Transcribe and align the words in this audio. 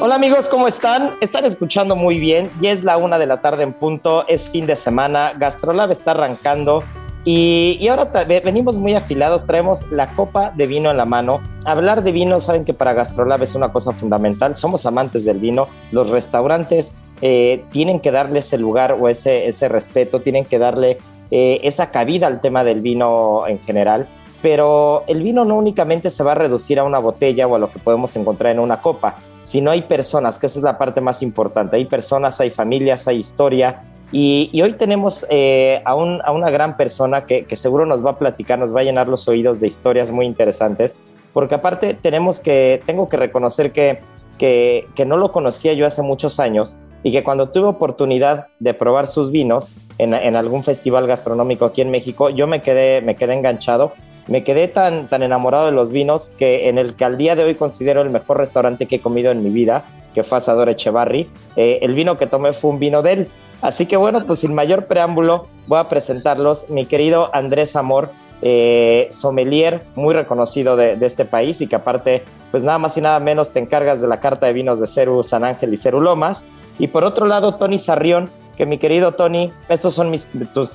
Hola 0.00 0.14
amigos, 0.14 0.48
¿cómo 0.48 0.68
están? 0.68 1.16
Están 1.20 1.44
escuchando 1.44 1.96
muy 1.96 2.20
bien. 2.20 2.52
Ya 2.60 2.70
es 2.70 2.84
la 2.84 2.96
una 2.98 3.18
de 3.18 3.26
la 3.26 3.40
tarde 3.40 3.64
en 3.64 3.72
punto, 3.72 4.24
es 4.28 4.48
fin 4.48 4.64
de 4.64 4.76
semana, 4.76 5.32
Gastrolab 5.36 5.90
está 5.90 6.12
arrancando 6.12 6.84
y, 7.24 7.76
y 7.80 7.88
ahora 7.88 8.08
venimos 8.44 8.78
muy 8.78 8.94
afilados, 8.94 9.44
traemos 9.44 9.90
la 9.90 10.06
copa 10.06 10.52
de 10.52 10.68
vino 10.68 10.88
en 10.92 10.98
la 10.98 11.04
mano. 11.04 11.40
Hablar 11.64 12.04
de 12.04 12.12
vino, 12.12 12.38
saben 12.38 12.64
que 12.64 12.74
para 12.74 12.92
Gastrolab 12.92 13.42
es 13.42 13.56
una 13.56 13.72
cosa 13.72 13.90
fundamental, 13.90 14.54
somos 14.54 14.86
amantes 14.86 15.24
del 15.24 15.38
vino, 15.38 15.66
los 15.90 16.10
restaurantes 16.10 16.94
eh, 17.20 17.64
tienen 17.72 17.98
que 17.98 18.12
darle 18.12 18.38
ese 18.38 18.56
lugar 18.56 18.92
o 18.92 19.08
ese, 19.08 19.48
ese 19.48 19.66
respeto, 19.66 20.22
tienen 20.22 20.44
que 20.44 20.60
darle 20.60 20.98
eh, 21.32 21.58
esa 21.64 21.90
cabida 21.90 22.28
al 22.28 22.40
tema 22.40 22.62
del 22.62 22.82
vino 22.82 23.48
en 23.48 23.58
general 23.58 24.06
pero 24.40 25.02
el 25.08 25.22
vino 25.22 25.44
no 25.44 25.56
únicamente 25.56 26.10
se 26.10 26.22
va 26.22 26.30
a 26.30 26.34
reducir 26.36 26.78
a 26.78 26.84
una 26.84 27.00
botella 27.00 27.48
o 27.48 27.56
a 27.56 27.58
lo 27.58 27.72
que 27.72 27.80
podemos 27.80 28.14
encontrar 28.16 28.52
en 28.52 28.60
una 28.60 28.80
copa, 28.80 29.16
sino 29.48 29.70
hay 29.70 29.80
personas, 29.80 30.38
que 30.38 30.44
esa 30.44 30.58
es 30.58 30.62
la 30.62 30.76
parte 30.76 31.00
más 31.00 31.22
importante, 31.22 31.76
hay 31.76 31.86
personas, 31.86 32.38
hay 32.38 32.50
familias, 32.50 33.08
hay 33.08 33.16
historia, 33.16 33.82
y, 34.12 34.60
hoy 34.60 34.74
tenemos 34.74 35.24
eh, 35.30 35.80
a, 35.86 35.94
una 35.94 36.50
gran 36.50 36.76
persona 36.76 37.24
que, 37.24 37.46
seguro 37.56 37.86
nos 37.86 38.04
va 38.04 38.10
a 38.10 38.18
platicar, 38.18 38.58
nos 38.58 38.76
va 38.76 38.80
a 38.80 38.82
llenar 38.82 39.08
los 39.08 39.26
oídos 39.26 39.58
de 39.60 39.66
historias 39.66 40.10
muy 40.10 40.26
interesantes, 40.26 40.98
porque 41.32 41.54
aparte 41.54 41.94
tenemos 41.94 42.40
que, 42.40 42.82
tengo 42.84 43.08
que 43.08 43.16
reconocer 43.16 43.72
que, 43.72 44.00
que, 44.36 45.06
no 45.06 45.16
lo 45.16 45.32
conocía 45.32 45.72
yo 45.72 45.86
hace 45.86 46.02
muchos 46.02 46.40
años 46.40 46.76
y 47.02 47.10
que 47.10 47.24
cuando 47.24 47.48
tuve 47.48 47.68
oportunidad 47.68 48.48
de 48.58 48.74
probar 48.74 49.06
sus 49.06 49.30
vinos 49.30 49.72
en, 49.96 50.12
en, 50.12 50.36
algún 50.36 50.62
festival 50.62 51.06
gastronómico 51.06 51.64
aquí 51.64 51.80
en 51.80 51.90
México, 51.90 52.28
yo 52.28 52.46
me 52.46 52.60
quedé, 52.60 53.00
me 53.00 53.16
quedé 53.16 53.32
enganchado 53.32 53.94
me 54.28 54.44
quedé 54.44 54.68
tan, 54.68 55.08
tan 55.08 55.22
enamorado 55.22 55.66
de 55.66 55.72
los 55.72 55.90
vinos 55.90 56.32
que 56.38 56.68
en 56.68 56.78
el 56.78 56.94
que 56.94 57.04
al 57.04 57.18
día 57.18 57.34
de 57.34 57.44
hoy 57.44 57.54
considero 57.54 58.02
el 58.02 58.10
mejor 58.10 58.38
restaurante 58.38 58.86
que 58.86 58.96
he 58.96 59.00
comido 59.00 59.30
en 59.32 59.42
mi 59.42 59.50
vida, 59.50 59.84
que 60.14 60.22
fue 60.22 60.38
Asador 60.38 60.68
Echevarri. 60.68 61.28
Eh, 61.56 61.78
el 61.82 61.94
vino 61.94 62.18
que 62.18 62.26
tomé 62.26 62.52
fue 62.52 62.70
un 62.70 62.78
vino 62.78 63.02
de 63.02 63.12
él. 63.12 63.28
Así 63.62 63.86
que 63.86 63.96
bueno, 63.96 64.24
pues 64.26 64.40
sin 64.40 64.54
mayor 64.54 64.86
preámbulo 64.86 65.46
voy 65.66 65.78
a 65.78 65.88
presentarlos. 65.88 66.68
Mi 66.70 66.86
querido 66.86 67.34
Andrés 67.34 67.74
Amor, 67.74 68.10
eh, 68.40 69.08
sommelier 69.10 69.82
muy 69.96 70.14
reconocido 70.14 70.76
de, 70.76 70.96
este 71.00 71.24
país 71.24 71.60
y 71.60 71.66
que 71.66 71.76
aparte, 71.76 72.22
pues 72.50 72.62
nada 72.62 72.78
más 72.78 72.96
y 72.96 73.00
nada 73.00 73.18
menos 73.18 73.52
te 73.52 73.58
encargas 73.58 74.00
de 74.00 74.06
la 74.06 74.20
carta 74.20 74.46
de 74.46 74.52
vinos 74.52 74.78
de 74.78 74.86
Ceru 74.86 75.22
San 75.24 75.42
Ángel 75.42 75.74
y 75.74 75.76
Ceru 75.76 76.00
Lomas. 76.00 76.46
Y 76.78 76.88
por 76.88 77.02
otro 77.02 77.26
lado, 77.26 77.56
Tony 77.56 77.78
Sarrión, 77.78 78.30
que 78.56 78.66
mi 78.66 78.78
querido 78.78 79.12
Tony, 79.12 79.52
estos 79.68 79.94
son, 79.94 80.10
mis, 80.10 80.28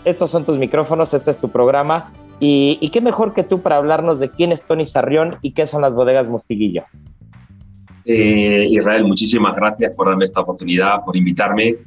estos 0.03 0.31
son 0.31 0.43
tus 0.43 0.57
micrófonos, 0.57 1.13
este 1.13 1.31
es 1.31 1.37
tu 1.37 1.49
programa. 1.49 2.11
Y, 2.45 2.89
qué 2.89 2.99
mejor 2.99 3.33
que 3.33 3.43
tú 3.43 3.61
para 3.61 3.77
hablarnos 3.77 4.19
de 4.19 4.29
quién 4.29 4.51
es 4.51 4.63
Tony 4.63 4.83
Sarrión 4.83 5.37
y 5.41 5.51
qué 5.51 5.65
son 5.65 5.81
las 5.81 5.95
bodegas 5.95 6.27
Mostiguillo. 6.27 6.83
Eh, 8.03 8.67
Israel, 8.69 9.05
muchísimas 9.05 9.55
gracias 9.55 9.93
por 9.95 10.09
darme 10.09 10.25
esta 10.25 10.41
oportunidad, 10.41 11.01
por 11.05 11.15
invitarme. 11.15 11.77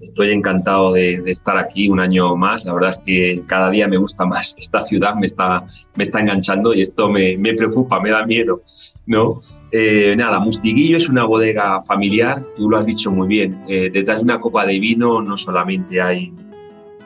Estoy 0.00 0.30
encantado 0.30 0.92
de, 0.92 1.20
estar 1.26 1.58
aquí 1.58 1.88
un 1.88 1.98
año 1.98 2.36
más. 2.36 2.64
La 2.64 2.74
verdad 2.74 2.90
es 2.90 2.98
que 2.98 3.42
cada 3.46 3.70
día 3.70 3.88
me 3.88 3.96
gusta 3.96 4.24
más. 4.24 4.54
Esta 4.58 4.82
ciudad 4.82 5.16
me 5.16 5.26
está, 5.26 5.66
me 5.96 6.04
está 6.04 6.20
enganchando 6.20 6.72
y 6.74 6.82
esto 6.82 7.10
me, 7.10 7.36
me 7.36 7.54
preocupa, 7.54 7.98
me 7.98 8.10
da 8.10 8.24
miedo. 8.24 8.62
¿no? 9.06 9.40
Eh, 9.72 10.14
nada, 10.16 10.38
Mustiguillo 10.38 10.96
es 10.96 11.08
una 11.08 11.24
bodega 11.24 11.82
familiar, 11.82 12.40
tú 12.56 12.70
lo 12.70 12.76
has 12.76 12.86
dicho 12.86 13.10
muy 13.10 13.26
bien. 13.26 13.64
Eh, 13.66 13.90
detrás 13.92 14.18
de 14.18 14.22
una 14.22 14.40
copa 14.40 14.64
de 14.64 14.78
vino 14.78 15.20
no 15.20 15.36
solamente 15.36 16.00
hay, 16.00 16.32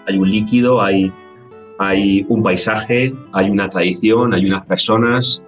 hay 0.07 0.19
un 0.19 0.31
líquido, 0.31 0.83
hay 0.83 1.11
hay 1.79 2.27
un 2.29 2.43
paisaje, 2.43 3.15
hay 3.33 3.51
una 3.51 3.69
tradición, 3.69 4.35
hay 4.35 4.47
unas 4.47 4.67
personas, 4.67 5.43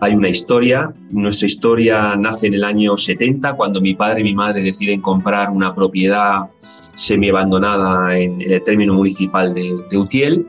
hay 0.00 0.14
una 0.14 0.28
historia. 0.28 0.92
Nuestra 1.10 1.46
historia 1.46 2.16
nace 2.16 2.46
en 2.46 2.54
el 2.54 2.64
año 2.64 2.96
70, 2.96 3.54
cuando 3.54 3.80
mi 3.80 3.94
padre 3.94 4.20
y 4.20 4.24
mi 4.24 4.34
madre 4.34 4.62
deciden 4.62 5.00
comprar 5.00 5.50
una 5.50 5.72
propiedad 5.72 6.50
semi-abandonada 6.96 8.16
en 8.16 8.40
el 8.40 8.62
término 8.62 8.94
municipal 8.94 9.52
de, 9.52 9.96
Utiel, 9.96 10.46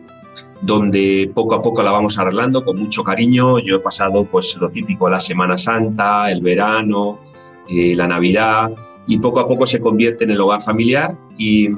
donde 0.62 1.29
poco 1.34 1.56
a 1.56 1.62
poco 1.62 1.84
la 1.84 1.91
vamos 1.91 2.17
arreglando 2.17 2.63
con 2.63 2.79
mucho 2.79 3.03
cariño. 3.03 3.59
Yo 3.59 3.78
he 3.78 3.79
pasado 3.79 4.25
pues 4.25 4.56
lo 4.57 4.69
típico, 4.69 5.09
la 5.09 5.19
Semana 5.19 5.57
Santa, 5.57 6.31
el 6.31 6.41
verano, 6.41 7.19
eh, 7.69 7.96
la 7.96 8.07
Navidad, 8.07 8.72
y 9.07 9.19
poco 9.19 9.40
a 9.40 9.47
poco 9.47 9.66
se 9.66 9.79
convierte 9.79 10.23
en 10.23 10.31
el 10.31 10.41
hogar 10.41 10.62
familiar 10.62 11.16
y 11.38 11.69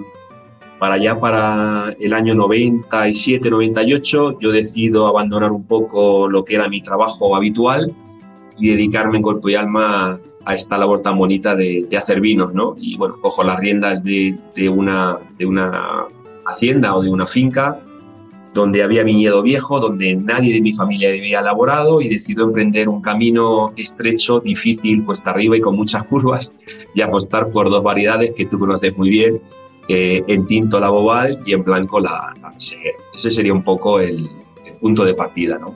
para 0.79 0.95
allá, 0.95 1.19
para 1.19 1.93
el 1.99 2.13
año 2.13 2.33
97-98, 2.35 4.38
yo 4.39 4.51
decido 4.51 5.07
abandonar 5.07 5.51
un 5.51 5.63
poco 5.63 6.29
lo 6.29 6.45
que 6.45 6.55
era 6.55 6.69
mi 6.69 6.81
trabajo 6.81 7.35
habitual 7.35 7.91
y 8.59 8.69
dedicarme 8.69 9.17
en 9.17 9.23
cuerpo 9.23 9.49
y 9.49 9.55
alma 9.55 10.19
a 10.45 10.55
esta 10.55 10.77
labor 10.77 11.01
tan 11.01 11.17
bonita 11.17 11.55
de, 11.55 11.88
hacer 11.97 12.21
vinos, 12.21 12.53
¿no? 12.53 12.75
Y 12.79 12.95
bueno, 12.95 13.15
cojo 13.21 13.43
las 13.43 13.59
riendas 13.59 14.01
de, 14.03 14.38
una, 14.69 15.17
de 15.38 15.45
una 15.45 16.05
hacienda 16.45 16.95
o 16.95 17.01
de 17.01 17.09
una 17.09 17.27
finca 17.27 17.81
donde 18.53 18.81
había 18.81 19.03
viñedo 19.03 19.44
viejo, 19.44 19.79
donde 19.79 20.15
nadie 20.15 20.53
de 20.53 20.61
mi 20.61 20.73
familia 20.73 21.09
había 21.09 21.41
elaborado 21.41 22.01
y 22.01 22.09
decido 22.09 22.45
emprender 22.45 22.89
un 22.89 23.01
camino 23.01 23.71
estrecho, 23.75 24.39
difícil, 24.39 25.03
cuesta 25.03 25.31
arriba 25.31 25.57
y 25.57 25.61
con 25.61 25.75
muchas 25.75 26.03
curvas 26.03 26.49
y 26.95 27.01
apostar 27.01 27.51
por 27.51 27.69
dos 27.69 27.83
variedades 27.83 28.31
que 28.33 28.45
tú 28.45 28.57
conoces 28.57 28.97
muy 28.97 29.09
bien, 29.09 29.41
en 29.88 30.46
tinto 30.46 30.80
la 30.80 30.90
bobal 30.90 31.40
y 31.46 31.53
en 31.53 31.64
blanco 31.64 32.00
la, 32.00 32.34
la 32.42 32.52
Ese 32.58 33.31
sería 33.31 33.53
un 33.53 33.64
poco 33.64 34.00
el, 34.00 34.30
punto 34.80 35.03
de 35.03 35.14
partida, 35.14 35.58
¿no? 35.58 35.75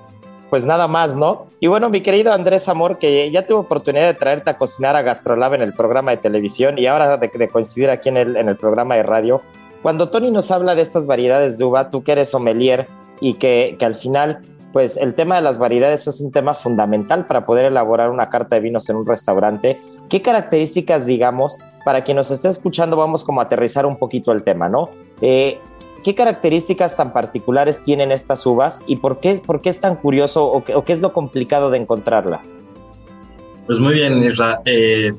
Pues 0.50 0.66
nada 0.66 0.88
más, 0.88 1.16
¿no? 1.16 1.48
Y 1.60 1.68
bueno, 1.68 1.90
mi 1.90 2.02
querido 2.02 2.34
Andrés 2.34 2.68
Amor, 2.68 3.00
que 3.00 3.32
ya 3.32 3.48
tuve 3.48 3.60
oportunidad 3.60 4.06
de 4.06 4.14
traerte 4.14 4.50
a 4.50 4.58
cocinar 4.58 4.96
a 4.96 5.02
Gastrolab 5.02 5.54
en 5.54 5.62
el 5.62 5.74
programa 5.74 6.12
de 6.12 6.18
televisión 6.18 6.78
y 6.78 6.88
ahora 6.88 7.18
de, 7.18 7.48
coincidir 7.48 7.90
aquí 7.90 8.10
en 8.10 8.18
el, 8.18 8.36
en 8.36 8.50
el 8.50 8.58
programa 8.58 8.96
de 8.96 9.04
radio. 9.04 9.42
Cuando 9.82 10.10
Tony 10.10 10.30
nos 10.30 10.52
habla 10.52 10.76
de 10.76 10.82
estas 10.82 11.08
variedades 11.08 11.58
de 11.58 11.64
uva, 11.64 11.90
tú 11.90 12.04
que 12.04 12.12
eres 12.12 12.30
sommelier 12.30 12.88
y 13.22 13.36
que, 13.36 13.76
que 13.80 13.86
al 13.86 13.96
final 13.96 14.42
pues 14.72 14.98
el 14.98 15.14
tema 15.14 15.36
de 15.36 15.42
las 15.42 15.58
variedades 15.58 16.08
es 16.08 16.22
un 16.22 16.32
tema 16.32 16.54
fundamental 16.54 17.26
para 17.26 17.44
poder 17.44 17.66
elaborar 17.66 18.10
una 18.10 18.30
carta 18.30 18.56
de 18.56 18.62
vinos 18.62 18.90
en 18.90 18.96
un 18.96 19.06
restaurante. 19.06 19.80
¿Qué 20.10 20.22
características, 20.22 21.06
digamos, 21.06 21.58
para 21.84 22.04
quien 22.04 22.18
nos 22.18 22.32
esté 22.32 22.48
escuchando, 22.50 22.96
vamos 22.96 23.24
como 23.24 23.42
a 23.42 23.46
aterrizar 23.46 23.86
un 23.86 23.98
poquito 23.98 24.32
el 24.32 24.44
tema, 24.44 24.70
¿no? 24.70 24.90
Eh, 25.22 25.60
¿Qué 26.04 26.16
características 26.16 26.96
tan 26.96 27.14
particulares 27.14 27.84
tienen 27.84 28.12
estas 28.12 28.46
uvas 28.46 28.82
y 28.88 28.96
por 28.96 29.20
qué, 29.20 29.40
es 29.64 29.80
tan 29.80 29.96
curioso 29.96 30.46
o 30.46 30.64
qué, 30.64 30.94
es 30.94 31.00
lo 31.00 31.14
complicado 31.14 31.70
de 31.70 31.78
encontrarlas? 31.78 32.60
Pues 33.68 33.78
muy 33.78 33.94
bien, 33.94 34.24
Isra. 34.24 34.62
Eh, 34.66 35.12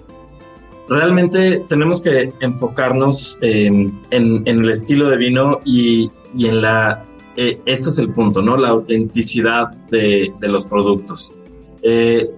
realmente 0.89 1.61
tenemos 1.69 2.03
que 2.03 2.33
enfocarnos 2.41 3.39
en, 3.43 3.97
el 4.11 4.71
estilo 4.71 5.09
de 5.09 5.17
vino 5.17 5.61
y 5.65 6.11
en 6.37 6.63
la 6.63 7.05
eh, 7.37 7.61
este 7.67 7.89
es 7.89 7.99
el 7.99 8.11
punto, 8.11 8.43
¿no? 8.43 8.57
La 8.57 8.69
autenticidad 8.69 9.71
de, 9.91 10.33
los 10.41 10.67
productos. 10.67 11.35
Eh, 11.83 12.29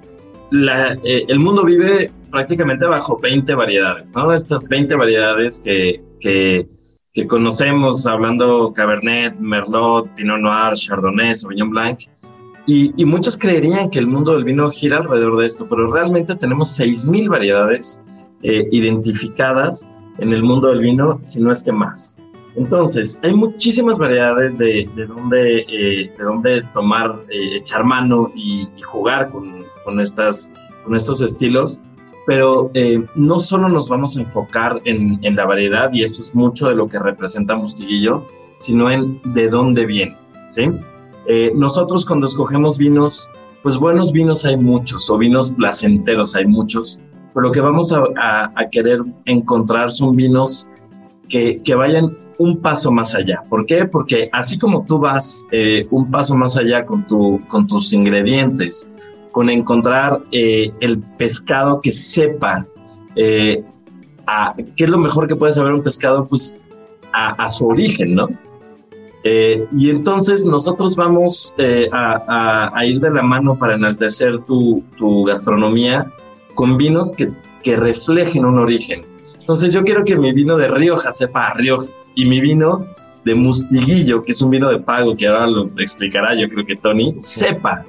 eh, 0.53 1.25
el 1.29 1.39
mundo 1.39 1.65
vive 1.65 2.13
prácticamente 2.31 2.85
bajo 2.87 3.19
20 3.19 3.55
variedades, 3.55 4.13
¿no? 4.15 4.33
Estas 4.33 4.65
20 4.65 4.95
variedades 4.95 5.61
que, 5.61 6.01
conocemos 7.29 8.07
hablando 8.07 8.73
Cabernet, 8.73 9.39
Merlot, 9.39 10.09
Pinot 10.15 10.41
Noir, 10.41 10.75
Chardonnay, 10.75 11.35
Sauvignon 11.35 11.71
Blanc. 11.71 12.01
Y, 12.67 12.93
y, 12.97 13.05
muchos 13.05 13.37
creerían 13.37 13.91
que 13.91 13.99
el 13.99 14.07
mundo 14.07 14.33
del 14.33 14.45
vino 14.45 14.71
gira 14.71 14.97
alrededor 14.97 15.37
de 15.37 15.47
esto, 15.47 15.69
pero 15.69 15.93
realmente 15.93 16.35
tenemos 16.35 16.81
6.000 16.81 17.29
variedades 17.29 18.01
eh, 18.47 18.69
identificadas 18.73 19.91
en 20.19 20.31
el 20.35 20.43
mundo 20.43 20.69
del 20.69 20.81
vino, 20.81 21.19
si 21.23 21.41
no 21.41 21.51
es 21.51 21.63
que 21.63 21.73
más. 21.73 22.19
Entonces, 22.57 23.19
hay 23.23 23.35
muchísimas 23.35 23.99
variedades 23.99 24.59
de, 24.59 24.89
de 24.95 25.07
dónde, 25.07 25.61
eh, 25.69 26.13
de 26.17 26.25
dónde 26.25 26.63
tomar, 26.73 27.21
eh, 27.29 27.57
echar 27.57 27.85
mano 27.85 28.31
y, 28.35 28.69
y 28.77 28.83
jugar 28.83 29.31
con, 29.31 29.65
con, 29.85 30.01
estas, 30.01 30.53
con 30.85 30.95
estos 30.95 31.21
estilos, 31.21 31.83
pero 32.27 32.71
eh, 32.75 33.05
no 33.17 33.41
solo 33.41 33.69
nos 33.69 33.89
vamos 33.89 34.17
a 34.17 34.21
enfocar 34.21 34.81
en, 34.85 35.19
en, 35.23 35.37
la 35.37 35.47
variedad, 35.47 35.93
y 35.93 36.05
esto 36.05 36.21
es 36.21 36.35
mucho 36.35 36.69
de 36.69 36.77
lo 36.77 36.89
que 36.89 36.99
representa 36.99 37.57
Mostiguillo, 37.57 38.27
sino 38.59 38.91
en 38.91 39.21
de 39.35 39.49
dónde 39.49 39.85
viene, 39.85 40.17
¿sí? 40.49 40.71
Eh, 41.27 41.53
nosotros 41.55 42.07
cuando 42.07 42.27
escogemos 42.27 42.79
vinos, 42.79 43.31
pues 43.63 43.77
buenos 43.77 44.13
vinos 44.13 44.45
hay 44.45 44.57
muchos, 44.57 45.11
o 45.11 45.19
vinos 45.19 45.51
placenteros 45.51 46.37
hay 46.37 46.47
muchos, 46.47 47.03
pero 47.35 47.49
lo 47.49 47.53
que 47.53 47.61
vamos 47.61 47.93
a, 47.93 48.03
a, 48.17 48.53
a 48.55 48.71
querer 48.71 49.01
encontrar 49.25 49.91
son 49.91 50.15
vinos 50.15 50.69
que, 51.29 51.61
que, 51.63 51.75
vayan 51.75 52.17
un 52.39 52.61
paso 52.61 52.91
más 52.91 53.15
allá. 53.15 53.43
¿Por 53.49 53.67
qué? 53.67 53.85
Porque 53.85 54.29
así 54.33 54.59
como 54.59 54.85
tú 54.85 54.99
vas 54.99 55.47
eh, 55.53 55.87
un 55.91 56.11
paso 56.11 56.37
más 56.37 56.57
allá 56.57 56.85
con, 56.85 57.07
tu, 57.07 57.41
con 57.49 57.67
tus 57.67 57.93
ingredientes, 57.93 58.91
con 59.33 59.51
encontrar 59.51 60.23
eh, 60.33 60.71
el 60.81 61.01
pescado 61.01 61.81
que 61.81 61.93
sepa 61.93 62.67
eh, 63.17 63.65
qué 64.77 64.85
es 64.85 64.91
lo 64.91 64.99
mejor 64.99 65.29
que 65.29 65.37
puede 65.37 65.53
saber 65.53 65.73
un 65.73 65.83
pescado, 65.83 66.27
pues 66.27 66.59
a, 67.13 67.49
su 67.49 67.69
origen, 67.69 68.17
¿no? 68.17 68.29
Eh, 69.23 69.67
y 69.71 69.89
entonces 69.91 70.45
nosotros 70.45 70.97
vamos 70.97 71.55
a, 71.93 72.71
a, 72.75 72.87
ir 72.87 72.99
de 73.01 73.11
la 73.11 73.23
mano 73.23 73.57
para 73.57 73.75
enaltecer 73.75 74.43
tu, 74.43 74.85
tu 74.99 75.25
gastronomía 75.25 76.11
con 76.55 76.77
vinos 76.77 77.13
que, 77.13 77.31
que, 77.63 77.77
reflejen 77.77 78.45
un 78.45 78.59
origen. 78.59 79.03
Entonces 79.39 79.73
yo 79.73 79.85
quiero 79.85 80.05
que 80.05 80.17
mi 80.17 80.33
vino 80.33 80.57
de 80.57 80.69
Rioja 80.69 81.13
sepa 81.13 81.49
a 81.49 81.55
Rioja 81.55 81.89
y 82.15 82.25
mi 82.25 82.41
vino 82.41 82.87
de 83.25 83.35
Mustiguillo, 83.35 84.23
que 84.23 84.33
es 84.33 84.43
un 84.43 84.51
vino 84.51 84.69
de 84.69 84.79
pago, 84.79 85.17
que 85.17 85.27
ahora 85.27 85.47
lo 85.47 85.65
explicará 85.79 86.35
yo 86.35 86.49
creo 86.49 86.67
que 86.67 86.77
Tony, 86.77 87.15
sepa 87.19 87.85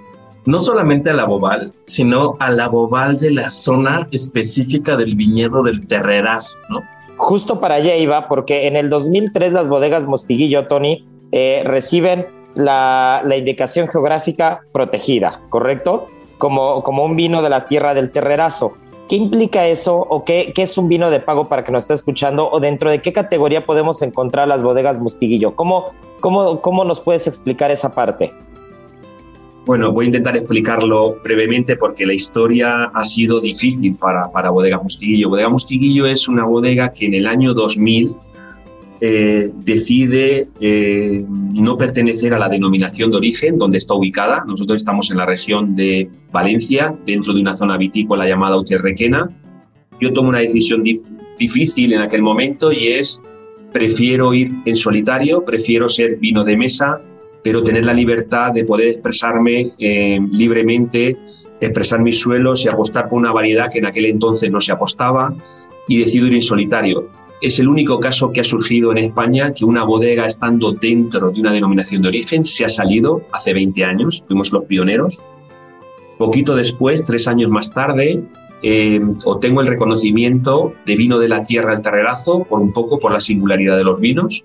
no 0.45 0.59
solamente 0.59 1.09
a 1.09 1.13
la 1.13 1.25
bobal, 1.25 1.71
sino 1.85 2.35
a 2.39 2.51
la 2.51 2.67
bobal 2.67 3.19
de 3.19 3.31
la 3.31 3.49
zona 3.49 4.07
específica 4.11 4.95
del 4.95 5.15
viñedo 5.15 5.63
del 5.63 5.87
Terrerazo, 5.87 6.57
¿no? 6.69 6.83
Justo 7.17 7.59
para 7.59 7.75
allá 7.75 7.95
iba, 7.95 8.27
porque 8.27 8.67
en 8.67 8.75
el 8.75 8.89
2003 8.89 9.53
las 9.53 9.69
bodegas 9.69 10.05
Mostiguillo, 10.05 10.67
Tony, 10.67 11.03
eh, 11.31 11.63
reciben 11.65 12.27
la, 12.53 13.21
la, 13.23 13.37
indicación 13.37 13.87
geográfica 13.87 14.61
protegida, 14.71 15.41
¿correcto? 15.49 16.07
Como, 16.37 16.83
como 16.83 17.05
un 17.05 17.15
vino 17.15 17.41
de 17.41 17.49
la 17.49 17.65
tierra 17.65 17.93
del 17.93 18.11
Terrerazo. 18.11 18.73
¿Qué 19.07 19.15
implica 19.15 19.67
eso 19.67 19.97
o 19.97 20.25
qué, 20.25 20.51
qué, 20.55 20.63
es 20.63 20.77
un 20.79 20.87
vino 20.87 21.11
de 21.11 21.19
pago 21.19 21.47
para 21.47 21.63
que 21.63 21.71
nos 21.71 21.83
esté 21.83 21.93
escuchando 21.93 22.49
o 22.49 22.59
dentro 22.59 22.89
de 22.89 23.01
qué 23.01 23.13
categoría 23.13 23.63
podemos 23.63 24.01
encontrar 24.01 24.47
las 24.47 24.63
bodegas 24.63 24.99
Mostiguillo? 24.99 25.55
¿Cómo, 25.55 25.91
cómo, 26.19 26.59
cómo 26.61 26.83
nos 26.83 27.01
puedes 27.01 27.27
explicar 27.27 27.69
esa 27.69 27.93
parte? 27.93 28.33
Bueno, 29.65 29.91
voy 29.91 30.05
a 30.05 30.07
intentar 30.07 30.35
explicarlo 30.37 31.17
brevemente 31.23 31.75
porque 31.75 32.05
la 32.05 32.13
historia 32.13 32.85
ha 32.93 33.03
sido 33.03 33.41
difícil 33.41 33.95
para, 33.95 34.31
para 34.31 34.49
Bodega 34.49 34.79
Mustiguillo. 34.79 35.29
Bodega 35.29 35.49
Mustiguillo 35.49 36.05
es 36.07 36.27
una 36.27 36.45
bodega 36.45 36.91
que 36.91 37.05
en 37.05 37.15
el 37.15 37.27
año 37.27 37.53
2000 37.53 38.15
eh, 39.01 39.51
decide 39.53 40.47
eh, 40.61 41.25
no 41.29 41.77
pertenecer 41.77 42.33
a 42.33 42.39
la 42.39 42.49
denominación 42.49 43.11
de 43.11 43.17
origen 43.17 43.57
donde 43.57 43.77
está 43.77 43.93
ubicada. 43.93 44.43
Nosotros 44.45 44.77
estamos 44.77 45.11
en 45.11 45.17
la 45.17 45.25
región 45.25 45.75
de 45.75 46.09
Valencia, 46.31 46.97
dentro 47.05 47.33
de 47.33 47.41
una 47.41 47.55
zona 47.55 47.77
vitícola 47.77 48.27
llamada 48.27 48.57
Utierrequena. 48.57 49.29
Yo 49.99 50.13
tomo 50.13 50.29
una 50.29 50.39
decisión 50.39 50.83
dif 50.83 51.01
difícil 51.37 51.91
en 51.91 51.99
aquel 51.99 52.21
momento 52.21 52.71
y 52.71 52.87
es 52.87 53.21
prefiero 53.73 54.33
ir 54.33 54.51
en 54.65 54.77
solitario, 54.77 55.43
prefiero 55.43 55.89
ser 55.89 56.15
vino 56.15 56.45
de 56.45 56.55
mesa, 56.55 57.01
pero 57.43 57.61
tener 57.61 57.83
la 57.83 57.93
libertad 57.93 58.53
de 58.53 58.63
poder 58.63 58.87
expresarme 58.87 59.73
eh, 59.77 60.19
libremente, 60.31 61.17
expresar 61.59 61.99
mis 62.01 62.17
suelos 62.17 62.63
y 62.63 62.69
apostar 62.69 63.09
por 63.09 63.19
una 63.19 63.33
variedad 63.33 63.69
que 63.69 63.79
en 63.79 63.85
aquel 63.85 64.05
entonces 64.05 64.49
no 64.49 64.61
se 64.61 64.71
apostaba 64.71 65.35
y 65.89 65.99
decido 65.99 66.27
ir 66.27 66.35
en 66.35 66.41
solitario. 66.41 67.09
Es 67.45 67.59
el 67.59 67.67
único 67.67 67.99
caso 67.99 68.31
que 68.31 68.41
ha 68.41 68.43
surgido 68.43 68.91
en 68.91 68.97
España 68.97 69.53
que 69.53 69.65
una 69.65 69.83
bodega 69.83 70.25
estando 70.25 70.71
dentro 70.71 71.29
de 71.29 71.41
una 71.41 71.51
denominación 71.51 72.01
de 72.01 72.07
origen 72.07 72.43
se 72.43 72.65
ha 72.65 72.69
salido 72.69 73.21
hace 73.31 73.53
20 73.53 73.85
años, 73.85 74.23
fuimos 74.25 74.51
los 74.51 74.63
pioneros. 74.63 75.19
Poquito 76.17 76.55
después, 76.55 77.05
tres 77.05 77.27
años 77.27 77.51
más 77.51 77.69
tarde, 77.69 78.23
eh, 78.63 78.99
obtengo 79.25 79.61
el 79.61 79.67
reconocimiento 79.67 80.73
de 80.87 80.95
vino 80.95 81.19
de 81.19 81.29
la 81.29 81.43
tierra 81.43 81.73
del 81.73 81.83
Terrerazo 81.83 82.45
por 82.45 82.61
un 82.61 82.73
poco 82.73 82.97
por 82.97 83.11
la 83.11 83.19
singularidad 83.19 83.77
de 83.77 83.83
los 83.83 83.99
vinos 83.99 84.43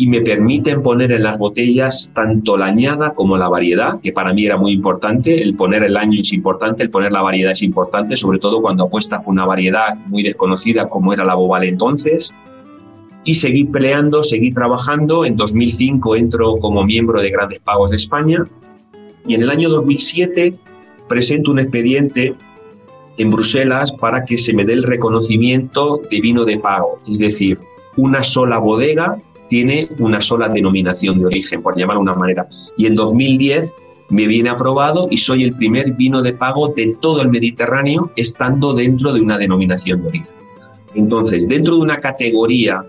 y 0.00 0.06
me 0.06 0.22
permiten 0.22 0.80
poner 0.80 1.12
en 1.12 1.24
las 1.24 1.36
botellas 1.36 2.10
tanto 2.14 2.56
la 2.56 2.64
añada 2.64 3.12
como 3.12 3.36
la 3.36 3.50
variedad, 3.50 4.00
que 4.00 4.12
para 4.12 4.32
mí 4.32 4.46
era 4.46 4.56
muy 4.56 4.72
importante. 4.72 5.42
El 5.42 5.56
poner 5.56 5.82
el 5.82 5.94
año 5.94 6.22
es 6.22 6.32
importante, 6.32 6.82
el 6.82 6.88
poner 6.88 7.12
la 7.12 7.20
variedad 7.20 7.52
es 7.52 7.60
importante, 7.60 8.16
sobre 8.16 8.38
todo 8.38 8.62
cuando 8.62 8.84
apuestas 8.84 9.22
por 9.22 9.32
una 9.32 9.44
variedad 9.44 9.98
muy 10.06 10.22
desconocida 10.22 10.88
como 10.88 11.12
era 11.12 11.22
la 11.22 11.34
Bobal 11.34 11.64
entonces. 11.64 12.32
Y 13.24 13.34
seguí 13.34 13.64
peleando, 13.64 14.22
seguí 14.22 14.54
trabajando. 14.54 15.26
En 15.26 15.36
2005 15.36 16.16
entro 16.16 16.56
como 16.56 16.82
miembro 16.82 17.20
de 17.20 17.30
Grandes 17.30 17.58
Pagos 17.58 17.90
de 17.90 17.96
España 17.96 18.46
y 19.26 19.34
en 19.34 19.42
el 19.42 19.50
año 19.50 19.68
2007 19.68 20.54
presento 21.10 21.50
un 21.50 21.58
expediente 21.58 22.34
en 23.18 23.30
Bruselas 23.30 23.92
para 23.92 24.24
que 24.24 24.38
se 24.38 24.54
me 24.54 24.64
dé 24.64 24.72
el 24.72 24.82
reconocimiento 24.82 26.00
de 26.10 26.22
vino 26.22 26.46
de 26.46 26.58
pago, 26.58 26.96
es 27.06 27.18
decir, 27.18 27.58
una 27.98 28.22
sola 28.22 28.56
bodega 28.56 29.18
tiene 29.50 29.88
una 29.98 30.20
sola 30.20 30.48
denominación 30.48 31.18
de 31.18 31.26
origen, 31.26 31.60
por 31.60 31.76
llamarlo 31.76 32.00
de 32.00 32.10
una 32.10 32.14
manera. 32.14 32.48
Y 32.78 32.86
en 32.86 32.94
2010 32.94 33.74
me 34.08 34.26
viene 34.26 34.48
aprobado 34.48 35.08
y 35.10 35.18
soy 35.18 35.42
el 35.42 35.54
primer 35.54 35.92
vino 35.92 36.22
de 36.22 36.32
pago 36.32 36.68
de 36.68 36.96
todo 37.00 37.20
el 37.20 37.28
Mediterráneo 37.28 38.12
estando 38.16 38.72
dentro 38.72 39.12
de 39.12 39.20
una 39.20 39.36
denominación 39.36 40.00
de 40.00 40.08
origen. 40.08 40.28
Entonces, 40.94 41.48
dentro 41.48 41.76
de 41.76 41.82
una 41.82 41.98
categoría 41.98 42.84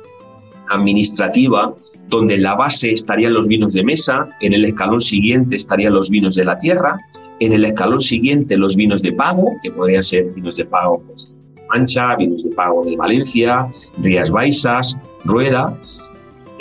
administrativa, 0.69 1.75
donde 2.07 2.35
en 2.35 2.43
la 2.43 2.55
base 2.55 2.91
estarían 2.91 3.33
los 3.33 3.47
vinos 3.47 3.73
de 3.73 3.83
mesa, 3.83 4.29
en 4.39 4.53
el 4.53 4.65
escalón 4.65 5.01
siguiente 5.01 5.55
estarían 5.55 5.93
los 5.93 6.09
vinos 6.09 6.35
de 6.35 6.45
la 6.45 6.59
tierra, 6.59 6.99
en 7.39 7.53
el 7.53 7.65
escalón 7.65 8.01
siguiente 8.01 8.55
los 8.55 8.75
vinos 8.75 9.01
de 9.01 9.13
pago, 9.13 9.53
que 9.63 9.71
podrían 9.71 10.03
ser 10.03 10.25
vinos 10.33 10.57
de 10.57 10.65
pago 10.65 11.03
pues, 11.07 11.37
Mancha, 11.69 12.15
vinos 12.15 12.43
de 12.43 12.51
pago 12.51 12.83
de 12.83 12.95
Valencia, 12.95 13.67
Rías 13.97 14.29
Baixas, 14.29 14.97
Rueda, 15.23 15.77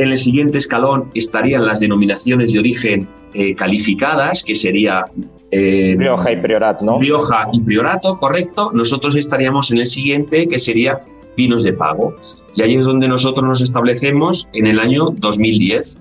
en 0.00 0.10
el 0.10 0.18
siguiente 0.18 0.58
escalón 0.58 1.10
estarían 1.14 1.66
las 1.66 1.80
denominaciones 1.80 2.52
de 2.52 2.58
origen 2.58 3.08
eh, 3.34 3.54
calificadas, 3.54 4.42
que 4.42 4.54
sería... 4.54 5.04
Eh, 5.50 5.94
Rioja 5.98 6.32
y 6.32 6.36
Priorato, 6.36 6.84
¿no? 6.84 6.98
Rioja 6.98 7.48
y 7.52 7.60
Priorato, 7.60 8.18
correcto. 8.18 8.70
Nosotros 8.72 9.16
estaríamos 9.16 9.70
en 9.70 9.78
el 9.78 9.86
siguiente, 9.86 10.48
que 10.48 10.58
sería 10.58 11.02
vinos 11.36 11.64
de 11.64 11.74
pago. 11.74 12.16
Y 12.56 12.62
ahí 12.62 12.76
es 12.76 12.84
donde 12.84 13.08
nosotros 13.08 13.46
nos 13.46 13.60
establecemos 13.60 14.48
en 14.54 14.66
el 14.66 14.78
año 14.78 15.10
2010. 15.10 16.00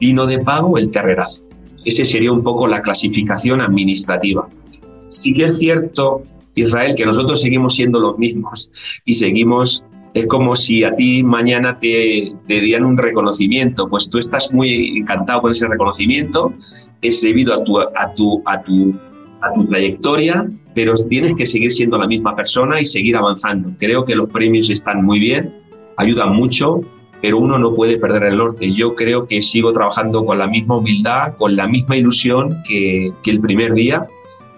Vino 0.00 0.26
de 0.26 0.38
pago, 0.38 0.78
el 0.78 0.90
terrerazo. 0.90 1.42
Ese 1.84 2.04
sería 2.04 2.32
un 2.32 2.42
poco 2.42 2.68
la 2.68 2.82
clasificación 2.82 3.60
administrativa. 3.60 4.48
Sí 5.08 5.32
que 5.32 5.46
es 5.46 5.58
cierto, 5.58 6.22
Israel, 6.54 6.94
que 6.94 7.04
nosotros 7.04 7.40
seguimos 7.40 7.74
siendo 7.74 7.98
los 7.98 8.16
mismos 8.16 8.70
y 9.04 9.14
seguimos 9.14 9.84
es 10.14 10.26
como 10.28 10.54
si 10.54 10.84
a 10.84 10.94
ti 10.94 11.24
mañana 11.24 11.78
te, 11.78 12.32
dieran 12.46 12.84
un 12.84 12.96
reconocimiento, 12.96 13.88
pues 13.88 14.08
tú 14.08 14.18
estás 14.18 14.52
muy 14.52 14.98
encantado 14.98 15.42
con 15.42 15.50
ese 15.50 15.66
reconocimiento, 15.66 16.54
es 17.02 17.20
debido 17.20 17.52
a 17.52 17.64
tu, 17.64 17.80
a 17.80 18.14
tu, 18.14 18.42
a 18.46 18.62
tu, 18.62 18.94
a 19.42 19.52
tu 19.52 19.66
trayectoria, 19.66 20.48
pero 20.72 20.94
tienes 20.94 21.34
que 21.34 21.46
seguir 21.46 21.72
siendo 21.72 21.98
la 21.98 22.06
misma 22.06 22.36
persona 22.36 22.80
y 22.80 22.84
seguir 22.84 23.16
avanzando. 23.16 23.72
Creo 23.78 24.04
que 24.04 24.14
los 24.14 24.28
premios 24.28 24.70
están 24.70 25.04
muy 25.04 25.18
bien, 25.18 25.52
ayudan 25.96 26.32
mucho, 26.32 26.80
pero 27.20 27.38
uno 27.38 27.58
no 27.58 27.74
puede 27.74 27.98
perder 27.98 28.22
el 28.22 28.36
norte. 28.36 28.70
Yo 28.70 28.94
creo 28.94 29.26
que 29.26 29.42
sigo 29.42 29.72
trabajando 29.72 30.24
con 30.24 30.38
la 30.38 30.46
misma 30.46 30.76
humildad, 30.76 31.34
con 31.38 31.56
la 31.56 31.66
misma 31.66 31.96
ilusión 31.96 32.62
que, 32.66 33.12
que 33.24 33.30
el 33.32 33.40
primer 33.40 33.74
día 33.74 34.06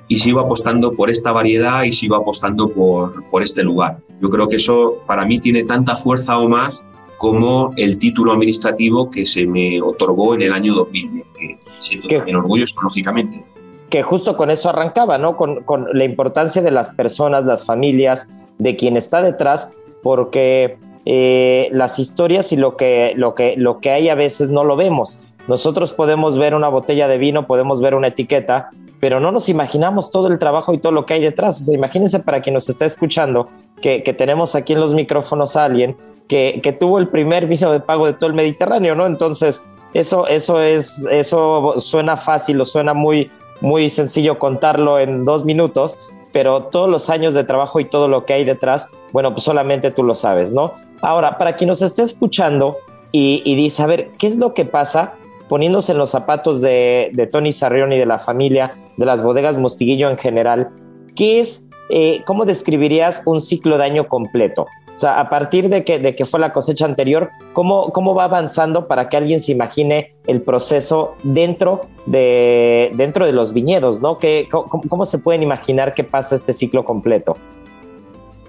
y 0.08 0.18
sigo 0.18 0.40
apostando 0.40 0.92
por 0.92 1.10
esta 1.10 1.32
variedad 1.32 1.82
y 1.82 1.92
sigo 1.92 2.16
apostando 2.16 2.68
por, 2.68 3.24
por 3.28 3.42
este 3.42 3.62
lugar. 3.62 3.98
Yo 4.20 4.30
creo 4.30 4.48
que 4.48 4.56
eso 4.56 5.02
para 5.06 5.24
mí 5.24 5.38
tiene 5.38 5.64
tanta 5.64 5.96
fuerza 5.96 6.38
o 6.38 6.48
más 6.48 6.80
como 7.18 7.72
el 7.76 7.98
título 7.98 8.32
administrativo 8.32 9.10
que 9.10 9.24
se 9.24 9.46
me 9.46 9.80
otorgó 9.80 10.34
en 10.34 10.42
el 10.42 10.52
año 10.52 10.74
2010, 10.74 11.26
que 11.38 11.58
siento 11.78 12.08
también 12.08 12.36
orgulloso, 12.36 12.80
lógicamente. 12.82 13.42
Que 13.88 14.02
justo 14.02 14.36
con 14.36 14.50
eso 14.50 14.68
arrancaba, 14.68 15.16
¿no? 15.16 15.36
Con, 15.36 15.62
con, 15.62 15.86
la 15.92 16.04
importancia 16.04 16.60
de 16.60 16.70
las 16.70 16.90
personas, 16.90 17.44
las 17.44 17.64
familias, 17.64 18.28
de 18.58 18.76
quien 18.76 18.96
está 18.96 19.22
detrás, 19.22 19.70
porque 20.02 20.76
eh, 21.04 21.68
las 21.72 21.98
historias 21.98 22.52
y 22.52 22.56
lo 22.56 22.76
que, 22.76 23.12
lo, 23.16 23.34
que, 23.34 23.54
lo 23.56 23.78
que 23.78 23.90
hay 23.90 24.08
a 24.08 24.14
veces 24.14 24.50
no 24.50 24.64
lo 24.64 24.76
vemos. 24.76 25.20
Nosotros 25.48 25.92
podemos 25.92 26.36
ver 26.36 26.54
una 26.54 26.68
botella 26.68 27.06
de 27.06 27.16
vino, 27.16 27.46
podemos 27.46 27.80
ver 27.80 27.94
una 27.94 28.08
etiqueta, 28.08 28.70
pero 29.06 29.20
no 29.20 29.30
nos 29.30 29.48
imaginamos 29.48 30.10
todo 30.10 30.26
el 30.26 30.36
trabajo 30.36 30.74
y 30.74 30.78
todo 30.78 30.90
lo 30.90 31.06
que 31.06 31.14
hay 31.14 31.20
detrás. 31.20 31.68
O 31.68 31.72
imagínense 31.72 32.18
para 32.18 32.40
quien 32.40 32.54
nos 32.54 32.68
está 32.68 32.86
escuchando 32.86 33.48
que, 33.80 34.00
tenemos 34.18 34.56
aquí 34.56 34.72
en 34.72 34.80
los 34.80 34.94
micrófonos 34.94 35.54
a 35.54 35.64
alguien 35.64 35.96
que, 36.26 36.58
que, 36.60 36.72
tuvo 36.72 36.98
el 36.98 37.06
primer 37.06 37.46
vino 37.46 37.70
de 37.70 37.78
pago 37.78 38.06
de 38.06 38.14
todo 38.14 38.28
el 38.28 38.34
Mediterráneo, 38.34 38.96
¿no? 38.96 39.06
Entonces, 39.06 39.62
eso, 39.94 40.26
eso, 40.26 40.60
es, 40.60 41.06
eso 41.08 41.74
suena 41.78 42.16
fácil 42.16 42.60
o 42.60 42.64
suena 42.64 42.94
muy, 42.94 43.30
muy 43.60 43.88
sencillo 43.90 44.40
contarlo 44.40 44.98
en 44.98 45.24
dos 45.24 45.44
minutos, 45.44 46.00
pero 46.32 46.64
todos 46.64 46.90
los 46.90 47.08
años 47.08 47.32
de 47.32 47.44
trabajo 47.44 47.78
y 47.78 47.84
todo 47.84 48.08
lo 48.08 48.24
que 48.24 48.32
hay 48.32 48.44
detrás, 48.44 48.88
bueno, 49.12 49.30
pues 49.30 49.44
solamente 49.44 49.92
tú 49.92 50.02
lo 50.02 50.16
sabes, 50.16 50.52
¿no? 50.52 50.74
Ahora, 51.00 51.38
para 51.38 51.54
quien 51.54 51.68
nos 51.68 51.80
esté 51.80 52.02
escuchando 52.02 52.76
y, 53.12 53.40
y 53.44 53.54
dice, 53.54 53.84
a 53.84 53.86
ver, 53.86 54.08
¿qué 54.18 54.26
es 54.26 54.36
lo 54.38 54.52
que 54.52 54.64
pasa 54.64 55.14
poniéndose 55.48 55.92
en 55.92 55.98
los 55.98 56.10
zapatos 56.10 56.60
de, 56.60 57.28
Tony 57.30 57.52
Sarrión 57.52 57.92
y 57.92 57.98
de 57.98 58.06
la 58.06 58.18
familia, 58.18 58.72
de 58.96 59.06
las 59.06 59.22
bodegas 59.22 59.58
Mostiguillo 59.58 60.10
en 60.10 60.16
general, 60.16 60.70
¿qué 61.14 61.40
es, 61.40 61.68
eh, 61.90 62.22
cómo 62.26 62.44
describirías 62.44 63.22
un 63.26 63.40
ciclo 63.40 63.78
de 63.78 63.84
año 63.84 64.06
completo? 64.06 64.66
O 64.96 64.98
sea, 64.98 65.20
a 65.20 65.28
partir 65.28 65.68
de 65.68 65.84
que, 65.84 65.98
de 65.98 66.14
que 66.14 66.24
fue 66.24 66.40
la 66.40 66.52
cosecha 66.52 66.86
anterior, 66.86 67.30
¿cómo, 67.52 67.92
¿cómo 67.92 68.14
va 68.14 68.24
avanzando 68.24 68.86
para 68.86 69.10
que 69.10 69.18
alguien 69.18 69.40
se 69.40 69.52
imagine 69.52 70.08
el 70.26 70.40
proceso 70.40 71.16
dentro 71.22 71.82
de, 72.06 72.90
dentro 72.94 73.26
de 73.26 73.32
los 73.32 73.52
viñedos, 73.52 74.00
¿no? 74.00 74.16
¿Qué, 74.16 74.48
cómo, 74.50 74.82
cómo, 74.88 75.04
se 75.04 75.18
pueden 75.18 75.42
imaginar 75.42 75.92
que 75.92 76.02
pasa 76.02 76.34
este 76.34 76.54
ciclo 76.54 76.82
completo? 76.86 77.36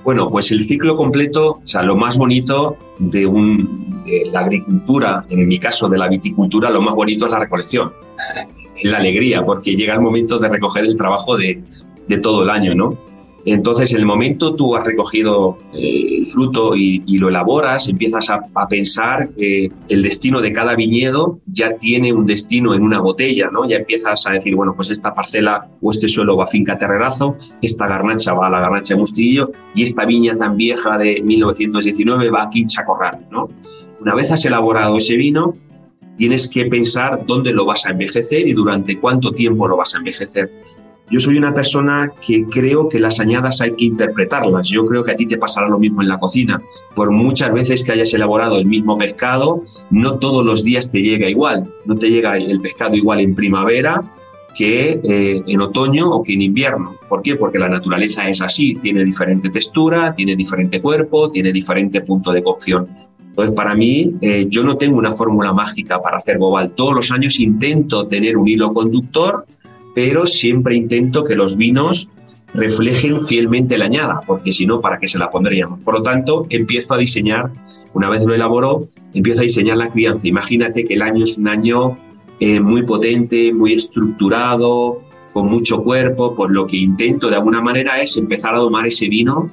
Bueno, 0.07 0.29
pues 0.29 0.51
el 0.51 0.63
ciclo 0.63 0.95
completo, 0.95 1.59
o 1.61 1.67
sea, 1.67 1.83
lo 1.83 1.97
más 1.97 2.17
bonito 2.17 2.77
de, 2.97 3.25
un, 3.25 4.05
de 4.05 4.29
la 4.31 4.39
agricultura, 4.39 5.25
en 5.27 5.45
mi 5.45 5.59
caso 5.59 5.89
de 5.89 5.97
la 5.97 6.07
viticultura, 6.07 6.69
lo 6.69 6.81
más 6.81 6.95
bonito 6.95 7.25
es 7.25 7.31
la 7.31 7.39
recolección, 7.39 7.91
la 8.83 8.99
alegría, 8.99 9.43
porque 9.43 9.75
llega 9.75 9.95
el 9.95 9.99
momento 9.99 10.39
de 10.39 10.47
recoger 10.47 10.85
el 10.85 10.95
trabajo 10.95 11.35
de, 11.35 11.61
de 12.07 12.17
todo 12.19 12.43
el 12.43 12.49
año, 12.49 12.73
¿no? 12.73 12.97
Entonces, 13.49 13.93
en 13.93 13.99
el 13.99 14.05
momento 14.05 14.55
tú 14.55 14.75
has 14.75 14.83
recogido 14.83 15.57
eh, 15.73 16.17
el 16.17 16.25
fruto 16.25 16.75
y, 16.75 17.17
lo 17.17 17.29
elaboras, 17.29 17.87
empiezas 17.87 18.29
a, 18.29 18.41
pensar 18.67 19.29
que 19.37 19.71
el 19.87 20.03
destino 20.03 20.41
de 20.41 20.51
cada 20.51 20.75
viñedo 20.75 21.39
ya 21.45 21.73
tiene 21.77 22.11
un 22.11 22.25
destino 22.25 22.73
en 22.73 22.83
una 22.83 22.99
botella, 22.99 23.49
¿no? 23.49 23.65
Ya 23.65 23.77
empiezas 23.77 24.27
a 24.27 24.33
decir, 24.33 24.53
bueno, 24.53 24.73
pues 24.75 24.89
esta 24.89 25.15
parcela 25.15 25.69
o 25.81 25.91
este 25.91 26.09
suelo 26.09 26.35
va 26.35 26.43
a 26.43 26.47
finca 26.47 26.77
Terrerazo, 26.77 27.37
esta 27.61 27.87
garnacha 27.87 28.33
va 28.33 28.47
a 28.47 28.49
la 28.49 28.59
garnacha 28.59 28.95
de 28.95 28.99
Mustillo 28.99 29.51
y 29.73 29.83
esta 29.83 30.03
viña 30.03 30.37
tan 30.37 30.57
vieja 30.57 30.97
de 30.97 31.21
1919 31.21 32.29
va 32.29 32.43
a 32.43 32.49
Quincha 32.49 32.83
Corral, 32.83 33.27
¿no? 33.31 33.49
Una 34.01 34.13
vez 34.13 34.29
has 34.29 34.43
elaborado 34.43 34.97
ese 34.97 35.15
vino, 35.15 35.55
tienes 36.17 36.49
que 36.49 36.65
pensar 36.65 37.23
dónde 37.25 37.53
lo 37.53 37.65
vas 37.65 37.85
a 37.85 37.91
envejecer 37.91 38.45
y 38.45 38.51
durante 38.51 38.99
cuánto 38.99 39.31
tiempo 39.31 39.69
lo 39.69 39.77
vas 39.77 39.95
a 39.95 39.99
envejecer. 39.99 40.51
Yo 41.09 41.21
soy 41.21 41.37
una 41.37 41.53
persona 41.53 42.11
que 42.25 42.45
creo 42.45 42.89
que 42.89 42.99
las 42.99 43.19
añadas 43.21 43.61
hay 43.61 43.71
que 43.71 43.85
interpretarlas. 43.85 44.67
Yo 44.67 44.85
creo 44.85 45.03
que 45.05 45.11
a 45.11 45.15
ti 45.15 45.25
te 45.25 45.37
pasará 45.37 45.69
lo 45.69 45.79
mismo 45.79 46.01
en 46.01 46.09
la 46.09 46.19
cocina. 46.19 46.61
Por 46.95 47.11
muchas 47.11 47.53
veces 47.53 47.83
que 47.83 47.93
hayas 47.93 48.13
elaborado 48.13 48.57
el 48.57 48.65
mismo 48.65 48.97
pescado, 48.97 49.63
no 49.89 50.19
todos 50.19 50.45
los 50.45 50.63
días 50.63 50.91
te 50.91 51.01
llega 51.01 51.29
igual. 51.29 51.73
No 51.85 51.95
te 51.95 52.09
llega 52.09 52.37
el 52.37 52.59
pescado 52.59 52.95
igual 52.95 53.21
en 53.21 53.35
primavera 53.35 54.03
que 54.57 54.99
eh, 55.03 55.43
en 55.45 55.61
otoño 55.61 56.09
o 56.09 56.23
que 56.23 56.33
en 56.33 56.41
invierno. 56.41 56.95
¿Por 57.07 57.21
qué? 57.21 57.35
Porque 57.35 57.59
la 57.59 57.69
naturaleza 57.69 58.27
es 58.27 58.41
así, 58.41 58.75
tiene 58.81 59.05
diferente 59.05 59.49
textura, 59.49 60.13
tiene 60.15 60.35
diferente 60.35 60.81
cuerpo, 60.81 61.29
tiene 61.29 61.53
diferente 61.53 62.01
punto 62.01 62.31
de 62.31 62.43
cocción. 62.43 62.87
Entonces, 63.29 63.53
para 63.53 63.75
mí, 63.75 64.15
eh, 64.19 64.47
yo 64.49 64.63
no 64.63 64.77
tengo 64.77 64.97
una 64.97 65.11
fórmula 65.11 65.53
mágica 65.53 66.01
para 66.01 66.17
hacer 66.17 66.39
Gobal. 66.39 66.71
Todos 66.71 66.95
los 66.95 67.11
años 67.11 67.39
intento 67.39 68.07
tener 68.07 68.35
un 68.35 68.47
hilo 68.47 68.73
conductor 68.73 69.45
pero 69.97 70.27
siempre 70.27 70.75
intento 70.75 71.23
que 71.23 71.35
los 71.35 71.57
vinos 71.57 72.07
reflejen 72.53 73.23
fielmente 73.23 73.79
la 73.79 73.85
añada, 73.85 74.21
porque 74.27 74.53
si 74.53 74.63
no, 74.67 74.79
¿para 74.79 74.99
qué 74.99 75.07
se 75.07 75.17
la 75.17 75.31
pondríamos? 75.31 75.79
Por 75.79 75.95
lo 75.95 76.03
tanto, 76.03 76.45
empiezo 76.51 76.93
a 76.93 76.99
diseñar, 76.99 77.49
una 77.95 78.07
vez 78.07 78.23
lo 78.23 78.35
elaboro, 78.35 78.89
empiezo 79.15 79.39
a 79.39 79.43
diseñar 79.45 79.77
la 79.77 79.89
crianza. 79.89 80.27
Imagínate 80.27 80.83
que 80.83 80.93
el 80.93 81.01
año 81.01 81.23
es 81.23 81.39
un 81.39 81.47
año 81.47 81.97
eh, 82.39 82.59
muy 82.59 82.83
potente, 82.83 83.51
muy 83.51 83.73
estructurado, 83.73 85.01
con 85.33 85.47
mucho 85.47 85.81
cuerpo, 85.81 86.35
pues 86.35 86.51
lo 86.51 86.67
que 86.67 86.77
intento 86.77 87.31
de 87.31 87.37
alguna 87.37 87.61
manera 87.61 87.99
es 87.99 88.17
empezar 88.17 88.53
a 88.53 88.59
domar 88.59 88.85
ese 88.85 89.07
vino 89.07 89.51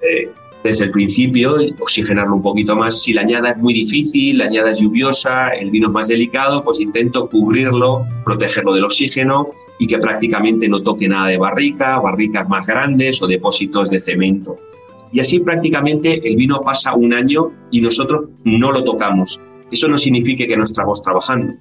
eh, 0.00 0.30
desde 0.64 0.86
el 0.86 0.90
principio, 0.90 1.56
oxigenarlo 1.78 2.36
un 2.36 2.42
poquito 2.42 2.74
más. 2.74 3.02
Si 3.02 3.12
la 3.12 3.20
añada 3.20 3.50
es 3.50 3.58
muy 3.58 3.74
difícil, 3.74 4.38
la 4.38 4.46
añada 4.46 4.70
es 4.70 4.80
lluviosa, 4.80 5.48
el 5.48 5.70
vino 5.70 5.88
es 5.88 5.92
más 5.92 6.08
delicado, 6.08 6.64
pues 6.64 6.80
intento 6.80 7.28
cubrirlo, 7.28 8.06
protegerlo 8.24 8.72
del 8.72 8.84
oxígeno 8.84 9.50
y 9.78 9.86
que 9.86 9.98
prácticamente 9.98 10.66
no 10.66 10.82
toque 10.82 11.06
nada 11.06 11.28
de 11.28 11.36
barrica, 11.36 12.00
barricas 12.00 12.48
más 12.48 12.66
grandes 12.66 13.20
o 13.20 13.26
depósitos 13.26 13.90
de 13.90 14.00
cemento. 14.00 14.56
Y 15.12 15.20
así 15.20 15.38
prácticamente 15.38 16.26
el 16.26 16.34
vino 16.34 16.62
pasa 16.62 16.94
un 16.94 17.12
año 17.12 17.52
y 17.70 17.82
nosotros 17.82 18.30
no 18.44 18.72
lo 18.72 18.82
tocamos. 18.82 19.38
Eso 19.70 19.86
no 19.86 19.98
significa 19.98 20.46
que 20.46 20.56
no 20.56 20.64
estamos 20.64 21.02
trabajando. 21.02 21.52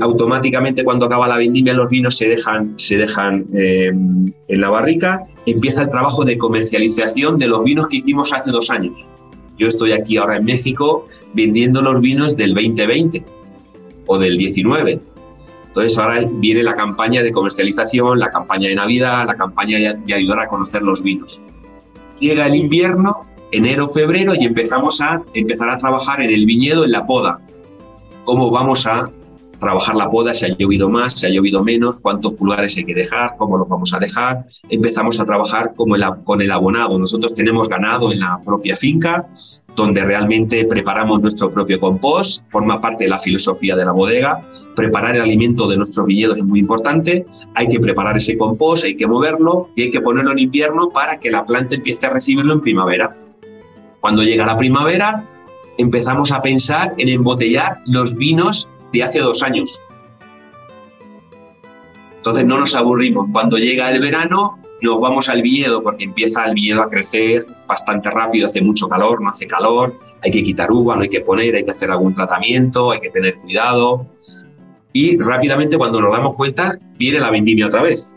Automáticamente 0.00 0.84
cuando 0.84 1.06
acaba 1.06 1.28
la 1.28 1.36
vendimia 1.36 1.72
los 1.72 1.88
vinos 1.88 2.16
se 2.16 2.28
dejan, 2.28 2.74
se 2.78 2.96
dejan 2.96 3.46
eh, 3.54 3.86
en 3.88 4.60
la 4.60 4.70
barrica, 4.70 5.22
empieza 5.46 5.82
el 5.82 5.90
trabajo 5.90 6.24
de 6.24 6.36
comercialización 6.36 7.38
de 7.38 7.48
los 7.48 7.62
vinos 7.62 7.88
que 7.88 7.98
hicimos 7.98 8.32
hace 8.32 8.50
dos 8.50 8.70
años. 8.70 9.04
Yo 9.56 9.68
estoy 9.68 9.92
aquí 9.92 10.16
ahora 10.16 10.36
en 10.36 10.44
México 10.44 11.06
vendiendo 11.32 11.80
los 11.80 12.00
vinos 12.00 12.36
del 12.36 12.54
2020 12.54 13.24
o 14.06 14.18
del 14.18 14.36
19 14.36 15.00
entonces 15.78 15.96
ahora 15.96 16.26
viene 16.28 16.64
la 16.64 16.74
campaña 16.74 17.22
de 17.22 17.30
comercialización, 17.30 18.18
la 18.18 18.30
campaña 18.30 18.68
de 18.68 18.74
Navidad, 18.74 19.24
la 19.26 19.36
campaña 19.36 19.78
de 19.94 20.12
ayudar 20.12 20.40
a 20.40 20.48
conocer 20.48 20.82
los 20.82 21.04
vinos. 21.04 21.40
Llega 22.18 22.46
el 22.46 22.56
invierno, 22.56 23.20
enero, 23.52 23.86
febrero, 23.86 24.34
y 24.34 24.44
empezamos 24.44 25.00
a 25.00 25.22
empezar 25.34 25.70
a 25.70 25.78
trabajar 25.78 26.20
en 26.20 26.30
el 26.30 26.46
viñedo, 26.46 26.84
en 26.84 26.90
la 26.90 27.06
poda. 27.06 27.40
¿Cómo 28.24 28.50
vamos 28.50 28.88
a 28.88 29.08
trabajar 29.58 29.94
la 29.96 30.10
poda, 30.10 30.34
si 30.34 30.46
ha 30.46 30.56
llovido 30.56 30.88
más, 30.88 31.14
si 31.14 31.26
ha 31.26 31.30
llovido 31.30 31.64
menos, 31.64 31.98
cuántos 32.00 32.32
pulgares 32.34 32.76
hay 32.76 32.84
que 32.84 32.94
dejar, 32.94 33.34
cómo 33.36 33.56
los 33.56 33.68
vamos 33.68 33.92
a 33.92 33.98
dejar. 33.98 34.46
Empezamos 34.68 35.18
a 35.20 35.24
trabajar 35.24 35.74
como 35.76 35.96
con 36.24 36.40
el 36.42 36.50
abonado. 36.50 36.98
Nosotros 36.98 37.34
tenemos 37.34 37.68
ganado 37.68 38.12
en 38.12 38.20
la 38.20 38.40
propia 38.44 38.76
finca, 38.76 39.28
donde 39.74 40.04
realmente 40.04 40.64
preparamos 40.64 41.20
nuestro 41.20 41.50
propio 41.50 41.80
compost, 41.80 42.42
forma 42.48 42.80
parte 42.80 43.04
de 43.04 43.10
la 43.10 43.18
filosofía 43.18 43.76
de 43.76 43.84
la 43.84 43.92
bodega. 43.92 44.42
Preparar 44.74 45.16
el 45.16 45.22
alimento 45.22 45.66
de 45.68 45.76
nuestros 45.76 46.06
viñedos 46.06 46.38
es 46.38 46.44
muy 46.44 46.60
importante. 46.60 47.26
Hay 47.54 47.68
que 47.68 47.80
preparar 47.80 48.16
ese 48.16 48.38
compost, 48.38 48.84
hay 48.84 48.96
que 48.96 49.06
moverlo 49.06 49.70
y 49.74 49.82
hay 49.82 49.90
que 49.90 50.00
ponerlo 50.00 50.32
en 50.32 50.38
invierno 50.38 50.90
para 50.90 51.18
que 51.18 51.30
la 51.30 51.44
planta 51.44 51.74
empiece 51.74 52.06
a 52.06 52.10
recibirlo 52.10 52.54
en 52.54 52.60
primavera. 52.60 53.16
Cuando 54.00 54.22
llega 54.22 54.46
la 54.46 54.56
primavera, 54.56 55.24
empezamos 55.78 56.30
a 56.32 56.42
pensar 56.42 56.94
en 56.98 57.08
embotellar 57.08 57.80
los 57.86 58.14
vinos 58.14 58.68
de 58.92 59.02
hace 59.02 59.20
dos 59.20 59.42
años. 59.42 59.80
Entonces 62.16 62.44
no 62.44 62.58
nos 62.58 62.74
aburrimos. 62.74 63.28
Cuando 63.32 63.56
llega 63.56 63.90
el 63.90 64.00
verano, 64.00 64.58
nos 64.80 65.00
vamos 65.00 65.28
al 65.28 65.42
viñedo 65.42 65.82
porque 65.82 66.04
empieza 66.04 66.44
el 66.44 66.54
viñedo 66.54 66.82
a 66.82 66.88
crecer 66.88 67.46
bastante 67.66 68.10
rápido, 68.10 68.46
hace 68.46 68.60
mucho 68.60 68.88
calor, 68.88 69.22
no 69.22 69.30
hace 69.30 69.46
calor, 69.46 69.94
hay 70.22 70.30
que 70.30 70.42
quitar 70.42 70.70
uva, 70.70 70.96
no 70.96 71.02
hay 71.02 71.08
que 71.08 71.20
poner, 71.20 71.54
hay 71.54 71.64
que 71.64 71.70
hacer 71.70 71.90
algún 71.90 72.14
tratamiento, 72.14 72.90
hay 72.90 73.00
que 73.00 73.10
tener 73.10 73.36
cuidado. 73.36 74.06
Y 74.92 75.16
rápidamente 75.18 75.76
cuando 75.76 76.00
nos 76.00 76.12
damos 76.12 76.34
cuenta, 76.34 76.78
viene 76.98 77.20
la 77.20 77.30
vendimia 77.30 77.66
otra 77.66 77.82
vez. 77.82 78.12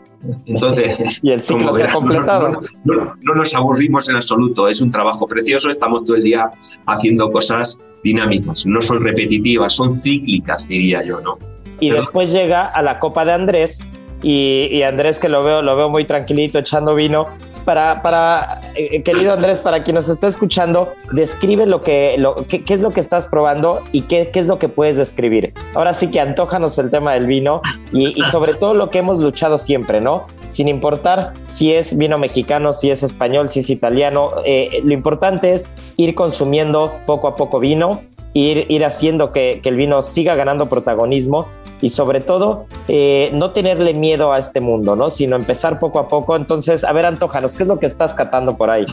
Entonces, 0.46 1.20
y 1.22 1.32
el 1.32 1.42
ciclo 1.42 1.74
se 1.74 1.84
ha 1.84 1.92
completado. 1.92 2.60
No, 2.84 3.16
no, 3.20 3.34
nos 3.34 3.54
aburrimos 3.54 4.08
en 4.08 4.16
absoluto, 4.16 4.68
es 4.68 4.80
un 4.80 4.90
trabajo 4.90 5.26
precioso, 5.26 5.68
estamos 5.68 6.04
todo 6.04 6.16
el 6.16 6.22
día 6.22 6.50
haciendo 6.86 7.30
cosas 7.30 7.78
dinámicas, 8.04 8.66
no 8.66 8.80
son 8.80 9.02
repetitivas, 9.02 9.74
son 9.74 9.92
cíclicas, 9.92 10.68
diría 10.68 11.02
yo, 11.04 11.20
¿no? 11.20 11.38
Y 11.80 11.90
después 11.90 12.32
llega 12.32 12.66
a 12.66 12.82
la 12.82 12.98
Copa 12.98 13.24
de 13.24 13.32
Andrés 13.32 13.80
y, 14.22 14.68
y, 14.70 14.82
Andrés 14.84 15.18
que 15.18 15.28
lo 15.28 15.42
veo, 15.42 15.62
lo 15.62 15.74
veo 15.74 15.88
muy 15.88 16.04
tranquilito 16.04 16.60
echando 16.60 16.94
vino 16.94 17.26
para, 17.64 18.02
para 18.02 18.60
eh, 18.74 19.02
querido 19.02 19.32
Andrés, 19.32 19.58
para 19.58 19.82
quien 19.82 19.94
nos 19.94 20.08
está 20.08 20.28
escuchando, 20.28 20.92
describe 21.12 21.66
lo 21.66 21.82
que, 21.82 22.16
lo, 22.18 22.34
qué, 22.34 22.62
es 22.68 22.80
lo 22.80 22.90
que 22.90 23.00
estás 23.00 23.26
probando 23.26 23.80
y 23.92 24.02
qué, 24.02 24.30
qué, 24.32 24.40
es 24.40 24.46
lo 24.46 24.58
que 24.58 24.68
puedes 24.68 24.96
describir. 24.96 25.52
Ahora 25.74 25.92
sí 25.92 26.10
que 26.10 26.20
antójanos 26.20 26.78
el 26.78 26.90
tema 26.90 27.14
del 27.14 27.26
vino 27.26 27.62
y, 27.92 28.18
y 28.20 28.24
sobre 28.30 28.54
todo 28.54 28.74
lo 28.74 28.90
que 28.90 28.98
hemos 28.98 29.18
luchado 29.18 29.58
siempre, 29.58 30.00
¿no? 30.00 30.26
Sin 30.50 30.68
importar 30.68 31.32
si 31.46 31.72
es 31.72 31.96
vino 31.96 32.18
mexicano, 32.18 32.72
si 32.72 32.90
es 32.90 33.02
español, 33.02 33.48
si 33.48 33.60
es 33.60 33.70
italiano, 33.70 34.28
eh, 34.44 34.80
lo 34.84 34.92
importante 34.92 35.54
es 35.54 35.72
ir 35.96 36.14
consumiendo 36.14 36.92
poco 37.06 37.28
a 37.28 37.36
poco 37.36 37.58
vino 37.58 38.02
ir, 38.34 38.66
ir 38.68 38.84
haciendo 38.84 39.32
que, 39.32 39.60
que 39.62 39.68
el 39.68 39.76
vino 39.76 40.02
siga 40.02 40.34
ganando 40.34 40.68
protagonismo 40.68 41.48
y 41.82 41.90
sobre 41.90 42.20
todo 42.20 42.66
eh, 42.88 43.30
no 43.34 43.50
tenerle 43.50 43.92
miedo 43.92 44.32
a 44.32 44.38
este 44.38 44.60
mundo, 44.60 44.96
¿no? 44.96 45.10
Sino 45.10 45.36
empezar 45.36 45.78
poco 45.78 45.98
a 45.98 46.08
poco. 46.08 46.36
Entonces, 46.36 46.84
a 46.84 46.92
ver, 46.92 47.04
Antojanos, 47.04 47.56
¿qué 47.56 47.64
es 47.64 47.68
lo 47.68 47.78
que 47.78 47.86
estás 47.86 48.14
catando 48.14 48.56
por 48.56 48.70
ahí? 48.70 48.86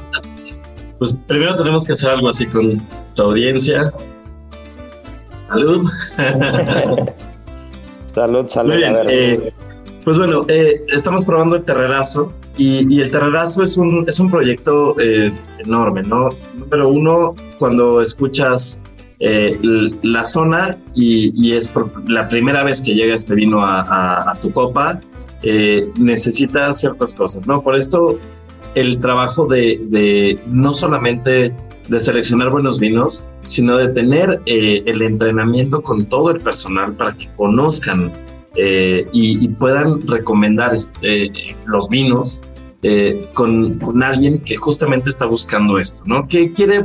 Pues 0.98 1.18
primero 1.28 1.56
tenemos 1.56 1.86
que 1.86 1.94
hacer 1.94 2.10
algo 2.10 2.28
así 2.28 2.48
con 2.48 2.82
la 3.16 3.24
audiencia. 3.24 3.90
Salud. 5.48 5.88
salud, 8.08 8.48
salud. 8.48 8.74
Eh, 9.08 9.54
pues 10.04 10.18
bueno, 10.18 10.46
eh, 10.48 10.84
estamos 10.88 11.24
probando 11.26 11.58
el 11.58 11.64
Terrerazo 11.64 12.34
y, 12.58 13.00
el 13.00 13.12
Terrerazo 13.12 13.64
es 13.64 13.78
un, 13.78 14.04
es 14.08 14.20
un 14.20 14.32
proyecto 14.32 14.96
enorme, 15.60 16.02
¿no? 16.02 16.30
Número 16.56 16.90
uno, 16.90 17.36
cuando 17.60 18.02
escuchas 18.02 18.82
eh, 19.22 19.60
la 20.02 20.24
zona 20.24 20.78
y, 20.96 21.52
es 21.52 21.72
la 22.08 22.28
primera 22.30 22.64
vez 22.64 22.82
que 22.82 22.94
llega 22.94 23.16
este 23.16 23.36
vino 23.36 23.60
a, 23.62 24.38
tu 24.42 24.52
copa, 24.52 25.00
eh, 25.44 25.90
necesita 25.98 26.74
ciertas 26.74 27.16
cosas, 27.16 27.46
¿no? 27.46 27.62
Por 27.62 27.76
esto 27.76 28.18
el 28.76 29.00
trabajo 29.00 29.48
de, 29.48 30.40
no 30.48 30.74
solamente 30.74 31.54
de 31.90 32.00
seleccionar 32.00 32.50
buenos 32.50 32.80
vinos, 32.80 33.26
sino 33.44 33.78
de 33.78 33.90
tener 33.90 34.42
eh, 34.46 34.84
el 34.86 35.02
entrenamiento 35.02 35.82
con 35.82 36.06
todo 36.06 36.32
el 36.32 36.40
personal 36.40 36.94
para 36.94 37.14
que 37.16 37.30
conozcan 37.36 38.12
y, 39.12 39.48
puedan 39.60 40.06
recomendar 40.08 40.76
este, 40.76 41.32
los 41.66 41.88
vinos 41.88 42.42
con, 43.34 43.80
con, 43.80 44.04
alguien 44.04 44.40
que 44.40 44.58
justamente 44.58 45.10
está 45.10 45.26
buscando 45.26 45.78
esto, 45.78 46.04
¿no? 46.06 46.28
Que 46.28 46.52
quiere 46.52 46.84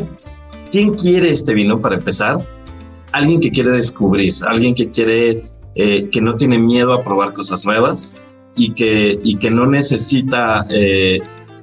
¿Quién 0.74 0.92
quiere 0.92 1.30
este 1.30 1.54
vino 1.54 1.80
para 1.80 1.94
empezar? 1.94 2.44
Alguien 3.12 3.38
que 3.38 3.52
quiere 3.52 3.70
descubrir, 3.70 4.34
alguien 4.44 4.74
que 4.74 4.90
quiere, 4.90 5.44
eh, 5.76 6.08
que 6.10 6.20
no 6.20 6.34
tiene 6.34 6.58
miedo 6.58 6.94
a 6.94 7.04
probar 7.04 7.32
cosas 7.32 7.64
nuevas 7.64 8.16
y 8.56 8.74
que, 8.74 9.20
y 9.22 9.36
que 9.36 9.52
no 9.52 9.66
necesita 9.66 10.66
eh, 10.70 11.20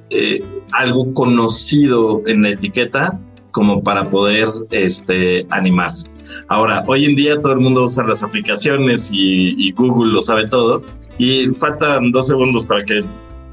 eh, 0.08 0.42
algo 0.72 1.12
conocido 1.12 2.22
en 2.24 2.40
la 2.40 2.48
etiqueta 2.52 3.20
como 3.50 3.82
para 3.82 4.04
poder 4.04 4.48
este, 4.70 5.46
animarse. 5.50 6.10
Ahora, 6.48 6.82
hoy 6.86 7.04
en 7.04 7.14
día 7.14 7.36
todo 7.36 7.52
el 7.52 7.60
mundo 7.60 7.82
usa 7.82 8.04
las 8.04 8.22
aplicaciones 8.22 9.10
y, 9.12 9.52
y 9.62 9.72
Google 9.72 10.10
lo 10.10 10.22
sabe 10.22 10.48
todo 10.48 10.82
y 11.18 11.48
faltan 11.48 12.12
dos 12.12 12.28
segundos 12.28 12.64
para 12.64 12.82
que 12.86 13.00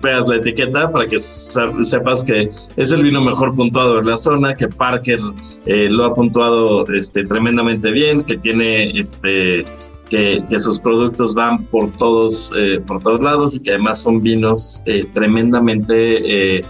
veas 0.01 0.27
la 0.27 0.37
etiqueta 0.37 0.91
para 0.91 1.07
que 1.07 1.19
sepas 1.19 2.23
que 2.23 2.51
es 2.77 2.91
el 2.91 3.03
vino 3.03 3.21
mejor 3.21 3.55
puntuado 3.55 3.99
en 3.99 4.07
la 4.07 4.17
zona, 4.17 4.55
que 4.55 4.67
Parker 4.67 5.19
eh, 5.65 5.89
lo 5.89 6.05
ha 6.05 6.13
puntuado 6.13 6.85
este, 6.93 7.23
tremendamente 7.23 7.91
bien, 7.91 8.23
que 8.23 8.37
tiene 8.37 8.91
este, 8.97 9.65
que, 10.09 10.43
que, 10.49 10.59
sus 10.59 10.79
productos 10.79 11.35
van 11.35 11.65
por 11.65 11.91
todos, 11.93 12.53
eh, 12.57 12.79
por 12.85 13.01
todos 13.01 13.21
lados 13.21 13.55
y 13.55 13.63
que 13.63 13.71
además 13.71 14.01
son 14.01 14.21
vinos 14.21 14.81
eh, 14.85 15.05
tremendamente, 15.13 16.63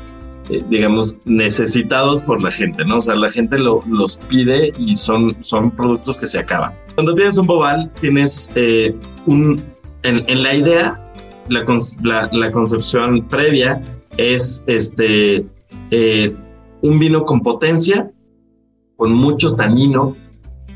digamos, 0.67 1.19
necesitados 1.25 2.23
por 2.23 2.41
la 2.41 2.49
gente, 2.49 2.83
¿no? 2.83 2.97
O 2.97 3.01
sea, 3.01 3.15
la 3.15 3.29
gente 3.29 3.59
lo, 3.59 3.81
los 3.87 4.17
pide 4.17 4.73
y 4.79 4.95
son, 4.95 5.37
son 5.43 5.69
productos 5.69 6.17
que 6.17 6.25
se 6.25 6.39
acaban. 6.39 6.73
Cuando 6.95 7.13
tienes 7.13 7.37
un 7.37 7.45
bobal, 7.45 7.91
tienes 8.01 8.51
un, 9.27 9.63
en, 10.01 10.23
en 10.27 10.43
la 10.43 10.55
idea 10.55 11.08
la, 11.49 12.51
concepción 12.51 13.27
previa 13.27 13.81
es 14.17 14.63
este, 14.67 15.45
eh, 15.91 16.35
un 16.81 16.99
vino 16.99 17.25
con 17.25 17.41
potencia, 17.41 18.11
con 18.95 19.13
mucho 19.13 19.53
tanino 19.53 20.15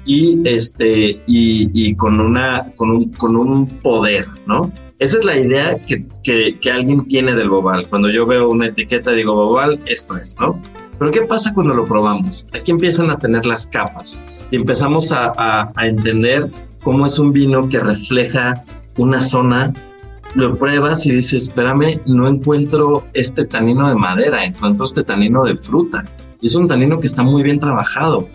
y, 0.05 0.41
este, 0.47 1.21
y, 1.27 1.95
con, 1.95 2.19
una, 2.19 2.73
con, 2.75 2.91
un, 2.91 3.11
con 3.13 3.35
un 3.35 3.67
poder, 3.67 4.25
¿no? 4.45 4.71
Esa 4.99 5.19
es 5.19 5.25
la 5.25 5.37
idea 5.37 5.77
que, 5.79 6.05
que, 6.23 6.71
alguien 6.71 7.05
tiene 7.07 7.35
del 7.35 7.49
bobal. 7.49 7.87
Cuando 7.89 8.09
yo 8.09 8.25
veo 8.25 8.49
una 8.49 8.67
etiqueta 8.67 9.11
digo 9.11 9.33
bobal, 9.33 9.79
esto 9.85 10.17
es, 10.17 10.35
¿no? 10.39 10.61
Pero 10.97 11.11
¿qué 11.11 11.21
pasa 11.23 11.53
cuando 11.53 11.73
lo 11.73 11.83
probamos? 11.83 12.47
Aquí 12.53 12.71
empiezan 12.71 13.09
a 13.09 13.17
tener 13.17 13.45
las 13.45 13.65
capas 13.65 14.23
y 14.51 14.55
empezamos 14.55 15.11
a, 15.11 15.33
a 15.75 15.87
entender 15.87 16.49
cómo 16.83 17.05
es 17.05 17.19
un 17.19 17.33
vino 17.33 17.67
que 17.67 17.79
refleja 17.79 18.63
una 18.97 19.19
zona 19.19 19.73
lo 20.35 20.55
pruebas 20.55 21.05
y 21.05 21.13
dices, 21.13 21.47
espérame, 21.47 22.01
no 22.05 22.27
encuentro 22.27 23.05
este 23.13 23.45
tanino 23.45 23.87
de 23.87 23.95
madera, 23.95 24.43
encuentro 24.43 24.85
este 24.85 25.03
tanino 25.03 25.43
de 25.43 25.55
fruta. 25.55 26.05
Y 26.41 26.47
es 26.47 26.55
un 26.55 26.67
tanino 26.67 26.99
que 26.99 27.07
está 27.07 27.23
muy 27.23 27.43
bien 27.43 27.59
trabajado. 27.59 28.27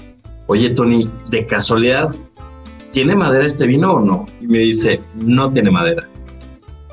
Oye, 0.46 0.70
Tony, 0.70 1.10
de 1.30 1.46
casualidad, 1.46 2.14
¿tiene 2.90 3.16
madera 3.16 3.44
este 3.44 3.66
vino 3.66 3.92
o 3.92 4.00
no? 4.00 4.26
Y 4.40 4.46
me 4.46 4.58
dice, 4.58 5.00
no 5.16 5.50
tiene 5.50 5.70
madera. 5.70 6.08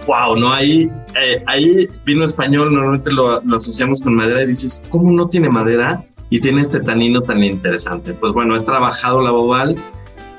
Wow, 0.07 0.37
no, 0.37 0.51
ahí, 0.51 0.91
eh, 1.19 1.43
ahí 1.47 1.87
vino 2.05 2.25
español, 2.25 2.73
normalmente 2.73 3.11
lo, 3.11 3.41
asociamos 3.55 4.01
con 4.01 4.15
madera 4.15 4.43
y 4.43 4.47
dices, 4.47 4.83
¿cómo 4.89 5.11
no 5.11 5.27
tiene 5.27 5.49
madera? 5.49 6.03
Y 6.29 6.39
tiene 6.39 6.61
este 6.61 6.79
tanino 6.79 7.21
tan 7.21 7.43
interesante. 7.43 8.13
Pues 8.13 8.33
bueno, 8.33 8.55
he 8.55 8.61
trabajado 8.61 9.21
la 9.21 9.31
bobal 9.31 9.75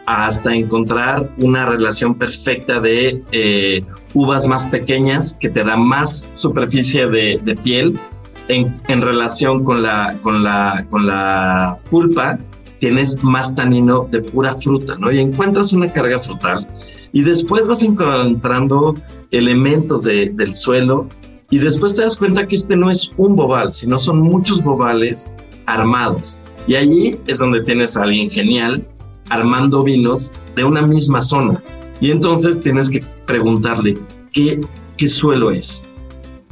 hasta 0.06 0.54
encontrar 0.54 1.30
una 1.38 1.66
relación 1.66 2.14
perfecta 2.14 2.80
de 2.80 3.22
eh, 3.32 3.82
uvas 4.16 4.46
más 4.46 4.64
pequeñas 4.64 5.36
que 5.38 5.50
te 5.50 5.62
dan 5.62 5.86
más 5.86 6.30
superficie 6.36 7.06
de, 7.06 7.58
piel 7.62 8.00
en, 8.48 9.02
relación 9.02 9.62
con 9.62 9.82
la, 9.82 10.18
con, 10.22 10.42
la, 10.42 10.86
con 10.88 11.06
la 11.06 11.78
pulpa 11.90 12.38
tienes 12.78 13.22
más 13.22 13.54
tanino 13.54 14.08
de 14.10 14.22
pura 14.22 14.54
fruta, 14.54 14.96
¿no? 14.98 15.12
Y 15.12 15.18
encuentras 15.18 15.72
una 15.72 15.92
carga 15.92 16.18
frutal 16.18 16.66
y 17.12 17.22
después 17.22 17.66
vas 17.66 17.82
encontrando 17.82 18.94
elementos 19.32 20.04
del 20.04 20.54
suelo 20.54 21.08
y 21.50 21.58
después 21.58 21.94
te 21.94 22.02
das 22.02 22.16
cuenta 22.16 22.46
que 22.46 22.56
este 22.56 22.74
no 22.74 22.90
es 22.90 23.10
un 23.18 23.36
bobal, 23.36 23.72
sino 23.72 23.98
son 23.98 24.20
muchos 24.20 24.62
bobales 24.62 25.34
armados. 25.66 26.40
Y 26.66 26.74
allí 26.74 27.18
es 27.26 27.38
donde 27.38 27.62
tienes 27.62 27.96
a 27.96 28.04
alguien 28.04 28.30
genial 28.30 28.86
armando 29.28 29.82
vinos 29.82 30.32
de 30.54 30.64
una 30.64 30.82
misma 30.82 31.20
zona. 31.20 31.62
Y 32.00 32.10
entonces 32.10 32.60
tienes 32.60 32.90
que 32.90 33.02
preguntarle 33.26 33.98
qué, 34.32 34.60
qué 34.96 35.08
suelo 35.08 35.50
es. 35.50 35.84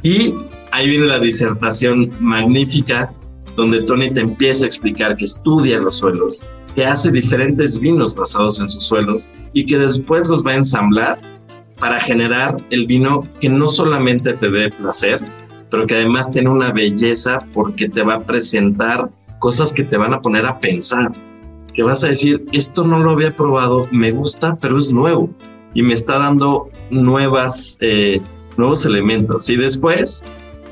Y 0.03 0.33
ahí 0.71 0.89
viene 0.89 1.07
la 1.07 1.19
disertación 1.19 2.11
magnífica 2.19 3.11
donde 3.55 3.81
Tony 3.83 4.11
te 4.11 4.19
empieza 4.19 4.65
a 4.65 4.67
explicar 4.67 5.15
que 5.15 5.25
estudia 5.25 5.79
los 5.79 5.97
suelos, 5.97 6.45
que 6.75 6.85
hace 6.85 7.11
diferentes 7.11 7.79
vinos 7.79 8.13
basados 8.13 8.59
en 8.59 8.69
sus 8.69 8.85
suelos 8.85 9.31
y 9.53 9.65
que 9.65 9.77
después 9.77 10.27
los 10.27 10.45
va 10.45 10.51
a 10.51 10.55
ensamblar 10.55 11.19
para 11.79 11.99
generar 11.99 12.57
el 12.69 12.85
vino 12.85 13.23
que 13.39 13.49
no 13.49 13.69
solamente 13.69 14.33
te 14.33 14.49
dé 14.49 14.69
placer, 14.69 15.23
pero 15.69 15.87
que 15.87 15.95
además 15.95 16.31
tiene 16.31 16.49
una 16.49 16.71
belleza 16.71 17.39
porque 17.53 17.89
te 17.89 18.01
va 18.01 18.15
a 18.15 18.21
presentar 18.21 19.09
cosas 19.39 19.73
que 19.73 19.83
te 19.83 19.97
van 19.97 20.13
a 20.13 20.21
poner 20.21 20.45
a 20.45 20.59
pensar 20.59 21.11
que 21.75 21.83
vas 21.83 22.03
a 22.03 22.07
decir, 22.07 22.45
esto 22.53 22.83
no 22.83 22.99
lo 22.99 23.11
había 23.11 23.31
probado, 23.31 23.87
me 23.91 24.11
gusta, 24.11 24.57
pero 24.61 24.77
es 24.77 24.91
nuevo 24.91 25.29
y 25.73 25.83
me 25.83 25.93
está 25.93 26.17
dando 26.17 26.69
nuevas, 26.89 27.77
eh, 27.81 28.21
nuevos 28.57 28.85
elementos. 28.85 29.49
Y 29.49 29.57
después 29.57 30.23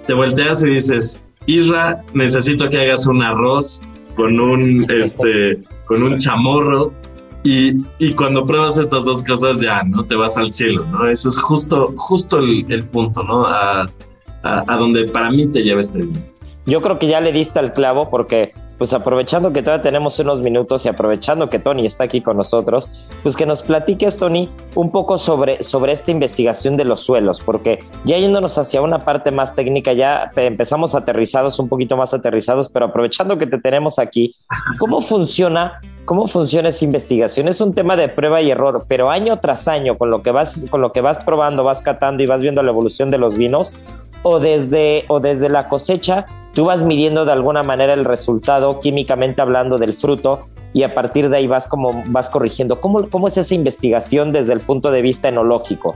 te 0.07 0.13
volteas 0.13 0.63
y 0.63 0.69
dices, 0.69 1.23
Isra, 1.45 2.01
necesito 2.13 2.69
que 2.69 2.79
hagas 2.79 3.05
un 3.05 3.21
arroz 3.21 3.81
con 4.15 4.39
un, 4.39 4.85
este, 4.89 5.59
con 5.85 6.01
un 6.01 6.17
chamorro. 6.17 6.93
Y, 7.45 7.83
y, 7.99 8.13
cuando 8.13 8.45
pruebas 8.45 8.77
estas 8.77 9.03
dos 9.03 9.21
cosas 9.25 9.59
ya, 9.59 9.83
¿no? 9.83 10.05
Te 10.05 10.15
vas 10.15 10.37
al 10.37 10.53
cielo, 10.53 10.85
¿no? 10.85 11.05
Eso 11.09 11.27
es 11.27 11.37
justo, 11.41 11.93
justo 11.97 12.37
el, 12.37 12.65
el 12.71 12.85
punto, 12.85 13.21
¿no? 13.21 13.45
A, 13.45 13.81
a, 14.43 14.63
a, 14.65 14.77
donde 14.77 15.09
para 15.09 15.29
mí 15.29 15.47
te 15.47 15.61
lleva 15.61 15.81
este 15.81 16.03
día. 16.03 16.23
Yo 16.65 16.79
creo 16.79 16.97
que 16.97 17.07
ya 17.07 17.19
le 17.19 17.33
diste 17.33 17.59
al 17.59 17.73
clavo 17.73 18.09
porque 18.09 18.53
pues 18.83 18.91
aprovechando 18.91 19.53
que 19.53 19.61
todavía 19.61 19.81
tenemos 19.81 20.19
unos 20.19 20.41
minutos 20.41 20.85
y 20.85 20.89
aprovechando 20.89 21.47
que 21.47 21.57
Tony 21.57 21.85
está 21.85 22.03
aquí 22.03 22.19
con 22.19 22.35
nosotros, 22.35 22.91
pues 23.21 23.37
que 23.37 23.45
nos 23.45 23.61
platiques, 23.61 24.17
Tony, 24.17 24.49
un 24.75 24.91
poco 24.91 25.17
sobre, 25.17 25.63
sobre 25.63 25.93
esta 25.93 26.11
investigación 26.11 26.75
de 26.75 26.83
los 26.83 26.99
suelos, 26.99 27.39
porque 27.39 27.79
ya 28.03 28.17
yéndonos 28.17 28.57
hacia 28.57 28.81
una 28.81 28.99
parte 28.99 29.31
más 29.31 29.55
técnica, 29.55 29.93
ya 29.93 30.31
empezamos 30.35 30.95
aterrizados, 30.95 31.59
un 31.59 31.69
poquito 31.69 31.95
más 31.95 32.13
aterrizados, 32.13 32.67
pero 32.67 32.87
aprovechando 32.87 33.37
que 33.37 33.47
te 33.47 33.57
tenemos 33.57 33.99
aquí, 33.99 34.35
¿cómo 34.77 34.99
funciona? 34.99 35.79
¿Cómo 36.03 36.27
funciona 36.27 36.67
esa 36.67 36.83
investigación? 36.83 37.47
Es 37.47 37.61
un 37.61 37.73
tema 37.73 37.95
de 37.95 38.09
prueba 38.09 38.41
y 38.41 38.51
error, 38.51 38.83
pero 38.89 39.09
año 39.09 39.39
tras 39.39 39.69
año, 39.69 39.97
con 39.97 40.09
lo 40.09 40.21
que 40.23 40.31
vas, 40.31 40.65
con 40.69 40.81
lo 40.81 40.91
que 40.91 40.99
vas 40.99 41.23
probando, 41.23 41.63
vas 41.63 41.81
catando 41.81 42.21
y 42.21 42.25
vas 42.25 42.41
viendo 42.41 42.61
la 42.61 42.71
evolución 42.71 43.09
de 43.11 43.17
los 43.17 43.37
vinos, 43.37 43.73
o 44.23 44.41
desde, 44.41 45.05
o 45.07 45.21
desde 45.21 45.49
la 45.49 45.69
cosecha 45.69 46.25
tú 46.53 46.65
vas 46.65 46.83
midiendo 46.83 47.25
de 47.25 47.31
alguna 47.31 47.63
manera 47.63 47.93
el 47.93 48.05
resultado 48.05 48.79
químicamente 48.79 49.41
hablando 49.41 49.77
del 49.77 49.93
fruto 49.93 50.47
y 50.71 50.83
a 50.83 50.93
partir 50.93 51.29
de 51.29 51.37
ahí 51.37 51.47
vas 51.47 51.67
como 51.67 52.03
vas 52.09 52.29
corrigiendo. 52.29 52.79
¿Cómo, 52.79 53.09
cómo 53.09 53.27
es 53.27 53.37
esa 53.37 53.53
investigación 53.53 54.31
desde 54.31 54.53
el 54.53 54.59
punto 54.59 54.91
de 54.91 55.01
vista 55.01 55.29
enológico? 55.29 55.93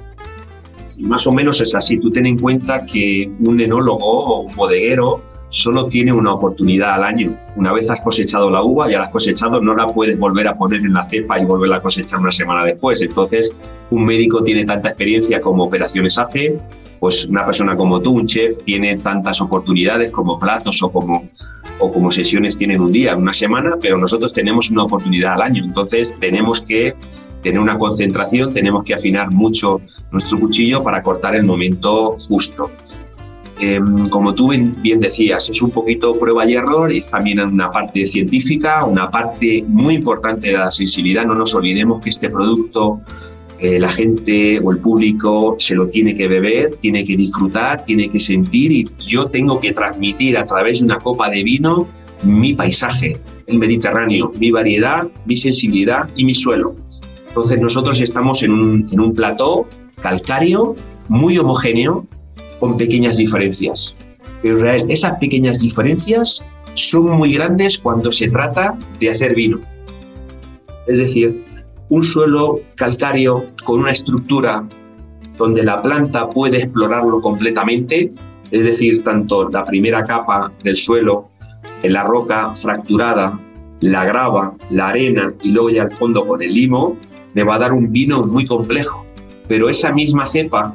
Más 0.97 1.25
o 1.27 1.31
menos 1.31 1.61
es 1.61 1.75
así. 1.75 1.99
Tú 1.99 2.09
ten 2.09 2.25
en 2.25 2.39
cuenta 2.39 2.85
que 2.85 3.31
un 3.39 3.59
enólogo 3.59 4.25
o 4.25 4.41
un 4.41 4.55
bodeguero 4.55 5.21
solo 5.49 5.85
tiene 5.85 6.11
una 6.11 6.33
oportunidad 6.33 6.95
al 6.95 7.03
año. 7.03 7.37
Una 7.55 7.71
vez 7.73 7.89
has 7.89 8.01
cosechado 8.01 8.49
la 8.49 8.61
uva, 8.63 8.89
ya 8.89 8.99
la 8.99 9.05
has 9.05 9.11
cosechado, 9.11 9.61
no 9.61 9.75
la 9.75 9.87
puedes 9.87 10.19
volver 10.19 10.47
a 10.47 10.57
poner 10.57 10.81
en 10.81 10.93
la 10.93 11.05
cepa 11.05 11.39
y 11.39 11.45
volverla 11.45 11.77
a 11.77 11.81
cosechar 11.81 12.19
una 12.19 12.31
semana 12.31 12.63
después. 12.65 13.01
Entonces, 13.01 13.55
un 13.89 14.05
médico 14.05 14.41
tiene 14.41 14.65
tanta 14.65 14.89
experiencia 14.89 15.41
como 15.41 15.63
operaciones 15.63 16.17
hace, 16.17 16.57
pues 16.99 17.25
una 17.25 17.45
persona 17.45 17.77
como 17.77 18.01
tú, 18.01 18.13
un 18.13 18.27
chef, 18.27 18.59
tiene 18.63 18.97
tantas 18.97 19.39
oportunidades 19.39 20.11
como 20.11 20.39
platos 20.39 20.81
o 20.83 20.91
como, 20.91 21.27
o 21.79 21.91
como 21.91 22.11
sesiones 22.11 22.57
tienen 22.57 22.81
un 22.81 22.91
día, 22.91 23.15
una 23.15 23.33
semana, 23.33 23.75
pero 23.81 23.97
nosotros 23.97 24.33
tenemos 24.33 24.69
una 24.69 24.83
oportunidad 24.83 25.33
al 25.33 25.41
año. 25.41 25.63
Entonces, 25.63 26.15
tenemos 26.19 26.61
que 26.61 26.95
tener 27.41 27.59
una 27.59 27.77
concentración, 27.77 28.53
tenemos 28.53 28.83
que 28.83 28.93
afinar 28.93 29.31
mucho 29.31 29.79
nuestro 30.11 30.39
cuchillo 30.39 30.83
para 30.83 31.01
cortar 31.03 31.35
el 31.35 31.45
momento 31.45 32.13
justo. 32.27 32.69
Em, 33.59 34.07
como 34.09 34.35
tú 34.35 34.49
bien 34.49 34.99
decías, 34.99 35.49
es 35.49 35.61
un 35.61 35.71
poquito 35.71 36.13
prueba 36.19 36.45
y 36.47 36.53
error, 36.53 36.91
es 36.91 37.09
también 37.09 37.39
una 37.39 37.71
parte 37.71 38.05
científica, 38.05 38.85
una 38.85 39.09
parte 39.09 39.63
muy 39.67 39.95
importante 39.95 40.49
de 40.49 40.57
la 40.57 40.69
sensibilidad. 40.69 41.25
No 41.25 41.33
nos 41.33 41.55
olvidemos 41.55 42.01
que 42.01 42.09
este 42.09 42.29
producto 42.29 43.01
eh, 43.59 43.79
la 43.79 43.89
gente 43.89 44.59
o 44.63 44.71
el 44.71 44.77
público 44.77 45.55
se 45.57 45.73
lo 45.73 45.87
tiene 45.87 46.15
que 46.15 46.27
beber, 46.27 46.75
tiene 46.75 47.03
que 47.03 47.17
disfrutar, 47.17 47.83
tiene 47.83 48.07
que 48.09 48.19
sentir 48.19 48.71
y 48.71 48.87
yo 48.99 49.25
tengo 49.25 49.59
que 49.59 49.73
transmitir 49.73 50.37
a 50.37 50.45
través 50.45 50.79
de 50.79 50.85
una 50.85 50.99
copa 50.99 51.27
de 51.27 51.43
vino 51.43 51.87
mi 52.21 52.53
paisaje, 52.53 53.17
el 53.47 53.57
Mediterráneo, 53.57 54.31
mi 54.39 54.51
variedad, 54.51 55.07
mi 55.25 55.35
sensibilidad 55.35 56.07
y 56.15 56.25
mi 56.25 56.35
suelo. 56.35 56.75
Entonces 57.29 57.59
nosotros 57.59 57.99
estamos 58.01 58.43
en 58.43 58.51
un, 58.51 58.87
en 58.91 58.99
un 58.99 59.15
plató 59.15 59.67
calcáreo 60.01 60.75
muy 61.07 61.39
homogéneo 61.39 62.05
con 62.59 62.77
pequeñas 62.77 63.17
diferencias. 63.17 63.95
Pero 64.41 64.69
esas 64.71 65.17
pequeñas 65.19 65.59
diferencias 65.59 66.43
son 66.75 67.11
muy 67.11 67.33
grandes 67.33 67.77
cuando 67.77 68.11
se 68.11 68.29
trata 68.29 68.77
de 68.99 69.09
hacer 69.09 69.33
vino. 69.33 69.59
Es 70.87 70.99
decir, 70.99 71.43
un 71.89 72.03
suelo 72.03 72.59
calcáreo 72.75 73.45
con 73.63 73.81
una 73.81 73.91
estructura 73.91 74.67
donde 75.37 75.63
la 75.63 75.81
planta 75.81 76.29
puede 76.29 76.57
explorarlo 76.57 77.21
completamente, 77.21 78.13
es 78.51 78.63
decir, 78.63 79.03
tanto 79.03 79.49
la 79.49 79.63
primera 79.63 80.03
capa 80.03 80.51
del 80.63 80.77
suelo, 80.77 81.29
la 81.83 82.03
roca 82.03 82.53
fracturada, 82.53 83.39
la 83.81 84.03
grava, 84.05 84.55
la 84.69 84.89
arena 84.89 85.33
y 85.43 85.51
luego 85.51 85.69
ya 85.69 85.83
al 85.83 85.91
fondo 85.91 86.25
con 86.25 86.41
el 86.41 86.53
limo, 86.53 86.97
me 87.33 87.43
va 87.43 87.55
a 87.55 87.59
dar 87.59 87.73
un 87.73 87.91
vino 87.91 88.23
muy 88.23 88.45
complejo. 88.45 89.05
Pero 89.47 89.69
esa 89.69 89.91
misma 89.91 90.25
cepa 90.25 90.73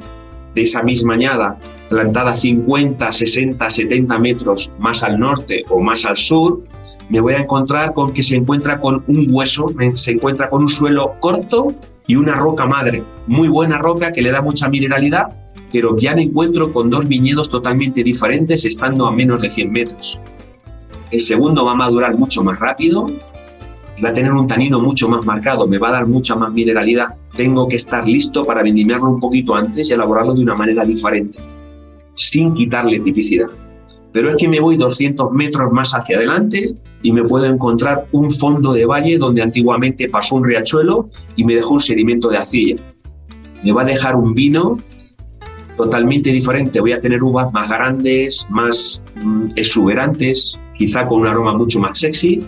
de 0.55 0.61
esa 0.61 0.81
misma 0.81 1.15
añada 1.15 1.59
plantada 1.93 2.33
50, 2.33 3.13
60, 3.13 3.69
70 3.69 4.17
metros 4.17 4.71
más 4.79 5.03
al 5.03 5.19
norte 5.19 5.63
o 5.69 5.79
más 5.79 6.05
al 6.05 6.17
sur, 6.17 6.63
me 7.09 7.19
voy 7.19 7.33
a 7.33 7.41
encontrar 7.41 7.93
con 7.93 8.13
que 8.13 8.23
se 8.23 8.35
encuentra 8.35 8.81
con 8.81 9.03
un 9.07 9.27
hueso, 9.29 9.67
se 9.93 10.11
encuentra 10.11 10.49
con 10.49 10.63
un 10.63 10.69
suelo 10.69 11.13
corto 11.19 11.75
y 12.07 12.15
una 12.15 12.33
roca 12.33 12.65
madre, 12.65 13.03
muy 13.27 13.47
buena 13.47 13.77
roca 13.77 14.11
que 14.11 14.23
le 14.23 14.31
da 14.31 14.41
mucha 14.41 14.69
mineralidad, 14.69 15.39
pero 15.71 15.95
ya 15.95 16.15
me 16.15 16.23
encuentro 16.23 16.73
con 16.73 16.89
dos 16.89 17.07
viñedos 17.07 17.51
totalmente 17.51 18.03
diferentes 18.03 18.65
estando 18.65 19.05
a 19.05 19.11
menos 19.11 19.39
de 19.43 19.51
100 19.51 19.71
metros. 19.71 20.19
El 21.11 21.21
segundo 21.21 21.63
va 21.63 21.73
a 21.73 21.75
madurar 21.75 22.17
mucho 22.17 22.43
más 22.43 22.57
rápido, 22.59 23.05
va 24.03 24.09
a 24.09 24.13
tener 24.13 24.31
un 24.31 24.47
tanino 24.47 24.79
mucho 24.79 25.07
más 25.07 25.23
marcado, 25.27 25.67
me 25.67 25.77
va 25.77 25.89
a 25.89 25.91
dar 25.91 26.07
mucha 26.07 26.35
más 26.35 26.51
mineralidad. 26.51 27.09
Tengo 27.35 27.67
que 27.67 27.75
estar 27.75 28.07
listo 28.07 28.43
para 28.45 28.63
vendimiarlo 28.63 29.11
un 29.11 29.19
poquito 29.19 29.53
antes 29.53 29.91
y 29.91 29.93
elaborarlo 29.93 30.33
de 30.33 30.41
una 30.41 30.55
manera 30.55 30.83
diferente 30.83 31.52
sin 32.15 32.53
quitarle 32.53 32.99
tipicidad. 32.99 33.47
Pero 34.11 34.29
es 34.29 34.35
que 34.35 34.47
me 34.47 34.59
voy 34.59 34.77
200 34.77 35.31
metros 35.31 35.71
más 35.71 35.93
hacia 35.93 36.17
adelante 36.17 36.75
y 37.01 37.11
me 37.11 37.23
puedo 37.23 37.45
encontrar 37.45 38.07
un 38.11 38.29
fondo 38.29 38.71
de 38.71 38.85
valle 38.85 39.17
donde 39.17 39.41
antiguamente 39.41 40.07
pasó 40.07 40.35
un 40.35 40.45
riachuelo 40.45 41.09
y 41.35 41.43
me 41.43 41.55
dejó 41.55 41.73
un 41.75 41.81
sedimento 41.81 42.29
de 42.29 42.37
arcilla. 42.37 42.75
Me 43.63 43.71
va 43.71 43.81
a 43.81 43.85
dejar 43.85 44.15
un 44.15 44.35
vino 44.35 44.77
totalmente 45.75 46.31
diferente. 46.31 46.79
Voy 46.79 46.91
a 46.91 47.01
tener 47.01 47.23
uvas 47.23 47.51
más 47.53 47.67
grandes, 47.67 48.45
más 48.49 49.03
mm, 49.15 49.47
exuberantes, 49.55 50.59
quizá 50.77 51.05
con 51.05 51.21
un 51.21 51.27
aroma 51.27 51.55
mucho 51.55 51.79
más 51.79 51.99
sexy, 51.99 52.41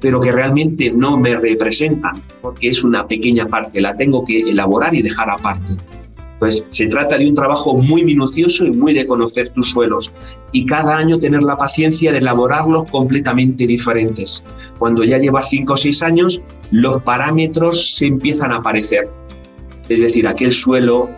pero 0.00 0.20
que 0.20 0.32
realmente 0.32 0.90
no 0.90 1.18
me 1.18 1.36
representan, 1.36 2.14
porque 2.40 2.68
es 2.68 2.82
una 2.82 3.06
pequeña 3.06 3.46
parte, 3.46 3.80
la 3.80 3.96
tengo 3.96 4.24
que 4.24 4.40
elaborar 4.40 4.94
y 4.94 5.02
dejar 5.02 5.30
aparte. 5.30 5.76
Pues 6.40 6.64
se 6.68 6.88
trata 6.88 7.18
de 7.18 7.28
un 7.28 7.34
trabajo 7.34 7.76
muy 7.76 8.02
minucioso 8.02 8.64
y 8.64 8.72
muy 8.72 8.94
de 8.94 9.06
conocer 9.06 9.50
tus 9.50 9.68
suelos 9.68 10.10
y 10.52 10.64
cada 10.64 10.96
año 10.96 11.20
tener 11.20 11.42
la 11.42 11.56
paciencia 11.56 12.12
de 12.12 12.18
elaborarlos 12.18 12.90
completamente 12.90 13.66
diferentes. 13.66 14.42
Cuando 14.78 15.04
ya 15.04 15.18
llevas 15.18 15.50
5 15.50 15.74
o 15.74 15.76
6 15.76 16.02
años, 16.02 16.42
los 16.70 17.02
parámetros 17.02 17.94
se 17.94 18.06
empiezan 18.06 18.52
a 18.52 18.56
aparecer. 18.56 19.10
Es 19.90 20.00
decir, 20.00 20.26
aquel 20.26 20.50
suelo 20.50 21.10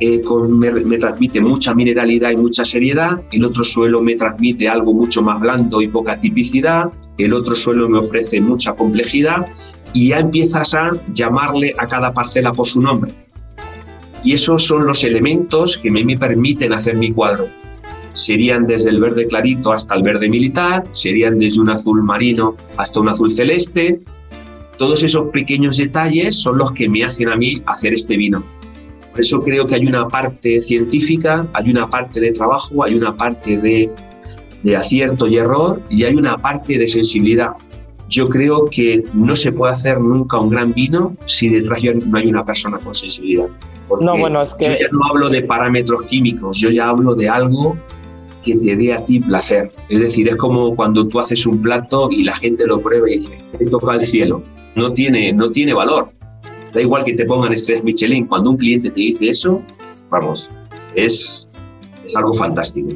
eh, 0.00 0.22
me, 0.48 0.70
me, 0.70 0.98
transmite 0.98 1.42
mucha 1.42 1.74
mineralidad 1.74 2.30
y 2.30 2.36
mucha 2.36 2.64
seriedad, 2.64 3.22
el 3.32 3.44
otro 3.44 3.64
suelo 3.64 4.00
me 4.00 4.14
transmite 4.14 4.66
algo 4.68 4.94
mucho 4.94 5.20
más 5.20 5.38
blando 5.40 5.82
y 5.82 5.88
poca 5.88 6.18
tipicidad, 6.18 6.90
el 7.18 7.34
otro 7.34 7.54
suelo 7.54 7.88
me 7.88 7.98
ofrece 7.98 8.40
mucha 8.40 8.72
complejidad 8.72 9.46
y 9.92 10.08
ya 10.08 10.20
empiezas 10.20 10.74
a 10.74 10.92
llamarle 11.12 11.74
a 11.78 11.86
cada 11.86 12.14
parcela 12.14 12.52
por 12.52 12.66
su 12.66 12.80
nombre. 12.80 13.12
Y 14.24 14.32
esos 14.32 14.64
son 14.64 14.86
los 14.86 15.04
elementos 15.04 15.76
que 15.76 15.90
me, 15.90 16.02
permiten 16.16 16.72
hacer 16.72 16.96
mi 16.96 17.12
cuadro. 17.12 17.48
Serían 18.14 18.66
desde 18.66 18.88
el 18.88 18.98
verde 18.98 19.26
clarito 19.26 19.72
hasta 19.72 19.94
el 19.94 20.02
verde 20.02 20.30
militar, 20.30 20.84
serían 20.92 21.38
desde 21.38 21.60
un 21.60 21.68
azul 21.68 22.02
marino 22.02 22.56
hasta 22.78 23.00
un 23.00 23.10
azul 23.10 23.30
celeste. 23.30 24.00
Todos 24.78 25.02
esos 25.02 25.28
pequeños 25.28 25.76
detalles 25.76 26.40
son 26.40 26.56
los 26.56 26.72
que 26.72 26.88
me 26.88 27.04
hacen 27.04 27.28
a 27.28 27.36
mí 27.36 27.62
hacer 27.66 27.92
este 27.92 28.16
vino. 28.16 28.42
Por 29.10 29.20
eso 29.20 29.42
creo 29.42 29.66
que 29.66 29.74
hay 29.74 29.86
una 29.86 30.08
parte 30.08 30.62
científica, 30.62 31.46
hay 31.52 31.70
una 31.70 31.90
parte 31.90 32.18
de 32.18 32.32
trabajo, 32.32 32.82
hay 32.82 32.94
una 32.94 33.14
parte 33.14 33.58
de, 33.58 33.90
de 34.62 34.76
acierto 34.76 35.26
y 35.26 35.36
error 35.36 35.82
y 35.90 36.04
hay 36.04 36.14
una 36.14 36.38
parte 36.38 36.78
de 36.78 36.88
sensibilidad. 36.88 37.50
Yo 38.08 38.26
creo 38.26 38.64
que 38.66 39.04
no 39.12 39.36
se 39.36 39.52
puede 39.52 39.74
hacer 39.74 40.00
nunca 40.00 40.38
un 40.38 40.48
gran 40.48 40.72
vino 40.72 41.14
si 41.26 41.48
detrás 41.48 41.80
no 42.06 42.16
hay 42.16 42.26
una 42.26 42.44
persona 42.44 42.78
con 42.78 42.94
sensibilidad 42.94 43.48
no, 44.00 44.16
bueno, 44.18 44.42
es 44.42 44.54
que... 44.54 44.66
Yo 44.66 44.72
ya 44.72 44.88
no 44.92 45.00
hablo 45.10 45.28
de 45.28 45.42
parámetros 45.42 46.02
químicos, 46.04 46.58
yo 46.58 46.70
ya 46.70 46.88
hablo 46.88 47.14
de 47.14 47.28
algo 47.28 47.76
que 48.42 48.56
te 48.56 48.76
dé 48.76 48.92
a 48.92 49.04
ti 49.04 49.20
placer. 49.20 49.70
Es 49.88 50.00
decir, 50.00 50.28
es 50.28 50.36
como 50.36 50.76
cuando 50.76 51.06
tú 51.08 51.18
haces 51.18 51.46
un 51.46 51.60
plato 51.62 52.08
y 52.10 52.24
la 52.24 52.34
gente 52.34 52.66
lo 52.66 52.80
prueba 52.80 53.10
y 53.10 53.18
dice, 53.18 53.38
te 53.58 53.66
toca 53.66 53.94
el 53.94 54.02
cielo. 54.02 54.42
No 54.74 54.92
tiene, 54.92 55.32
no 55.32 55.50
tiene 55.50 55.72
valor. 55.72 56.08
Da 56.72 56.80
igual 56.80 57.04
que 57.04 57.14
te 57.14 57.24
pongan 57.24 57.52
estrés 57.52 57.82
Michelin. 57.82 58.26
Cuando 58.26 58.50
un 58.50 58.56
cliente 58.56 58.90
te 58.90 59.00
dice 59.00 59.30
eso, 59.30 59.62
vamos, 60.10 60.50
es, 60.94 61.48
es 62.04 62.16
algo 62.16 62.32
fantástico. 62.32 62.88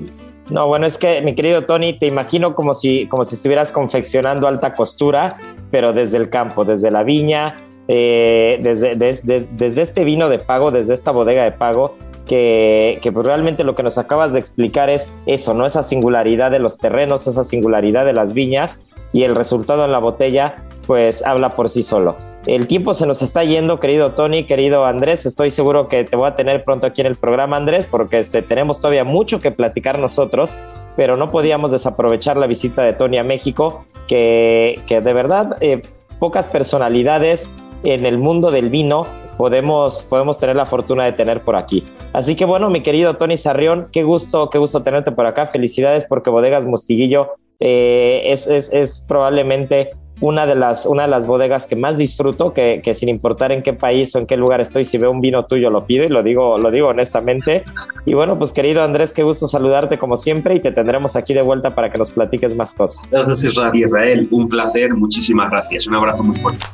No, 0.50 0.66
bueno, 0.66 0.86
es 0.86 0.96
que 0.96 1.20
mi 1.20 1.34
querido 1.34 1.64
Tony, 1.64 1.98
te 1.98 2.06
imagino 2.06 2.54
como 2.54 2.72
si, 2.72 3.06
como 3.06 3.24
si 3.24 3.34
estuvieras 3.34 3.70
confeccionando 3.70 4.48
alta 4.48 4.74
costura, 4.74 5.36
pero 5.70 5.92
desde 5.92 6.16
el 6.16 6.30
campo, 6.30 6.64
desde 6.64 6.90
la 6.90 7.02
viña, 7.02 7.56
eh, 7.88 8.60
desde, 8.62 8.94
desde, 8.94 9.82
este 9.82 10.04
vino 10.04 10.28
de 10.28 10.38
pago, 10.38 10.70
desde 10.70 10.92
esta 10.92 11.10
bodega 11.10 11.44
de 11.44 11.52
pago, 11.52 11.96
que, 12.26 12.98
que 13.02 13.10
pues 13.10 13.24
realmente 13.24 13.64
lo 13.64 13.74
que 13.74 13.82
nos 13.82 13.96
acabas 13.96 14.34
de 14.34 14.38
explicar 14.38 14.90
es 14.90 15.10
eso, 15.24 15.54
¿no? 15.54 15.64
Esa 15.64 15.82
singularidad 15.82 16.50
de 16.50 16.58
los 16.58 16.76
terrenos, 16.76 17.26
esa 17.26 17.44
singularidad 17.44 18.04
de 18.04 18.12
las 18.12 18.34
viñas 18.34 18.84
y 19.14 19.24
el 19.24 19.34
resultado 19.34 19.86
en 19.86 19.92
la 19.92 19.98
botella, 19.98 20.56
pues 20.86 21.24
habla 21.24 21.48
por 21.50 21.70
sí 21.70 21.82
solo. 21.82 22.16
El 22.46 22.66
tiempo 22.66 22.94
se 22.94 23.06
nos 23.06 23.22
está 23.22 23.42
yendo, 23.44 23.78
querido 23.78 24.12
Tony, 24.12 24.44
querido 24.44 24.84
Andrés. 24.84 25.26
Estoy 25.26 25.50
seguro 25.50 25.88
que 25.88 26.04
te 26.04 26.16
voy 26.16 26.28
a 26.28 26.34
tener 26.34 26.64
pronto 26.64 26.86
aquí 26.86 27.00
en 27.00 27.06
el 27.06 27.16
programa, 27.16 27.56
Andrés, 27.56 27.86
porque 27.86 28.18
este, 28.18 28.42
tenemos 28.42 28.80
todavía 28.80 29.04
mucho 29.04 29.40
que 29.40 29.50
platicar 29.50 29.98
nosotros, 29.98 30.56
pero 30.96 31.16
no 31.16 31.28
podíamos 31.28 31.72
desaprovechar 31.72 32.36
la 32.36 32.46
visita 32.46 32.82
de 32.82 32.92
Tony 32.92 33.18
a 33.18 33.24
México, 33.24 33.86
que, 34.06 34.80
que 34.86 35.00
de 35.00 35.12
verdad 35.12 35.56
eh, 35.60 35.82
pocas 36.18 36.46
personalidades 36.46 37.50
en 37.84 38.06
el 38.06 38.18
mundo 38.18 38.50
del 38.50 38.70
vino 38.70 39.06
podemos, 39.36 40.04
podemos 40.04 40.38
tener 40.38 40.56
la 40.56 40.66
fortuna 40.66 41.04
de 41.04 41.12
tener 41.12 41.42
por 41.42 41.56
aquí. 41.56 41.84
Así 42.12 42.34
que 42.34 42.44
bueno, 42.44 42.68
mi 42.68 42.82
querido 42.82 43.16
Tony 43.16 43.36
Sarrión, 43.36 43.88
qué 43.92 44.02
gusto, 44.02 44.50
qué 44.50 44.58
gusto 44.58 44.82
tenerte 44.82 45.12
por 45.12 45.26
acá. 45.26 45.46
Felicidades 45.46 46.04
porque 46.06 46.28
Bodegas 46.28 46.66
Mostiguillo 46.66 47.36
eh, 47.60 48.22
es, 48.26 48.46
es, 48.46 48.72
es, 48.72 49.04
probablemente 49.08 49.90
una 50.20 50.46
de, 50.46 50.56
las, 50.56 50.86
una 50.86 51.02
de 51.02 51.08
las 51.08 51.26
bodegas 51.26 51.66
que 51.66 51.76
más 51.76 51.96
disfruto, 51.96 52.52
que, 52.52 52.80
que, 52.82 52.94
sin 52.94 53.08
importar 53.08 53.52
en 53.52 53.62
qué 53.62 53.72
país 53.72 54.14
o 54.14 54.18
en 54.18 54.26
qué 54.26 54.36
lugar 54.36 54.60
estoy, 54.60 54.84
si 54.84 54.98
veo 54.98 55.10
un 55.12 55.20
vino 55.20 55.46
tuyo 55.46 55.70
lo 55.70 55.86
pido 55.86 56.04
y 56.04 56.08
lo 56.08 56.24
digo, 56.24 56.58
lo 56.58 56.72
digo 56.72 56.88
honestamente. 56.88 57.62
Y 58.06 58.14
bueno, 58.14 58.36
pues 58.36 58.52
querido 58.52 58.82
Andrés, 58.82 59.12
qué 59.12 59.22
gusto 59.22 59.46
saludarte 59.46 59.96
como 59.96 60.16
siempre 60.16 60.56
y 60.56 60.60
te 60.60 60.72
tendremos 60.72 61.14
aquí 61.14 61.34
de 61.34 61.42
vuelta 61.42 61.70
para 61.70 61.90
que 61.90 61.98
nos 61.98 62.10
platiques 62.10 62.56
más 62.56 62.74
cosas. 62.74 63.00
Gracias 63.10 63.44
Israel, 63.44 64.28
un 64.32 64.48
placer, 64.48 64.94
muchísimas 64.94 65.50
gracias, 65.50 65.86
un 65.86 65.94
abrazo 65.94 66.24
muy 66.24 66.36
fuerte. 66.36 66.66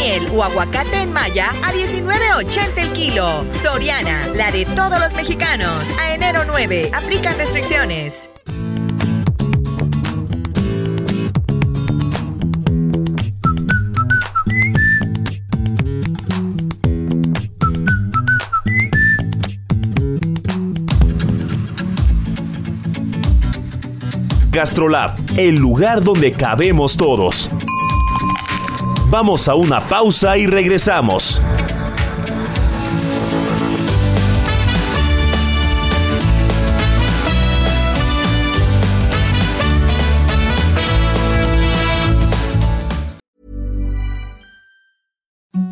Miel 0.00 0.26
o 0.34 0.42
aguacate 0.42 1.02
en 1.02 1.12
malla 1.12 1.50
a 1.62 1.72
19.80 1.72 2.78
el 2.78 2.92
kilo. 2.92 3.44
Soriana, 3.62 4.26
la 4.34 4.50
de 4.50 4.64
todos 4.64 4.98
los 4.98 5.14
mexicanos. 5.14 5.88
A 6.00 6.14
enero 6.14 6.44
9, 6.46 6.90
aplican 6.94 7.36
restricciones. 7.36 8.28
Gastrolab, 24.50 25.14
el 25.36 25.54
lugar 25.54 26.02
donde 26.02 26.32
cabemos 26.32 26.96
todos. 26.96 27.48
Vamos 29.10 29.48
a 29.48 29.56
una 29.56 29.80
pausa 29.80 30.38
y 30.38 30.46
regresamos. 30.46 31.40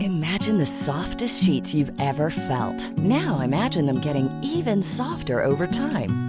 Imagine 0.00 0.58
the 0.58 0.66
softest 0.66 1.44
sheets 1.44 1.72
you've 1.72 1.92
ever 2.00 2.30
felt. 2.30 2.90
Now 2.98 3.38
imagine 3.38 3.86
them 3.86 4.00
getting 4.00 4.28
even 4.42 4.82
softer 4.82 5.44
over 5.44 5.68
time. 5.68 6.27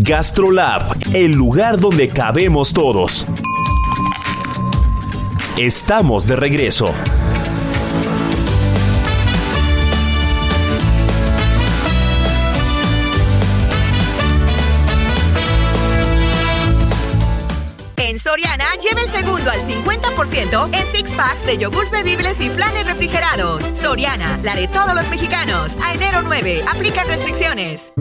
Gastrolab, 0.00 0.92
el 1.12 1.32
lugar 1.32 1.80
donde 1.80 2.06
cabemos 2.06 2.72
todos. 2.72 3.26
Estamos 5.56 6.24
de 6.24 6.36
regreso. 6.36 6.94
En 17.96 18.20
Soriana, 18.20 18.66
lleva 18.80 19.00
el 19.00 19.08
segundo 19.08 19.50
al 19.50 19.60
50% 19.62 20.78
en 20.78 20.86
six 20.86 21.10
packs 21.10 21.44
de 21.44 21.58
yogurts 21.58 21.90
bebibles 21.90 22.40
y 22.40 22.50
flanes 22.50 22.86
refrigerados. 22.86 23.64
Soriana, 23.74 24.38
la 24.44 24.54
de 24.54 24.68
todos 24.68 24.94
los 24.94 25.10
mexicanos. 25.10 25.74
A 25.82 25.92
enero 25.94 26.22
9, 26.22 26.62
aplican 26.72 27.08
restricciones. 27.08 27.92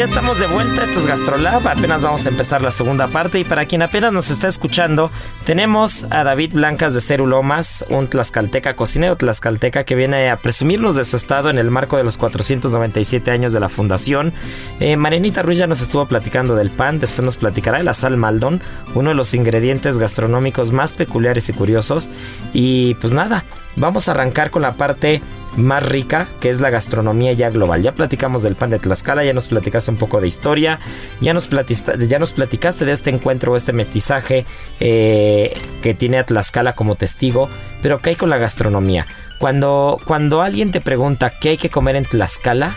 Ya 0.00 0.04
estamos 0.04 0.40
de 0.40 0.46
vuelta. 0.46 0.82
Esto 0.82 1.00
es 1.00 1.06
Gastrolab. 1.06 1.68
Apenas 1.68 2.00
vamos 2.00 2.24
a 2.24 2.30
empezar 2.30 2.62
la 2.62 2.70
segunda 2.70 3.08
parte. 3.08 3.38
Y 3.38 3.44
para 3.44 3.66
quien 3.66 3.82
apenas 3.82 4.14
nos 4.14 4.30
está 4.30 4.48
escuchando, 4.48 5.10
tenemos 5.44 6.06
a 6.08 6.24
David 6.24 6.54
Blancas 6.54 6.94
de 6.94 7.02
Cerulomas, 7.02 7.84
un 7.90 8.08
tlaxcalteca 8.08 8.76
cocinero 8.76 9.16
tlaxcalteca 9.16 9.84
que 9.84 9.94
viene 9.94 10.30
a 10.30 10.36
presumirnos 10.36 10.96
de 10.96 11.04
su 11.04 11.16
estado 11.16 11.50
en 11.50 11.58
el 11.58 11.70
marco 11.70 11.98
de 11.98 12.04
los 12.04 12.16
497 12.16 13.30
años 13.30 13.52
de 13.52 13.60
la 13.60 13.68
fundación. 13.68 14.32
Eh, 14.78 14.96
Marianita 14.96 15.42
Ruiz 15.42 15.58
ya 15.58 15.66
nos 15.66 15.82
estuvo 15.82 16.06
platicando 16.06 16.54
del 16.54 16.70
pan. 16.70 16.98
Después 16.98 17.22
nos 17.22 17.36
platicará 17.36 17.76
de 17.76 17.84
la 17.84 17.92
sal 17.92 18.16
Maldon, 18.16 18.62
uno 18.94 19.10
de 19.10 19.16
los 19.16 19.34
ingredientes 19.34 19.98
gastronómicos 19.98 20.72
más 20.72 20.94
peculiares 20.94 21.50
y 21.50 21.52
curiosos. 21.52 22.08
Y 22.54 22.94
pues 22.94 23.12
nada, 23.12 23.44
vamos 23.76 24.08
a 24.08 24.12
arrancar 24.12 24.50
con 24.50 24.62
la 24.62 24.72
parte 24.72 25.20
más 25.56 25.82
rica, 25.84 26.28
que 26.40 26.48
es 26.48 26.60
la 26.60 26.70
gastronomía 26.70 27.32
ya 27.32 27.50
global. 27.50 27.82
Ya 27.82 27.92
platicamos 27.92 28.42
del 28.42 28.56
pan 28.56 28.70
de 28.70 28.78
Tlaxcala, 28.78 29.24
ya 29.24 29.32
nos 29.32 29.46
platicaste 29.46 29.90
un 29.90 29.96
poco 29.96 30.20
de 30.20 30.28
historia, 30.28 30.78
ya 31.20 31.34
nos, 31.34 31.46
platicaste, 31.46 32.06
ya 32.06 32.18
nos 32.18 32.32
platicaste 32.32 32.84
de 32.84 32.92
este 32.92 33.10
encuentro, 33.10 33.56
este 33.56 33.72
mestizaje 33.72 34.46
eh, 34.78 35.56
que 35.82 35.94
tiene 35.94 36.18
a 36.18 36.24
Tlaxcala 36.24 36.74
como 36.74 36.96
testigo, 36.96 37.48
pero 37.82 37.98
¿qué 38.00 38.10
hay 38.10 38.16
con 38.16 38.30
la 38.30 38.38
gastronomía? 38.38 39.06
Cuando, 39.38 39.98
cuando 40.04 40.42
alguien 40.42 40.70
te 40.70 40.80
pregunta 40.80 41.32
qué 41.40 41.50
hay 41.50 41.56
que 41.56 41.70
comer 41.70 41.96
en 41.96 42.04
Tlaxcala, 42.04 42.74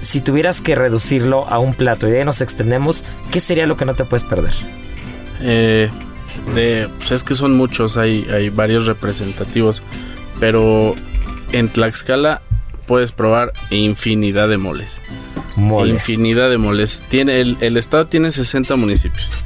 si 0.00 0.20
tuvieras 0.20 0.60
que 0.60 0.74
reducirlo 0.74 1.46
a 1.48 1.58
un 1.58 1.74
plato 1.74 2.06
y 2.08 2.10
de 2.10 2.18
ahí 2.18 2.24
nos 2.24 2.40
extendemos, 2.40 3.04
¿qué 3.30 3.40
sería 3.40 3.66
lo 3.66 3.76
que 3.76 3.84
no 3.84 3.94
te 3.94 4.04
puedes 4.04 4.24
perder? 4.24 4.54
Eh, 5.40 5.88
de, 6.54 6.88
pues 6.98 7.12
es 7.12 7.24
que 7.24 7.34
son 7.34 7.56
muchos, 7.56 7.96
hay, 7.96 8.26
hay 8.32 8.48
varios 8.50 8.86
representativos, 8.86 9.82
pero 10.40 10.94
en 11.52 11.68
Tlaxcala 11.68 12.42
puedes 12.86 13.12
probar 13.12 13.52
infinidad 13.70 14.48
de 14.48 14.56
moles. 14.58 15.02
Moles. 15.56 15.94
Infinidad 15.94 16.50
de 16.50 16.58
moles. 16.58 17.02
Tiene, 17.08 17.40
el, 17.40 17.56
el, 17.60 17.76
estado 17.76 18.06
tiene 18.06 18.30
60 18.30 18.74
municipios. 18.76 19.36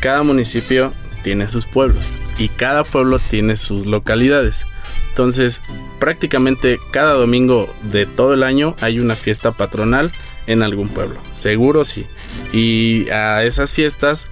Cada 0.00 0.22
municipio 0.22 0.92
tiene 1.22 1.48
sus 1.48 1.66
pueblos 1.66 2.16
y 2.38 2.48
cada 2.48 2.84
pueblo 2.84 3.18
tiene 3.18 3.56
sus 3.56 3.86
localidades. 3.86 4.66
Entonces, 5.08 5.62
prácticamente 5.98 6.78
cada 6.92 7.14
domingo 7.14 7.72
de 7.90 8.06
todo 8.06 8.34
el 8.34 8.42
año 8.42 8.76
hay 8.80 9.00
una 9.00 9.16
fiesta 9.16 9.52
patronal 9.52 10.12
en 10.46 10.62
algún 10.62 10.88
pueblo. 10.88 11.20
Seguro 11.32 11.84
sí. 11.84 12.06
Y 12.52 13.08
a 13.10 13.44
esas 13.44 13.72
fiestas 13.72 14.28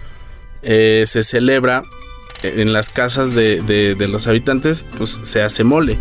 eh, 0.62 1.04
se 1.06 1.22
celebra 1.22 1.82
en 2.42 2.72
las 2.72 2.90
casas 2.90 3.34
de, 3.34 3.62
de, 3.62 3.94
de 3.94 4.08
los 4.08 4.28
habitantes, 4.28 4.86
pues 4.96 5.18
se 5.24 5.42
hace 5.42 5.64
mole 5.64 5.98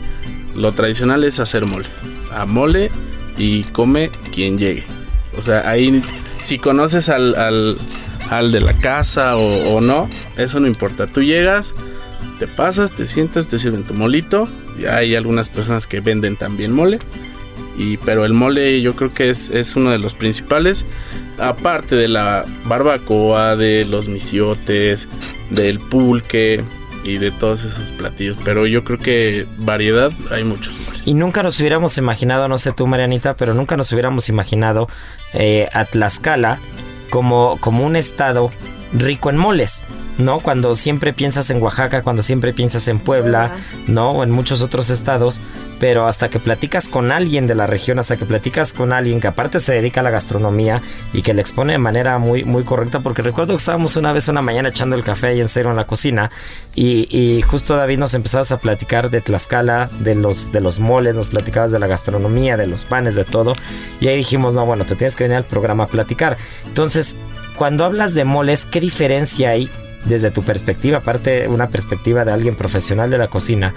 lo 0.58 0.72
tradicional 0.72 1.24
es 1.24 1.40
hacer 1.40 1.66
mole. 1.66 1.86
A 2.32 2.46
mole 2.46 2.92
y 3.38 3.64
come 3.64 4.10
quien 4.34 4.58
llegue. 4.58 4.84
O 5.38 5.42
sea, 5.42 5.70
ahí 5.70 6.02
si 6.40 6.58
conoces 6.58 7.10
al, 7.10 7.36
al, 8.30 8.52
de 8.52 8.60
la 8.62 8.74
casa 8.74 9.38
o, 9.38 9.76
o, 9.76 9.82
no, 9.82 10.10
eso 10.36 10.60
no 10.60 10.68
importa. 10.68 11.08
Tú 11.08 11.22
llegas, 11.22 11.76
te 12.40 12.48
pasas, 12.48 12.94
te 12.94 13.06
sientas, 13.08 13.48
te 13.48 13.60
sirven 13.60 13.84
tu 13.84 13.94
molito. 13.94 14.48
Y 14.80 14.86
hay 14.86 15.16
algunas 15.16 15.50
personas 15.50 15.88
que 15.88 16.00
venden 16.00 16.36
también 16.36 16.72
mole. 16.72 17.00
Y, 17.78 17.98
pero 17.98 18.26
el 18.26 18.34
mole 18.34 18.82
yo 18.82 18.96
creo 18.96 19.14
que 19.14 19.30
es, 19.30 19.50
es 19.50 19.76
uno 19.76 19.92
de 19.92 20.00
los 20.00 20.16
principales. 20.16 20.86
Aparte 21.38 21.96
de 21.96 22.08
la 22.08 22.46
barbacoa, 22.66 23.56
de 23.56 23.86
los 23.86 24.08
misiotes, 24.08 25.08
del 25.52 25.80
pulque, 25.80 26.64
y 27.08 27.18
de 27.18 27.32
todos 27.32 27.64
esos 27.64 27.92
platillos. 27.92 28.38
Pero 28.44 28.68
yo 28.68 28.84
creo 28.84 29.00
que 29.00 29.48
variedad 29.58 30.12
hay 30.32 30.44
muchos 30.44 30.78
más. 30.88 31.08
Y 31.08 31.14
nunca 31.14 31.42
nos 31.42 31.60
hubiéramos 31.60 31.98
imaginado, 31.98 32.48
no 32.48 32.58
sé 32.58 32.74
tú 32.74 32.86
Marianita, 32.86 33.36
pero 33.36 33.54
nunca 33.54 33.78
nos 33.78 33.92
hubiéramos 33.92 34.30
imaginado 34.30 34.90
eh, 35.34 35.70
a 35.74 35.86
Tlaxcala 35.86 36.60
como, 37.10 37.58
como 37.62 37.86
un 37.86 37.96
estado 37.96 38.52
rico 38.94 39.30
en 39.30 39.38
moles. 39.38 39.86
¿no? 40.18 40.40
Cuando 40.40 40.76
siempre 40.76 41.14
piensas 41.14 41.50
en 41.50 41.62
Oaxaca, 41.62 42.02
cuando 42.02 42.24
siempre 42.24 42.54
piensas 42.54 42.88
en 42.88 43.00
Puebla, 43.00 43.52
¿no? 43.86 44.12
O 44.12 44.24
en 44.24 44.32
muchos 44.32 44.62
otros 44.62 44.90
estados, 44.90 45.40
pero 45.80 46.08
hasta 46.08 46.30
que 46.30 46.40
platicas 46.40 46.90
con 46.90 47.12
alguien 47.12 47.48
de 47.48 47.56
la 47.56 47.68
región, 47.68 48.00
hasta 48.00 48.18
que 48.18 48.26
platicas 48.26 48.74
con 48.74 48.92
alguien 48.92 49.22
que 49.22 49.28
aparte 49.28 49.60
se 49.60 49.74
dedica 49.74 50.02
a 50.02 50.04
la 50.04 50.10
gastronomía 50.10 50.82
y 51.14 51.22
que 51.22 51.34
le 51.34 51.42
expone 51.42 51.74
de 51.74 51.80
manera 51.80 52.18
muy, 52.18 52.44
muy 52.44 52.64
correcta, 52.64 53.00
porque 53.00 53.22
recuerdo 53.22 53.54
que 53.54 53.58
estábamos 53.58 53.96
una 53.96 54.12
vez 54.12 54.28
una 54.28 54.42
mañana 54.42 54.70
echando 54.70 54.96
el 54.96 55.04
café 55.04 55.28
ahí 55.28 55.40
en 55.40 55.48
cero 55.48 55.70
en 55.70 55.76
la 55.76 55.86
cocina 55.86 56.32
y, 56.76 57.42
justo 57.48 57.76
David 57.76 57.98
nos 58.00 58.14
empezabas 58.14 58.52
a 58.52 58.58
platicar 58.58 59.10
de 59.10 59.22
Tlaxcala, 59.22 59.90
de 60.00 60.16
los, 60.16 60.52
de 60.52 60.62
los 60.62 60.80
moles, 60.80 61.16
nos 61.16 61.28
platicabas 61.28 61.72
de 61.72 61.80
la 61.80 61.88
gastronomía, 61.88 62.58
de 62.58 62.68
los 62.68 62.86
panes, 62.86 63.16
de 63.16 63.24
todo, 63.24 63.54
y 64.00 64.08
ahí 64.08 64.18
dijimos, 64.18 64.54
no, 64.54 64.66
bueno, 64.66 64.86
te 64.86 64.96
tienes 64.96 65.16
que 65.16 65.24
venir 65.24 65.38
al 65.38 65.46
programa 65.46 65.86
a 65.86 65.88
platicar. 65.88 66.38
Entonces, 66.66 67.16
cuando 67.58 67.86
hablas 67.86 68.14
de 68.14 68.26
moles, 68.26 68.66
¿qué 68.66 68.80
diferencia 68.80 69.50
hay 69.52 69.70
desde 70.06 70.32
tu 70.32 70.44
perspectiva, 70.44 71.00
aparte 71.00 71.48
una 71.48 71.68
perspectiva 71.68 72.26
de 72.26 72.32
alguien 72.32 72.56
profesional 72.56 73.10
de 73.10 73.18
la 73.18 73.28
cocina, 73.28 73.74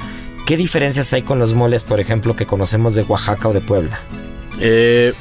¿qué 0.50 0.56
diferencias 0.56 1.12
hay 1.12 1.22
con 1.22 1.38
los 1.38 1.54
moles, 1.54 1.84
por 1.84 2.00
ejemplo, 2.00 2.34
que 2.34 2.44
conocemos 2.44 2.96
de 2.96 3.02
Oaxaca 3.02 3.46
o 3.46 3.52
de 3.52 3.60
Puebla? 3.60 4.00
Eh, 4.58 5.12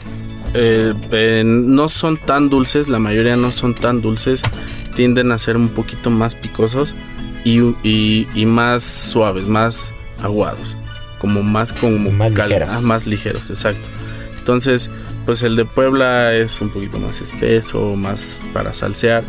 eh, 0.55 1.43
no 1.45 1.87
son 1.87 2.17
tan 2.17 2.49
dulces, 2.49 2.87
la 2.89 2.97
mayoría 2.97 3.35
no 3.35 3.51
son 3.51 3.75
tan 3.75 4.01
dulces, 4.01 4.41
tienden 4.95 5.31
a 5.31 5.37
ser 5.37 5.55
un 5.55 5.69
poquito 5.69 6.09
más 6.09 6.33
picosos 6.33 6.95
y, 7.45 7.75
más 8.47 8.83
suaves, 8.83 9.47
más 9.47 9.93
aguados, 10.19 10.75
como 11.19 11.43
más 11.43 11.73
como 11.73 12.09
más 12.09 12.33
ligeros. 12.33 12.69
Ah, 12.71 12.81
más 12.81 13.05
ligeros, 13.05 13.51
exacto. 13.51 13.87
Entonces, 14.39 14.89
pues 15.27 15.43
el 15.43 15.55
de 15.55 15.65
Puebla 15.65 16.33
es 16.33 16.59
un 16.59 16.71
poquito 16.71 16.97
más 16.97 17.21
espeso, 17.21 17.95
más 17.95 18.41
para 18.51 18.73
salsear 18.73 19.23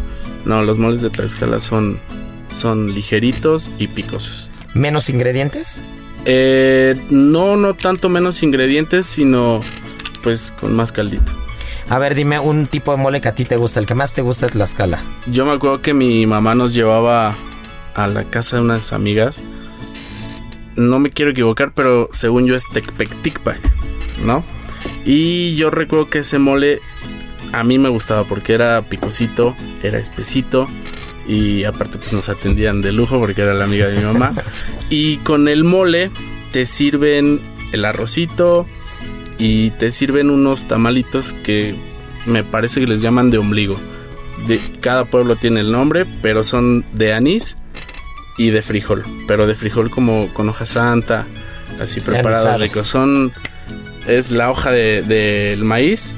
no, 0.47 0.63
los 0.63 0.79
moles 0.79 1.03
de 1.03 1.11
Tlaxcala 1.11 1.61
son, 1.61 2.01
son 2.49 2.95
ligeritos 2.95 3.71
y 3.79 3.89
picosos. 3.89 4.50
¿Menos 4.75 5.11
ingredientes? 5.11 5.85
Eh, 6.25 7.01
no, 7.11 7.57
no 7.57 7.75
tanto 7.75 8.09
menos 8.09 8.43
ingredientes, 8.43 9.07
sino 9.07 9.61
pues 10.23 10.53
con 10.61 10.75
más 10.75 10.93
caldito. 10.93 11.33
A 11.89 11.99
ver, 11.99 12.15
dime 12.15 12.39
un 12.39 12.67
tipo 12.67 12.93
de 12.93 12.99
mole 12.99 13.21
que 13.21 13.29
a 13.29 13.35
ti 13.35 13.45
te 13.45 13.57
gusta, 13.57 13.81
el 13.81 13.87
que 13.87 13.95
más 13.95 14.13
te 14.13 14.23
gusta 14.23 14.47
de 14.47 14.53
Tlaxcala. 14.53 15.01
Yo 15.27 15.45
me 15.45 15.53
acuerdo 15.53 15.83
que 15.83 15.93
mi 15.93 16.27
mamá 16.27 16.55
nos 16.55 16.73
llevaba 16.73 17.35
a 17.95 18.07
la 18.07 18.25
casa 18.25 18.57
de 18.57 18.63
unas 18.63 18.93
amigas. 18.93 19.43
No 20.77 21.01
me 21.01 21.11
quiero 21.11 21.33
equivocar, 21.33 21.73
pero 21.75 22.09
según 22.13 22.47
yo 22.47 22.55
es 22.55 22.65
Tecpecticpac, 22.73 23.59
¿no? 24.25 24.45
Y 25.05 25.57
yo 25.57 25.71
recuerdo 25.71 26.09
que 26.09 26.21
ese 26.21 26.39
mole 26.39 26.81
a 27.53 27.65
mí 27.65 27.79
me 27.79 27.89
gustaba 27.89 28.25
porque 28.25 28.53
era 28.55 28.83
picosito, 28.83 29.57
era 29.83 29.99
espesito 29.99 30.69
y 31.31 31.63
aparte 31.63 31.97
pues 31.97 32.13
nos 32.13 32.29
atendían 32.29 32.83
de 32.83 32.91
lujo 32.91 33.21
porque 33.21 33.43
era 33.43 33.55
la 33.55 33.65
amiga 33.65 33.87
de 33.87 33.97
mi 33.97 34.05
mamá. 34.05 34.33
y 34.91 35.19
con 35.19 35.47
el 35.47 35.63
mole 35.63 36.11
te 36.53 36.67
sirven 36.67 37.41
el 37.73 37.85
arrocito 37.85 38.67
y 39.39 39.71
te 39.71 39.93
sirven 39.93 40.29
unos 40.29 40.67
tamalitos 40.67 41.33
que 41.33 41.77
me 42.27 42.43
parece 42.43 42.81
que 42.81 42.89
les 42.89 43.01
llaman 43.01 43.31
de 43.31 43.39
ombligo. 43.39 43.79
De, 44.49 44.61
cada 44.81 45.05
pueblo 45.05 45.37
tiene 45.37 45.61
el 45.61 45.71
nombre, 45.71 46.05
pero 46.21 46.43
son 46.43 46.85
de 46.95 47.15
anís 47.15 47.57
y 48.37 48.51
de 48.51 48.63
frijol, 48.63 49.05
pero 49.29 49.47
de 49.47 49.55
frijol 49.55 49.89
como 49.89 50.35
con 50.35 50.49
hoja 50.49 50.67
santa, 50.67 51.27
así 51.79 52.01
preparados 52.01 52.61
ricos. 52.61 52.87
Son 52.87 53.33
es 54.09 54.33
la 54.33 54.51
hoja 54.51 54.73
del 54.73 55.07
de, 55.07 55.57
maíz 55.63 56.15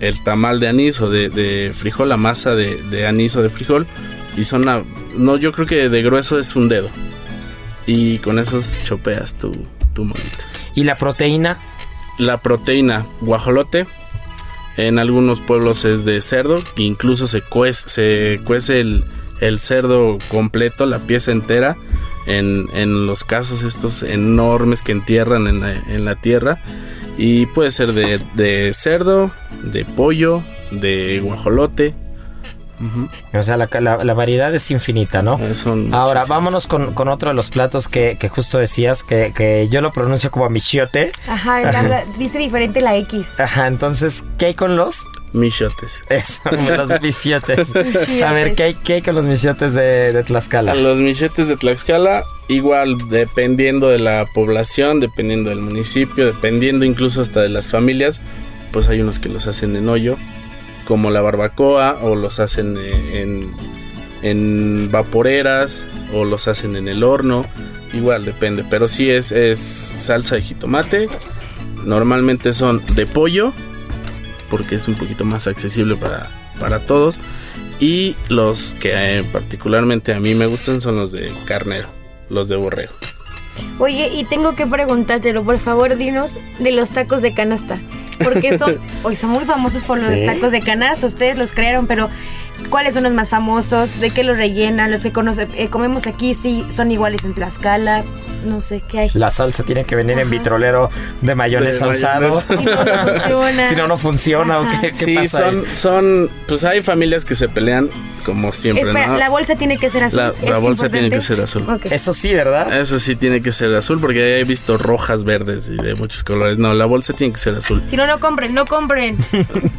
el 0.00 0.22
tamal 0.22 0.60
de 0.60 0.68
anís 0.68 1.00
o 1.00 1.10
de, 1.10 1.72
frijol, 1.76 2.08
la 2.08 2.16
masa 2.16 2.54
de, 2.54 3.06
anís 3.06 3.36
o 3.36 3.42
de 3.42 3.50
frijol. 3.50 3.86
Y 4.38 4.44
son 4.44 4.64
no, 5.16 5.36
yo 5.36 5.52
creo 5.52 5.66
que 5.66 5.88
de 5.88 6.02
grueso 6.02 6.38
es 6.38 6.54
un 6.56 6.68
dedo. 6.68 6.88
Y 7.86 8.18
con 8.18 8.38
esos 8.38 8.76
chopeas 8.84 9.36
tu, 9.36 9.52
tu 9.94 10.04
molito. 10.04 10.44
¿Y 10.74 10.84
la 10.84 10.96
proteína? 10.96 11.58
La 12.18 12.38
proteína, 12.38 13.06
guajolote. 13.20 13.86
En 14.76 14.98
algunos 14.98 15.40
pueblos 15.40 15.84
es 15.84 16.04
de 16.04 16.20
cerdo. 16.20 16.62
Incluso 16.76 17.26
se 17.26 17.40
cuece, 17.40 17.88
se 17.88 18.40
cuece 18.44 18.80
el, 18.80 19.58
cerdo 19.58 20.18
completo, 20.28 20.86
la 20.86 20.98
pieza 21.00 21.32
entera. 21.32 21.76
En, 22.26 22.66
en, 22.74 23.06
los 23.06 23.24
casos 23.24 23.62
estos 23.62 24.02
enormes 24.02 24.82
que 24.82 24.92
entierran 24.92 25.46
en 25.46 25.64
en 25.64 26.04
la 26.04 26.14
tierra 26.14 26.60
y 27.18 27.46
puede 27.46 27.72
ser 27.72 27.92
de, 27.92 28.70
cerdo, 28.72 29.32
de 29.64 29.84
pollo, 29.84 30.42
de 30.70 31.20
guajolote. 31.22 31.92
O 33.32 33.42
sea, 33.42 33.56
la, 33.56 34.14
variedad 34.14 34.54
es 34.54 34.70
infinita, 34.70 35.22
¿no? 35.22 35.38
Eh, 35.40 35.52
Ahora, 35.92 36.24
vámonos 36.26 36.66
con, 36.66 37.08
otro 37.08 37.30
de 37.30 37.34
los 37.34 37.50
platos 37.50 37.88
que, 37.88 38.16
justo 38.30 38.58
decías, 38.58 39.02
que, 39.02 39.68
yo 39.70 39.80
lo 39.80 39.92
pronuncio 39.92 40.30
como 40.30 40.48
michiote. 40.48 41.12
Ajá, 41.28 42.04
dice 42.18 42.38
diferente 42.38 42.80
la 42.80 42.96
X. 42.96 43.32
Ajá, 43.38 43.66
entonces, 43.66 44.24
¿qué 44.38 44.46
hay 44.46 44.54
con 44.54 44.76
los? 44.76 45.06
Michotes. 45.32 46.04
Eso, 46.08 46.40
los 46.76 47.00
michiotes. 47.02 47.74
A 48.24 48.32
ver, 48.32 48.54
¿qué 48.54 48.94
hay, 48.94 49.02
con 49.02 49.14
los 49.14 49.26
michiotes 49.26 49.74
de, 49.74 50.12
de 50.12 50.24
Tlaxcala? 50.24 50.74
Los 50.74 50.98
michiotes 51.00 51.48
de 51.48 51.56
Tlaxcala, 51.56 52.24
igual, 52.48 52.96
dependiendo 53.10 53.88
de 53.88 53.98
la 53.98 54.26
población, 54.34 55.00
dependiendo 55.00 55.50
del 55.50 55.60
municipio, 55.60 56.26
dependiendo 56.26 56.84
incluso 56.84 57.20
hasta 57.20 57.42
de 57.42 57.50
las 57.50 57.68
familias, 57.68 58.20
pues 58.72 58.88
hay 58.88 59.00
unos 59.00 59.18
que 59.18 59.28
los 59.28 59.46
hacen 59.46 59.76
en 59.76 59.88
hoyo, 59.88 60.16
como 60.88 61.10
la 61.10 61.20
barbacoa, 61.20 61.98
o 62.00 62.14
los 62.14 62.40
hacen 62.40 62.78
en, 63.12 63.50
en 64.22 64.90
vaporeras, 64.90 65.86
o 66.14 66.24
los 66.24 66.48
hacen 66.48 66.76
en 66.76 66.88
el 66.88 67.04
horno, 67.04 67.44
igual 67.92 68.24
depende, 68.24 68.64
pero 68.70 68.88
sí 68.88 69.10
es, 69.10 69.30
es 69.30 69.94
salsa 69.98 70.36
de 70.36 70.42
jitomate, 70.42 71.10
normalmente 71.84 72.54
son 72.54 72.82
de 72.94 73.04
pollo, 73.04 73.52
porque 74.48 74.76
es 74.76 74.88
un 74.88 74.94
poquito 74.94 75.26
más 75.26 75.46
accesible 75.46 75.94
para, 75.94 76.30
para 76.58 76.78
todos. 76.78 77.18
Y 77.80 78.16
los 78.30 78.74
que 78.80 79.18
eh, 79.18 79.24
particularmente 79.30 80.14
a 80.14 80.20
mí 80.20 80.34
me 80.34 80.46
gustan 80.46 80.80
son 80.80 80.96
los 80.96 81.12
de 81.12 81.30
carnero, 81.44 81.88
los 82.30 82.48
de 82.48 82.56
borrego. 82.56 82.94
Oye, 83.78 84.08
y 84.08 84.24
tengo 84.24 84.54
que 84.56 84.66
preguntártelo, 84.66 85.44
por 85.44 85.58
favor, 85.58 85.96
dinos 85.98 86.38
de 86.58 86.72
los 86.72 86.92
tacos 86.92 87.20
de 87.20 87.34
canasta. 87.34 87.78
Porque 88.22 88.58
son, 88.58 88.78
hoy 89.02 89.16
son 89.16 89.30
muy 89.30 89.44
famosos 89.44 89.82
por 89.82 89.98
los 89.98 90.24
tacos 90.24 90.52
de 90.52 90.60
canasta, 90.60 91.06
ustedes 91.06 91.38
los 91.38 91.52
crearon, 91.52 91.86
pero 91.86 92.08
¿cuáles 92.70 92.94
son 92.94 93.04
los 93.04 93.12
más 93.12 93.30
famosos? 93.30 94.00
¿De 94.00 94.10
qué 94.10 94.24
los 94.24 94.36
rellenan? 94.36 94.90
Los 94.90 95.02
que 95.02 95.12
eh, 95.56 95.68
comemos 95.68 96.06
aquí 96.06 96.34
sí 96.34 96.66
son 96.70 96.90
iguales 96.90 97.24
en 97.24 97.34
Tlaxcala 97.34 98.04
no 98.44 98.60
sé 98.60 98.82
qué 98.88 99.00
hay. 99.00 99.10
La 99.14 99.30
salsa 99.30 99.62
tiene 99.62 99.84
que 99.84 99.96
venir 99.96 100.18
en 100.18 100.30
vitrolero 100.30 100.90
de 101.20 101.34
mayonesa 101.34 101.88
usado. 101.88 102.40
Si 102.40 102.54
no, 102.64 102.84
no 102.84 102.96
funciona. 103.06 103.68
si 103.68 103.76
no, 103.76 103.88
no 103.88 103.98
funciona. 103.98 104.60
¿o 104.60 104.80
qué, 104.80 104.92
sí, 104.92 105.26
son, 105.26 105.64
son, 105.72 106.30
pues 106.46 106.64
hay 106.64 106.82
familias 106.82 107.24
que 107.24 107.34
se 107.34 107.48
pelean 107.48 107.88
como 108.24 108.52
siempre. 108.52 108.82
Espera, 108.82 109.16
la 109.16 109.28
bolsa 109.28 109.56
tiene 109.56 109.78
que 109.78 109.90
ser 109.90 110.04
azul. 110.04 110.34
La, 110.42 110.58
bolsa 110.58 110.88
tiene 110.88 111.10
que 111.10 111.20
ser 111.20 111.40
azul. 111.40 111.64
Eso 111.90 112.12
sí, 112.12 112.34
¿verdad? 112.34 112.78
Eso 112.78 112.98
sí 112.98 113.16
tiene 113.16 113.42
que 113.42 113.52
ser 113.52 113.74
azul 113.74 114.00
porque 114.00 114.40
he 114.40 114.44
visto 114.44 114.76
rojas, 114.76 115.24
verdes 115.24 115.68
y 115.68 115.76
de 115.76 115.94
muchos 115.94 116.24
colores. 116.24 116.58
No, 116.58 116.74
la 116.74 116.86
bolsa 116.86 117.12
tiene 117.12 117.32
que 117.32 117.40
ser 117.40 117.54
azul. 117.54 117.82
Si 117.86 117.96
no, 117.96 118.06
no 118.06 118.20
compren, 118.20 118.54
no 118.54 118.66
compren. 118.66 119.16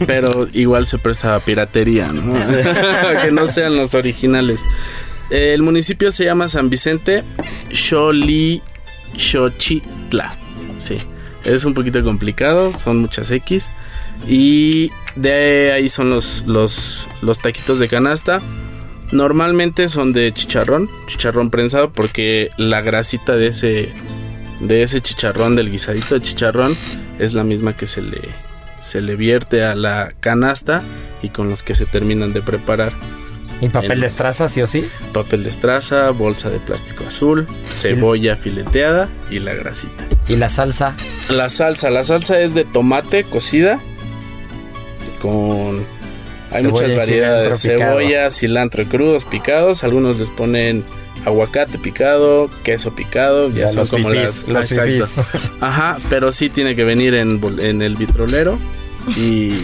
Pero 0.07 0.47
igual 0.53 0.87
se 0.87 0.97
presta 0.97 1.35
a 1.35 1.39
piratería, 1.39 2.07
¿no? 2.07 2.39
que 3.21 3.31
no 3.31 3.45
sean 3.45 3.75
los 3.75 3.93
originales. 3.93 4.63
El 5.29 5.61
municipio 5.61 6.11
se 6.11 6.25
llama 6.25 6.47
San 6.47 6.69
Vicente 6.69 7.23
Xoli 7.71 8.61
Xochitla. 9.15 10.35
Sí, 10.79 10.97
es 11.43 11.65
un 11.65 11.73
poquito 11.73 12.03
complicado, 12.03 12.73
son 12.73 12.97
muchas 12.97 13.29
X. 13.31 13.69
Y 14.27 14.91
de 15.15 15.71
ahí 15.71 15.89
son 15.89 16.09
los, 16.09 16.43
los, 16.47 17.07
los 17.21 17.39
taquitos 17.39 17.79
de 17.79 17.87
canasta. 17.87 18.41
Normalmente 19.11 19.87
son 19.87 20.13
de 20.13 20.31
chicharrón, 20.33 20.89
chicharrón 21.07 21.49
prensado, 21.49 21.91
porque 21.91 22.49
la 22.57 22.81
grasita 22.81 23.35
de 23.35 23.47
ese, 23.47 23.89
de 24.59 24.83
ese 24.83 25.01
chicharrón, 25.01 25.55
del 25.55 25.71
guisadito 25.71 26.15
de 26.15 26.21
chicharrón, 26.21 26.75
es 27.17 27.33
la 27.33 27.43
misma 27.43 27.73
que 27.73 27.87
se 27.87 28.01
le, 28.01 28.19
se 28.81 29.01
le 29.01 29.15
vierte 29.15 29.63
a 29.63 29.75
la 29.75 30.13
canasta 30.19 30.81
y 31.21 31.29
con 31.29 31.49
los 31.49 31.63
que 31.63 31.75
se 31.75 31.85
terminan 31.85 32.33
de 32.33 32.41
preparar. 32.41 32.91
¿Y 33.61 33.67
papel 33.67 33.99
de 33.99 34.07
estraza, 34.07 34.47
sí 34.47 34.61
o 34.61 34.67
sí? 34.67 34.87
Papel 35.13 35.43
de 35.43 35.49
estraza, 35.49 36.11
bolsa 36.11 36.49
de 36.49 36.59
plástico 36.59 37.03
azul, 37.05 37.45
cebolla 37.69 38.37
fileteada 38.37 39.09
y 39.29 39.39
la 39.39 39.53
grasita. 39.53 40.05
¿Y 40.29 40.37
la 40.37 40.47
salsa? 40.47 40.95
La 41.29 41.49
salsa, 41.49 41.89
la 41.89 42.03
salsa 42.03 42.39
es 42.39 42.55
de 42.55 42.63
tomate 42.63 43.23
cocida 43.25 43.79
con... 45.21 45.83
Hay 46.51 46.63
muchas 46.63 46.95
variedades, 46.95 47.61
cebolla, 47.61 48.31
cilantro 48.31 48.83
crudos 48.85 49.25
picados, 49.25 49.83
algunos 49.83 50.17
les 50.17 50.31
ponen 50.31 50.83
aguacate 51.25 51.77
picado, 51.77 52.49
queso 52.63 52.95
picado, 52.95 53.51
ya, 53.51 53.69
son 53.69 53.87
como 53.87 54.09
las, 54.09 54.47
exacto. 54.47 55.25
Ajá, 55.59 55.99
pero 56.09 56.31
sí 56.31 56.49
tiene 56.49 56.75
que 56.75 56.83
venir 56.83 57.13
en, 57.13 57.39
en 57.59 57.81
el 57.81 57.95
vitrolero 57.97 58.57
y 59.17 59.61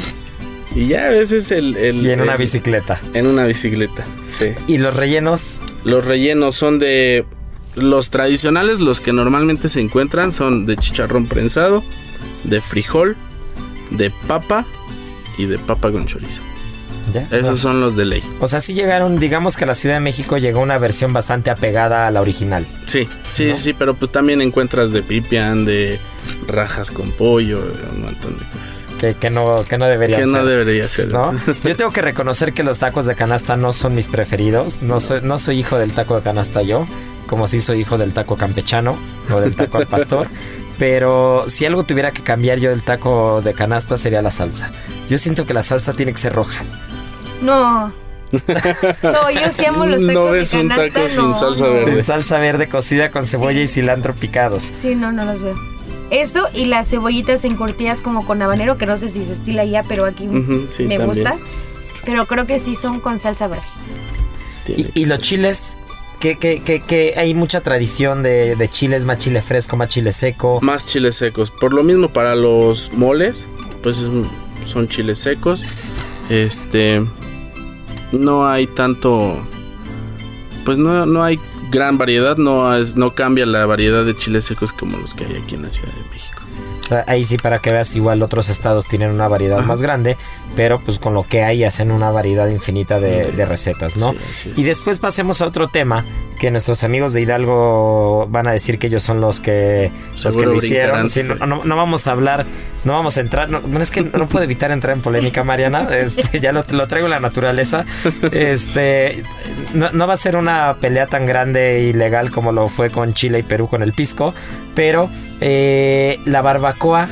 Y 0.76 0.88
ya 0.88 1.12
ese 1.12 1.38
es 1.38 1.52
el... 1.52 1.78
el 1.78 2.06
Y 2.06 2.12
en 2.12 2.22
una 2.22 2.36
bicicleta. 2.36 3.00
En 3.14 3.28
una 3.28 3.46
bicicleta, 3.46 4.06
sí. 4.30 4.48
¿Y 4.68 4.78
los 4.78 4.94
rellenos? 4.96 5.60
Los 5.86 6.06
rellenos 6.06 6.56
son 6.56 6.80
de... 6.80 7.26
Los 7.76 8.10
tradicionales, 8.10 8.80
los 8.80 9.02
que 9.02 9.12
normalmente 9.12 9.68
se 9.68 9.82
encuentran, 9.82 10.32
son 10.32 10.66
de 10.66 10.78
chicharrón 10.78 11.28
prensado, 11.28 11.84
de 12.46 12.62
frijol, 12.62 13.18
de 13.92 14.12
papa 14.28 14.66
y 15.38 15.46
de 15.46 15.58
papa 15.60 15.92
con 15.92 16.06
chorizo. 16.06 16.42
¿Ya? 17.14 17.28
Esos 17.32 17.60
son 17.60 17.82
los 17.82 17.96
de 17.96 18.06
ley. 18.06 18.24
O 18.40 18.48
sea, 18.48 18.60
sí 18.62 18.74
llegaron, 18.74 19.20
digamos 19.20 19.58
que 19.58 19.66
a 19.66 19.68
la 19.68 19.76
Ciudad 19.76 19.96
de 19.96 20.02
México 20.02 20.38
llegó 20.38 20.62
una 20.62 20.78
versión 20.78 21.12
bastante 21.14 21.50
apegada 21.50 22.08
a 22.08 22.12
la 22.12 22.22
original. 22.22 22.66
Sí, 22.88 23.08
sí, 23.30 23.48
¿No? 23.48 23.56
sí, 23.56 23.74
pero 23.74 23.94
pues 23.94 24.12
también 24.12 24.42
encuentras 24.42 24.92
de 24.92 25.04
pipián, 25.04 25.66
de 25.66 26.00
rajas 26.48 26.92
con 26.92 27.12
pollo, 27.12 27.60
un 27.94 28.02
montón 28.04 28.38
de 28.40 28.46
cosas. 28.46 28.85
Que, 29.00 29.14
que 29.14 29.30
no, 29.30 29.66
que 29.66 29.78
no 29.78 29.86
debería 29.88 30.18
Que 30.18 30.24
ser. 30.26 30.34
no 30.34 30.46
debería 30.46 30.88
ser. 30.88 31.10
¿no? 31.12 31.34
Yo 31.64 31.76
tengo 31.76 31.92
que 31.92 32.02
reconocer 32.02 32.54
que 32.54 32.64
los 32.64 32.80
tacos 32.80 33.06
de 33.06 33.16
canasta 33.16 33.56
no 33.58 33.74
son 33.74 33.94
mis 33.96 34.08
preferidos. 34.08 34.82
No 34.82 35.00
soy, 35.00 35.20
no 35.22 35.38
soy 35.38 35.60
hijo 35.60 35.78
del 35.78 35.92
taco 35.92 36.16
de 36.16 36.22
canasta 36.22 36.62
yo, 36.62 36.88
como 37.28 37.48
si 37.48 37.60
soy 37.60 37.82
hijo 37.82 37.98
del 37.98 38.14
taco 38.14 38.38
campechano 38.38 38.96
o 39.34 39.40
del 39.42 39.56
taco 39.56 39.78
al 39.80 39.88
pastor. 39.88 40.28
Pero 40.80 41.46
si 41.48 41.66
algo 41.66 41.84
tuviera 41.84 42.12
que 42.12 42.22
cambiar 42.22 42.60
yo 42.60 42.70
del 42.70 42.84
taco 42.84 43.42
de 43.42 43.54
canasta 43.54 43.96
sería 43.98 44.22
la 44.22 44.32
salsa. 44.32 44.72
Yo 45.10 45.18
siento 45.18 45.46
que 45.46 45.54
la 45.54 45.64
salsa 45.64 45.94
tiene 45.94 46.12
que 46.12 46.18
ser 46.20 46.34
roja. 46.34 46.64
No. 47.42 47.92
No, 49.04 49.30
yo 49.32 49.40
sí 49.56 49.64
amo 49.66 49.86
los 49.86 50.02
tacos 50.02 50.14
No 50.14 50.26
de 50.26 50.32
ves 50.32 50.54
un 50.54 50.68
canasta, 50.68 50.94
taco 50.94 51.10
sin 51.10 51.28
no, 51.28 51.34
salsa 51.34 51.66
no. 51.66 51.72
verde. 51.72 51.94
Sin 51.96 52.04
salsa 52.04 52.38
verde 52.40 52.68
cocida 52.68 53.12
con 53.12 53.26
cebolla 53.26 53.58
Sí. 53.60 53.62
y 53.64 53.68
cilantro 53.68 54.14
picados. 54.14 54.72
Sí, 54.82 54.96
no, 54.96 55.12
no 55.12 55.24
los 55.26 55.42
veo. 55.42 55.56
Eso 56.12 56.48
y 56.54 56.66
las 56.66 56.90
cebollitas 56.90 57.46
encurtidas 57.46 58.02
como 58.02 58.26
con 58.26 58.42
habanero, 58.42 58.78
que 58.78 58.86
no 58.86 58.98
sé 58.98 59.10
si 59.10 59.26
se 59.26 59.34
estila 59.34 59.64
allá, 59.64 59.84
pero 59.88 60.06
aquí 60.06 60.28
sí, 60.72 60.84
me 60.84 60.98
también. 60.98 61.06
gusta. 61.06 61.38
Pero 62.06 62.26
creo 62.26 62.46
que 62.46 62.60
sí 62.60 62.76
son 62.76 63.00
con 63.00 63.18
salsa 63.20 63.48
verde. 63.48 63.64
Y, 64.68 65.06
los 65.06 65.20
chiles, 65.20 65.78
que, 66.20 66.38
que, 66.38 66.62
que, 66.62 66.80
que 66.80 67.14
hay 67.18 67.34
mucha 67.34 67.62
tradición 67.62 68.24
de, 68.24 68.56
de 68.56 68.68
chiles, 68.68 69.06
más 69.06 69.20
chile 69.20 69.42
fresco, 69.42 69.78
más 69.78 69.90
chile 69.90 70.12
seco. 70.12 70.60
Más 70.62 70.88
chiles 70.88 71.16
secos. 71.16 71.52
Por 71.52 71.74
lo 71.74 71.84
mismo 71.84 72.10
para 72.10 72.36
los 72.36 72.94
moles, 72.94 73.48
pues 73.84 74.00
es 74.00 74.10
son 74.64 74.88
chiles 74.88 75.20
secos. 75.20 75.64
Este 76.30 77.04
no 78.12 78.48
hay 78.48 78.66
tanto 78.68 79.38
pues 80.66 80.78
no, 80.78 81.06
no 81.06 81.24
hay 81.24 81.40
gran 81.70 81.98
variedad, 81.98 82.38
no 82.38 82.76
es, 82.76 82.96
no 82.96 83.14
cambia 83.14 83.46
la 83.46 83.66
variedad 83.66 84.06
de 84.06 84.16
chiles 84.16 84.46
secos 84.46 84.74
como 84.74 84.98
los 84.98 85.14
que 85.14 85.26
hay 85.26 85.36
aquí 85.36 85.56
en 85.56 85.64
la 85.64 85.72
Ciudad 85.72 85.92
de 85.94 86.10
México. 86.10 86.42
Ahí 87.08 87.26
sí, 87.26 87.38
para 87.38 87.60
que 87.60 87.72
veas, 87.72 87.96
igual 87.96 88.22
otros 88.22 88.50
estados 88.50 88.88
tienen 88.88 89.10
una 89.10 89.28
variedad 89.28 89.60
Ajá. 89.60 89.68
más 89.68 89.82
grande, 89.82 90.18
pero 90.56 90.80
pues 90.80 91.00
con 91.00 91.14
lo 91.14 91.24
que 91.24 91.44
hay 91.44 91.64
hacen 91.64 91.92
una 91.92 92.12
variedad 92.12 92.48
infinita 92.48 93.00
de, 93.00 93.32
de 93.32 93.46
recetas, 93.46 93.98
¿no? 93.98 94.14
Sí. 94.34 94.54
Y 94.56 94.64
después 94.64 95.00
pasemos 95.00 95.42
a 95.42 95.48
otro 95.48 95.68
tema 95.68 96.04
que 96.40 96.52
nuestros 96.52 96.84
amigos 96.84 97.14
de 97.14 97.22
Hidalgo 97.22 98.28
van 98.30 98.48
a 98.48 98.52
decir 98.52 98.78
que 98.80 98.88
ellos 98.88 99.04
son 99.04 99.22
los 99.22 99.40
que, 99.42 99.92
los 100.24 100.36
que 100.36 100.46
lo 100.46 100.56
hicieron. 100.56 101.10
Sí, 101.10 101.24
no, 101.24 101.36
no- 101.46 101.64
no 101.64 101.76
vamos 101.78 102.08
a 102.08 102.12
hablar, 102.12 102.46
no 102.84 102.94
vamos 102.94 103.18
a 103.18 103.22
entrar. 103.22 103.50
No, 103.50 103.82
es 103.82 103.90
que 103.92 104.02
no 104.02 104.28
puedo 104.28 104.44
evitar 104.44 104.72
entrar 104.72 104.96
en 104.96 105.02
polémica, 105.02 105.44
Mariana. 105.44 105.88
Este, 105.96 106.40
ya 106.40 106.52
lo, 106.52 106.66
lo 106.72 106.88
traigo 106.88 107.08
en 107.08 107.12
la 107.12 107.20
naturaleza. 107.22 107.86
Este, 108.32 109.24
no, 109.74 109.92
no 109.92 110.08
va 110.08 110.14
a 110.14 110.18
ser 110.18 110.36
una 110.36 110.76
pelea 110.80 111.08
tan 111.08 111.26
grande 111.26 111.82
y 111.84 111.94
legal 111.94 112.32
como 112.32 112.52
lo 112.52 112.68
fue 112.68 112.90
con 112.90 113.14
Chile 113.14 113.40
y 113.40 113.44
Perú 113.44 113.68
con 113.70 113.82
el 113.82 113.94
pisco, 113.94 114.34
pero 114.76 115.10
eh, 115.42 116.20
la 116.26 116.42
barbacoa 116.42 117.08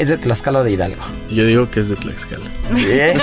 es 0.00 0.08
de 0.08 0.18
Tlaxcala 0.18 0.60
o 0.60 0.64
de 0.64 0.72
Hidalgo. 0.72 1.02
Yo 1.30 1.44
digo 1.44 1.70
que 1.70 1.80
es 1.80 1.88
de 1.88 1.96
Tlaxcala. 1.96 2.44
Bien. 2.74 3.20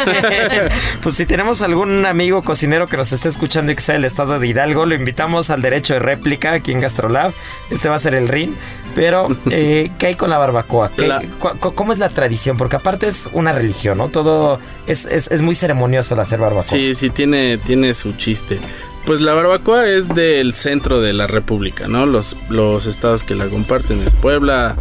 pues 1.01 1.15
si 1.15 1.25
tenemos 1.25 1.61
algún 1.61 2.05
amigo 2.05 2.41
cocinero 2.43 2.87
que 2.87 2.97
nos 2.97 3.11
esté 3.11 3.29
escuchando 3.29 3.71
y 3.71 3.75
que 3.75 3.81
sea 3.81 3.93
del 3.95 4.05
estado 4.05 4.39
de 4.39 4.47
Hidalgo, 4.47 4.85
lo 4.85 4.95
invitamos 4.95 5.49
al 5.49 5.61
derecho 5.61 5.93
de 5.93 5.99
réplica 5.99 6.53
aquí 6.53 6.71
en 6.71 6.79
Gastrolab. 6.79 7.33
Este 7.69 7.89
va 7.89 7.95
a 7.95 7.99
ser 7.99 8.15
el 8.15 8.27
RIN. 8.27 8.55
Pero, 8.95 9.27
eh, 9.51 9.91
¿qué 9.99 10.07
hay 10.07 10.15
con 10.15 10.29
la 10.29 10.37
barbacoa? 10.37 10.89
¿Qué- 10.91 11.07
La- 11.07 11.21
cu- 11.39 11.57
cu- 11.59 11.73
¿Cómo 11.75 11.93
es 11.93 11.99
la 11.99 12.09
tradición? 12.09 12.57
Porque 12.57 12.77
aparte 12.77 13.07
es 13.07 13.29
una 13.33 13.51
religión, 13.51 13.97
¿no? 13.99 14.09
Todo 14.09 14.59
es, 14.87 15.05
es- 15.05 15.29
es 15.31 15.41
muy 15.41 15.53
ceremonioso 15.55 16.13
el 16.15 16.19
hacer 16.21 16.39
barbacoa. 16.39 16.63
Sí, 16.63 16.93
sí, 16.93 17.09
tiene, 17.09 17.57
tiene 17.59 17.93
su 17.93 18.13
chiste. 18.13 18.57
Pues 19.05 19.21
la 19.21 19.33
barbacoa 19.33 19.87
es 19.87 20.09
del 20.13 20.53
centro 20.53 20.99
de 20.99 21.13
la 21.13 21.27
República, 21.27 21.87
¿no? 21.87 22.05
Los, 22.05 22.35
los 22.49 22.85
estados 22.87 23.23
que 23.23 23.35
la 23.35 23.45
comparten 23.47 24.01
es 24.05 24.13
Puebla, 24.13 24.75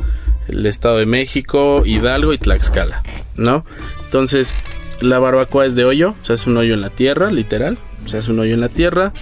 el 0.48 0.64
Estado 0.66 0.98
de 0.98 1.06
México, 1.06 1.82
Hidalgo 1.84 2.32
y 2.32 2.38
Tlaxcala, 2.38 3.02
¿no? 3.36 3.64
Entonces, 4.04 4.54
la 5.00 5.18
barbacoa 5.18 5.66
es 5.66 5.76
de 5.76 5.84
hoyo, 5.84 6.14
se 6.22 6.32
hace 6.32 6.48
un 6.50 6.56
hoyo 6.56 6.74
en 6.74 6.80
la 6.80 6.90
tierra, 6.90 7.30
literal, 7.30 7.78
se 8.04 8.18
hace 8.18 8.32
un 8.32 8.38
hoyo 8.38 8.54
en 8.54 8.60
la 8.60 8.68
tierra, 8.68 9.12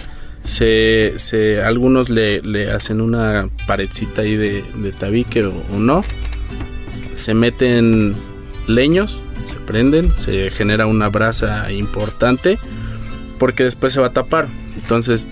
se, 0.43 1.13
se 1.15 1.61
algunos 1.61 2.09
le, 2.09 2.41
le 2.41 2.71
hacen 2.71 3.01
una 3.01 3.49
paredcita 3.67 4.21
ahí 4.21 4.35
de, 4.35 4.63
tabique 4.99 5.43
o, 5.43 5.53
o 5.73 5.79
no, 5.79 6.03
se 7.11 7.33
meten 7.33 8.15
leños, 8.67 9.21
se 9.49 9.55
prenden, 9.65 10.11
se 10.17 10.49
genera 10.49 10.85
una 10.85 11.09
brasa 11.09 11.71
importante 11.71 12.59
porque 13.39 13.63
después 13.63 13.93
se 13.93 13.99
va 13.99 14.07
a 14.07 14.13
tapar. 14.13 14.47
Entonces 14.75 15.27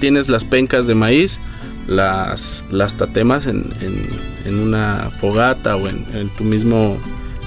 tienes 0.00 0.28
las 0.28 0.44
pencas 0.44 0.86
de 0.86 0.94
maíz, 0.94 1.40
las, 1.86 2.64
las 2.70 2.96
tatemas 2.96 3.46
en, 3.46 3.64
en- 3.80 4.58
una 4.60 5.10
fogata 5.20 5.74
o 5.76 5.88
en, 5.88 6.06
en 6.14 6.28
tu 6.30 6.44
mismo 6.44 6.98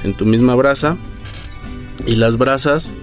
en 0.03 0.13
tu 0.13 0.25
misma 0.25 0.55
brasa. 0.55 0.97
Y 2.05 2.15
las 2.15 2.37
brasas, 2.37 2.93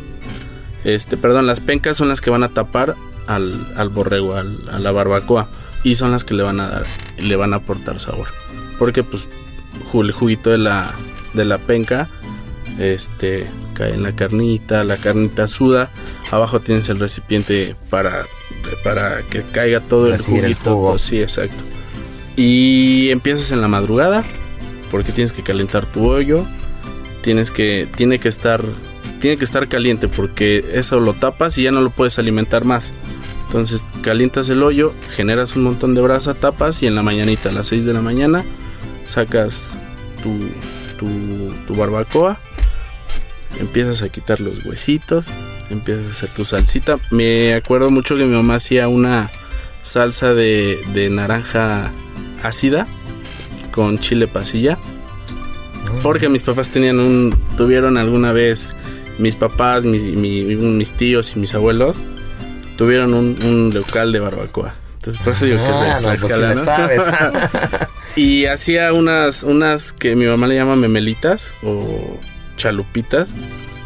este, 0.85 1.17
perdón, 1.17 1.47
las 1.47 1.61
pencas 1.61 1.97
son 1.97 2.09
las 2.09 2.21
que 2.21 2.31
van 2.31 2.43
a 2.45 2.49
tapar 2.51 2.95
al, 3.27 3.55
al 3.77 3.89
borrego, 3.89 4.35
al- 4.37 4.69
a 4.71 4.79
la 4.79 4.93
barbacoa. 4.93 5.49
Y 5.85 5.95
son 5.97 6.11
las 6.11 6.25
que 6.25 6.35
le 6.35 6.43
van 6.43 6.61
a 6.61 6.69
dar, 6.69 6.87
le 7.19 7.37
van 7.37 7.53
a 7.53 7.57
aportar 7.57 8.01
sabor, 8.01 8.27
porque 8.79 9.03
pues 9.05 9.29
el 9.95 10.11
juguito 10.13 10.51
de 10.51 10.59
la 10.59 10.91
de 11.35 11.45
la 11.45 11.59
penca 11.59 12.09
este 12.79 13.47
cae 13.77 13.95
en 13.95 14.03
la 14.03 14.13
carnita, 14.13 14.83
la 14.85 14.97
carnita 14.97 15.47
suda, 15.47 15.91
abajo 16.31 16.61
tienes 16.61 16.89
el 16.89 16.99
recipiente 16.99 17.75
para, 17.91 18.25
para 18.83 19.23
que 19.31 19.43
caiga 19.43 19.81
todo 19.81 20.07
el 20.07 20.13
Recibir 20.13 20.45
el 20.45 20.55
juguito. 20.55 20.71
todo- 20.71 20.99
sí, 20.99 21.21
exacto. 21.21 21.63
Y 22.37 23.11
empiezas 23.11 23.51
en 23.53 23.61
la 23.61 23.69
madrugada, 23.69 24.25
porque 24.91 25.13
tienes 25.13 25.33
que 25.33 25.43
calentar 25.43 25.87
tu 25.87 26.07
hoyo, 26.07 26.45
tienes 27.23 27.51
que, 27.51 27.89
tiene 27.97 28.19
que 28.19 28.29
estar, 28.29 28.63
tiene 29.21 29.37
que 29.39 29.45
estar 29.45 29.69
caliente, 29.69 30.09
porque 30.09 30.65
eso 30.75 31.01
lo 31.01 31.15
tapas 31.15 31.57
y 31.59 31.63
ya 31.63 31.73
no 31.73 31.81
lo 31.81 31.91
puedes 31.91 32.19
alimentar 32.19 32.65
más. 32.65 32.93
Entonces 33.47 33.87
calientas 34.03 34.49
el 34.51 34.63
hoyo, 34.63 34.93
generas 35.15 35.57
un 35.57 35.63
montón 35.63 35.95
de 35.95 36.01
brasa, 36.03 36.35
tapas 36.35 36.83
y 36.83 36.87
en 36.87 36.95
la 36.95 37.03
mañanita, 37.03 37.49
a 37.49 37.53
las 37.53 37.69
6 37.69 37.85
de 37.87 37.93
la 37.95 38.03
mañana, 38.03 38.45
sacas 39.07 39.75
tu, 40.23 40.37
tu, 40.99 41.53
tu 41.67 41.75
barbacoa, 41.75 42.39
empiezas 43.61 44.03
a 44.03 44.09
quitar 44.09 44.41
los 44.41 44.65
huesitos, 44.65 45.29
empiezas 45.71 46.07
a 46.07 46.09
hacer 46.11 46.29
tu 46.35 46.45
salsita. 46.45 46.99
Me 47.11 47.55
acuerdo 47.55 47.91
mucho 47.91 48.17
que 48.17 48.25
mi 48.25 48.35
mamá 48.35 48.57
hacía 48.57 48.89
una 48.89 49.31
salsa 49.83 50.35
de, 50.35 50.81
de 50.95 51.09
naranja 51.11 51.91
ácida 52.43 52.87
con 53.73 53.99
chile 53.99 54.27
pasilla. 54.29 54.79
Porque 56.03 56.29
mis 56.29 56.43
papás 56.43 56.71
tenían 56.71 56.99
un. 56.99 57.37
tuvieron 57.57 57.97
alguna 57.97 58.33
vez. 58.33 58.75
Mis 59.19 59.35
papás, 59.37 59.85
mis, 59.85 60.03
mi- 60.05 60.43
mis 60.45 60.93
tíos 60.93 61.33
y 61.37 61.39
mis 61.39 61.55
abuelos 61.55 61.97
tuvieron 62.77 63.15
un, 63.15 63.39
un 63.43 63.71
local 63.73 64.13
de 64.13 64.19
barbacoa. 64.21 64.75
Entonces 64.97 65.23
por 65.23 65.33
eso 65.33 65.47
digo 65.47 65.59
que 65.59 65.71
Ah, 65.71 66.01
no, 66.03 66.09
pues 66.09 66.65
sabes. 66.65 67.03
Y 68.17 68.47
hacía 68.47 68.93
unas, 68.95 69.43
unas 69.43 69.93
que 69.93 70.17
mi 70.17 70.25
mamá 70.27 70.47
le 70.47 70.55
llama 70.57 70.75
memelitas 70.77 71.53
o 71.63 72.19
chalupitas. 72.57 73.33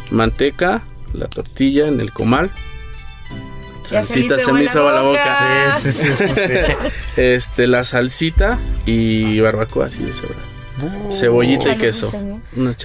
Manteca, 0.09 0.83
la 1.13 1.27
tortilla 1.27 1.87
en 1.87 1.99
el 1.99 2.11
comal. 2.11 2.49
Salsita 3.83 4.37
se 4.37 4.53
me 4.53 4.63
hizo 4.63 4.79
agua 4.79 4.93
la 4.93 5.01
boca. 5.01 5.77
Sí, 5.79 5.91
sí, 5.91 6.13
sí, 6.13 6.27
sí, 6.27 6.33
sí. 6.33 6.41
Este, 7.21 7.67
la 7.67 7.83
salsita 7.83 8.57
y 8.85 9.39
barbacoa 9.39 9.87
así 9.87 10.03
de 10.03 10.13
Cebollita 11.09 11.73
y 11.73 11.77
queso. 11.77 12.11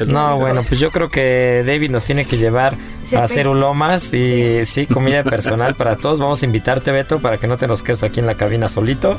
¿no? 0.07 0.39
Bueno, 0.39 0.63
pues 0.63 0.81
yo 0.81 0.91
creo 0.91 1.09
que 1.09 1.65
David 1.67 1.91
nos 1.91 2.05
tiene 2.05 2.25
que 2.25 2.37
llevar 2.37 2.77
Se 3.03 3.17
a 3.17 3.25
hacer 3.25 3.49
ulomas 3.49 4.13
y 4.15 4.65
sí. 4.65 4.87
comida 4.87 5.25
personal 5.25 5.75
para 5.75 5.97
todos. 5.97 6.19
Vamos 6.21 6.43
a 6.43 6.47
invitarte, 6.47 6.91
Beto, 6.93 7.21
para 7.21 7.39
que 7.39 7.47
no 7.47 7.57
te 7.57 7.67
nos 7.67 7.83
quedes 7.83 8.03
aquí 8.03 8.21
en 8.21 8.27
la 8.27 8.35
cabina 8.35 8.69
solito. 8.69 9.19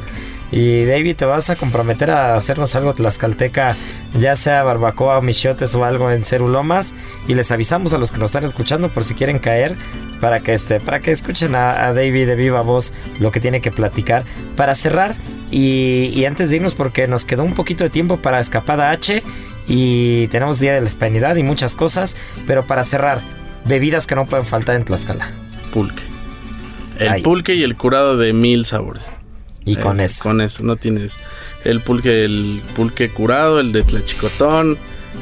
Y 0.51 0.85
David, 0.85 1.17
te 1.17 1.25
vas 1.25 1.49
a 1.49 1.57
comprometer 1.57 2.09
a 2.09 2.35
hacernos 2.35 2.73
algo 2.75 2.93
tlaxcalteca, 2.93 3.75
ya 4.17 4.35
sea 4.35 4.63
barbacoa 4.63 5.17
o 5.17 5.21
michotes 5.21 5.75
o 5.75 5.83
algo 5.83 6.09
en 6.09 6.23
Cerulomas. 6.23 6.95
Y 7.27 7.33
les 7.33 7.51
avisamos 7.51 7.93
a 7.93 7.97
los 7.97 8.11
que 8.11 8.19
nos 8.19 8.31
están 8.31 8.45
escuchando 8.45 8.89
por 8.89 9.03
si 9.03 9.13
quieren 9.13 9.39
caer, 9.39 9.75
para 10.21 10.39
que 10.39 10.53
este, 10.53 10.79
para 10.79 11.01
que 11.01 11.11
escuchen 11.11 11.55
a, 11.55 11.87
a 11.87 11.93
David 11.93 12.27
de 12.27 12.35
viva 12.35 12.61
voz 12.61 12.93
lo 13.19 13.31
que 13.31 13.41
tiene 13.41 13.59
que 13.59 13.71
platicar. 13.71 14.23
Para 14.55 14.73
cerrar, 14.73 15.15
y, 15.51 16.11
y 16.13 16.25
antes 16.25 16.49
de 16.49 16.57
irnos, 16.57 16.73
porque 16.73 17.07
nos 17.07 17.25
quedó 17.25 17.43
un 17.43 17.53
poquito 17.53 17.83
de 17.83 17.89
tiempo 17.89 18.17
para 18.17 18.39
Escapada 18.39 18.91
H 18.91 19.23
y 19.67 20.27
tenemos 20.27 20.59
Día 20.59 20.73
de 20.73 20.81
la 20.81 20.87
Hispanidad 20.87 21.35
y 21.35 21.43
muchas 21.43 21.75
cosas, 21.75 22.15
pero 22.45 22.63
para 22.65 22.83
cerrar, 22.83 23.21
bebidas 23.65 24.07
que 24.07 24.15
no 24.15 24.25
pueden 24.25 24.45
faltar 24.45 24.75
en 24.75 24.85
Tlaxcala. 24.85 25.29
Pulque. 25.73 26.03
El 26.99 27.09
Ay. 27.09 27.21
pulque 27.21 27.53
y 27.55 27.63
el 27.63 27.75
curado 27.75 28.17
de 28.17 28.33
mil 28.33 28.65
sabores. 28.65 29.13
Y 29.65 29.75
con 29.75 29.99
Eh, 29.99 30.05
eso. 30.05 30.23
Con 30.23 30.39
eso, 30.41 30.63
no 30.63 30.77
tienes 30.77 31.19
el 31.65 31.81
pulque, 31.81 32.23
el 32.23 32.61
pulque 32.75 33.09
curado, 33.09 33.59
el 33.59 33.73
de 33.73 33.83
tlachicotón, 33.83 34.77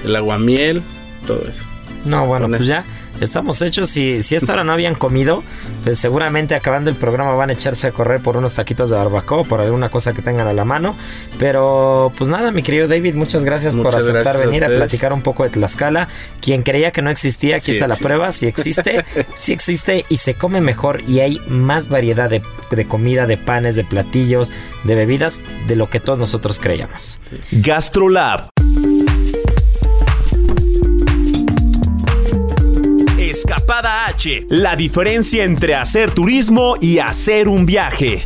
el 0.05 0.15
aguamiel, 0.15 0.81
todo 1.25 1.41
eso. 1.47 1.63
No, 2.05 2.27
bueno, 2.27 2.43
Con 2.45 2.51
pues 2.51 2.61
eso. 2.61 2.69
ya 2.69 2.85
estamos 3.21 3.61
hechos. 3.61 3.89
Si, 3.89 4.21
si 4.21 4.35
esta 4.35 4.53
hora 4.53 4.63
no 4.63 4.73
habían 4.73 4.95
comido, 4.95 5.43
pues 5.83 5.99
seguramente 5.99 6.55
acabando 6.55 6.89
el 6.89 6.95
programa 6.95 7.33
van 7.33 7.49
a 7.49 7.53
echarse 7.53 7.87
a 7.87 7.91
correr 7.91 8.21
por 8.21 8.37
unos 8.37 8.53
taquitos 8.53 8.89
de 8.89 8.95
barbacoa, 8.95 9.43
por 9.43 9.61
alguna 9.61 9.89
cosa 9.89 10.13
que 10.13 10.21
tengan 10.21 10.47
a 10.47 10.53
la 10.53 10.65
mano. 10.65 10.95
Pero 11.39 12.11
pues 12.17 12.29
nada, 12.29 12.51
mi 12.51 12.63
querido 12.63 12.87
David, 12.87 13.15
muchas 13.15 13.43
gracias 13.43 13.75
por 13.75 13.95
aceptar 13.95 14.23
gracias 14.23 14.45
venir 14.45 14.65
a, 14.65 14.67
platicar 14.67 15.13
un 15.13 15.21
poco 15.21 15.43
de 15.43 15.49
Tlaxcala. 15.49 16.07
Quien 16.41 16.63
creía 16.63 16.91
que 16.91 17.01
no 17.01 17.09
existía, 17.09 17.57
aquí 17.57 17.65
Sí 17.65 17.71
está 17.73 17.87
la 17.87 17.95
prueba, 17.95 18.31
sí 18.31 18.47
existe, 18.47 19.03
sí 19.33 19.53
existe 19.53 20.05
y 20.09 20.17
se 20.17 20.33
come 20.35 20.61
mejor 20.61 21.01
y 21.07 21.19
hay 21.19 21.39
más 21.47 21.89
variedad 21.89 22.29
de, 22.29 22.41
de 22.71 22.85
comida, 22.85 23.27
de 23.27 23.37
panes, 23.37 23.75
de 23.75 23.83
platillos, 23.83 24.51
de 24.83 24.95
bebidas, 24.95 25.41
de 25.67 25.75
lo 25.75 25.89
que 25.89 25.99
todos 25.99 26.19
nosotros 26.19 26.59
creíamos. 26.59 27.19
GastroLab. 27.51 28.54
Escapada 33.47 34.07
H. 34.07 34.47
La 34.49 34.75
diferencia 34.75 35.43
entre 35.43 35.75
hacer 35.75 36.09
turismo 36.09 36.77
y 36.81 36.97
hacer 36.97 37.47
un 37.47 37.67
viaje. 37.67 38.25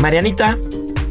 Marianita, 0.00 0.56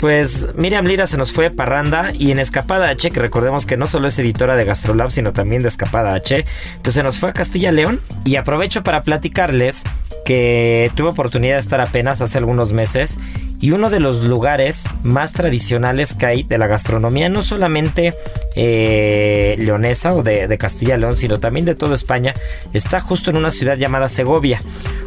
pues 0.04 0.49
Miriam 0.56 0.86
Lira 0.86 1.08
se 1.08 1.16
nos 1.16 1.32
fue 1.32 1.45
de 1.45 1.56
parranda 1.56 2.12
y 2.12 2.32
en 2.32 2.39
Escapada 2.39 2.89
H, 2.89 3.10
que 3.10 3.22
recordemos 3.22 3.66
que 3.66 3.78
no 3.78 3.88
solo 3.88 4.08
es 4.08 4.20
editora 4.20 4.58
de 4.58 4.66
Gastrolab, 4.66 5.12
sino 5.12 5.32
también 5.32 5.62
de 5.62 5.70
Escapada 5.70 6.14
H, 6.14 6.43
pues 6.82 6.95
se 6.95 7.04
nos 7.04 7.20
fue 7.20 7.30
a 7.30 7.34
Castilla 7.34 7.72
León 7.72 8.01
y 8.26 8.36
aprovecho 8.36 8.84
para 8.84 9.04
platicarles 9.04 9.84
que 10.26 10.91
tuve 10.95 11.08
oportunidad 11.08 11.54
de 11.54 11.62
estar 11.62 11.80
apenas 11.80 12.20
hace 12.20 12.38
algunos 12.38 12.74
meses 12.74 13.18
y 13.62 13.72
uno 13.72 13.89
de 13.89 14.01
los 14.01 14.26
lugares 14.26 14.89
más 15.04 15.32
tradicionales 15.32 16.14
que 16.14 16.26
hay 16.26 16.43
de 16.43 16.58
la 16.58 16.68
gastronomía, 16.68 17.30
no 17.30 17.41
solamente 17.41 18.14
eh, 18.58 19.56
leonesa 19.58 20.14
o 20.16 20.22
de, 20.22 20.49
de 20.49 20.58
Castilla 20.58 20.97
León, 20.97 21.16
sino 21.16 21.39
también 21.39 21.66
de 21.66 21.76
toda 21.76 21.95
España, 21.95 22.34
está 22.74 22.99
justo 22.99 23.30
en 23.30 23.38
una 23.38 23.51
ciudad 23.51 23.78
llamada 23.78 24.10
Segovia. 24.10 24.60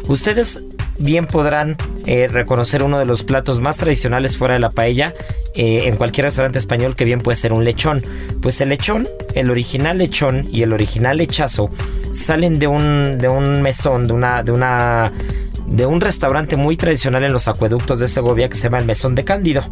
Ustedes 0.07 0.63
bien 0.99 1.27
podrán 1.27 1.77
eh, 2.05 2.27
reconocer 2.27 2.83
uno 2.83 2.99
de 2.99 3.05
los 3.05 3.23
platos 3.23 3.59
más 3.59 3.77
tradicionales 3.77 4.37
fuera 4.37 4.53
de 4.53 4.59
la 4.59 4.69
paella 4.69 5.13
eh, 5.55 5.83
en 5.85 5.95
cualquier 5.95 6.25
restaurante 6.25 6.57
español 6.57 6.95
que 6.95 7.05
bien 7.05 7.21
puede 7.21 7.35
ser 7.35 7.53
un 7.53 7.63
lechón. 7.63 8.03
Pues 8.41 8.61
el 8.61 8.69
lechón, 8.69 9.07
el 9.33 9.49
original 9.49 9.97
lechón 9.97 10.47
y 10.51 10.63
el 10.63 10.73
original 10.73 11.17
lechazo 11.17 11.69
salen 12.13 12.59
de 12.59 12.67
un, 12.67 13.17
de 13.19 13.29
un 13.29 13.61
mesón, 13.61 14.07
de 14.07 14.13
una, 14.13 14.43
de 14.43 14.51
una 14.51 15.11
de 15.67 15.85
un 15.85 16.01
restaurante 16.01 16.55
muy 16.55 16.77
tradicional 16.77 17.23
en 17.23 17.33
los 17.33 17.47
acueductos 17.47 17.99
de 17.99 18.07
Segovia 18.07 18.49
que 18.49 18.55
se 18.55 18.63
llama 18.63 18.79
el 18.79 18.85
Mesón 18.85 19.15
de 19.15 19.23
Cándido. 19.25 19.63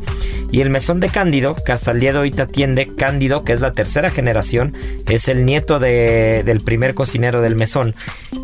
Y 0.52 0.62
el 0.62 0.70
Mesón 0.70 1.00
de 1.00 1.10
Cándido, 1.10 1.56
que 1.56 1.72
hasta 1.72 1.92
el 1.92 2.00
día 2.00 2.14
de 2.14 2.20
hoy 2.20 2.34
atiende 2.38 2.94
Cándido, 2.96 3.44
que 3.44 3.54
es 3.54 3.62
la 3.62 3.72
tercera 3.72 4.10
generación, 4.12 4.74
es 5.08 5.28
el 5.28 5.46
nieto 5.46 5.80
de- 5.80 6.44
del 6.46 6.62
primer 6.62 6.94
cocinero 6.94 7.42
del 7.42 7.56
Mesón, 7.56 7.96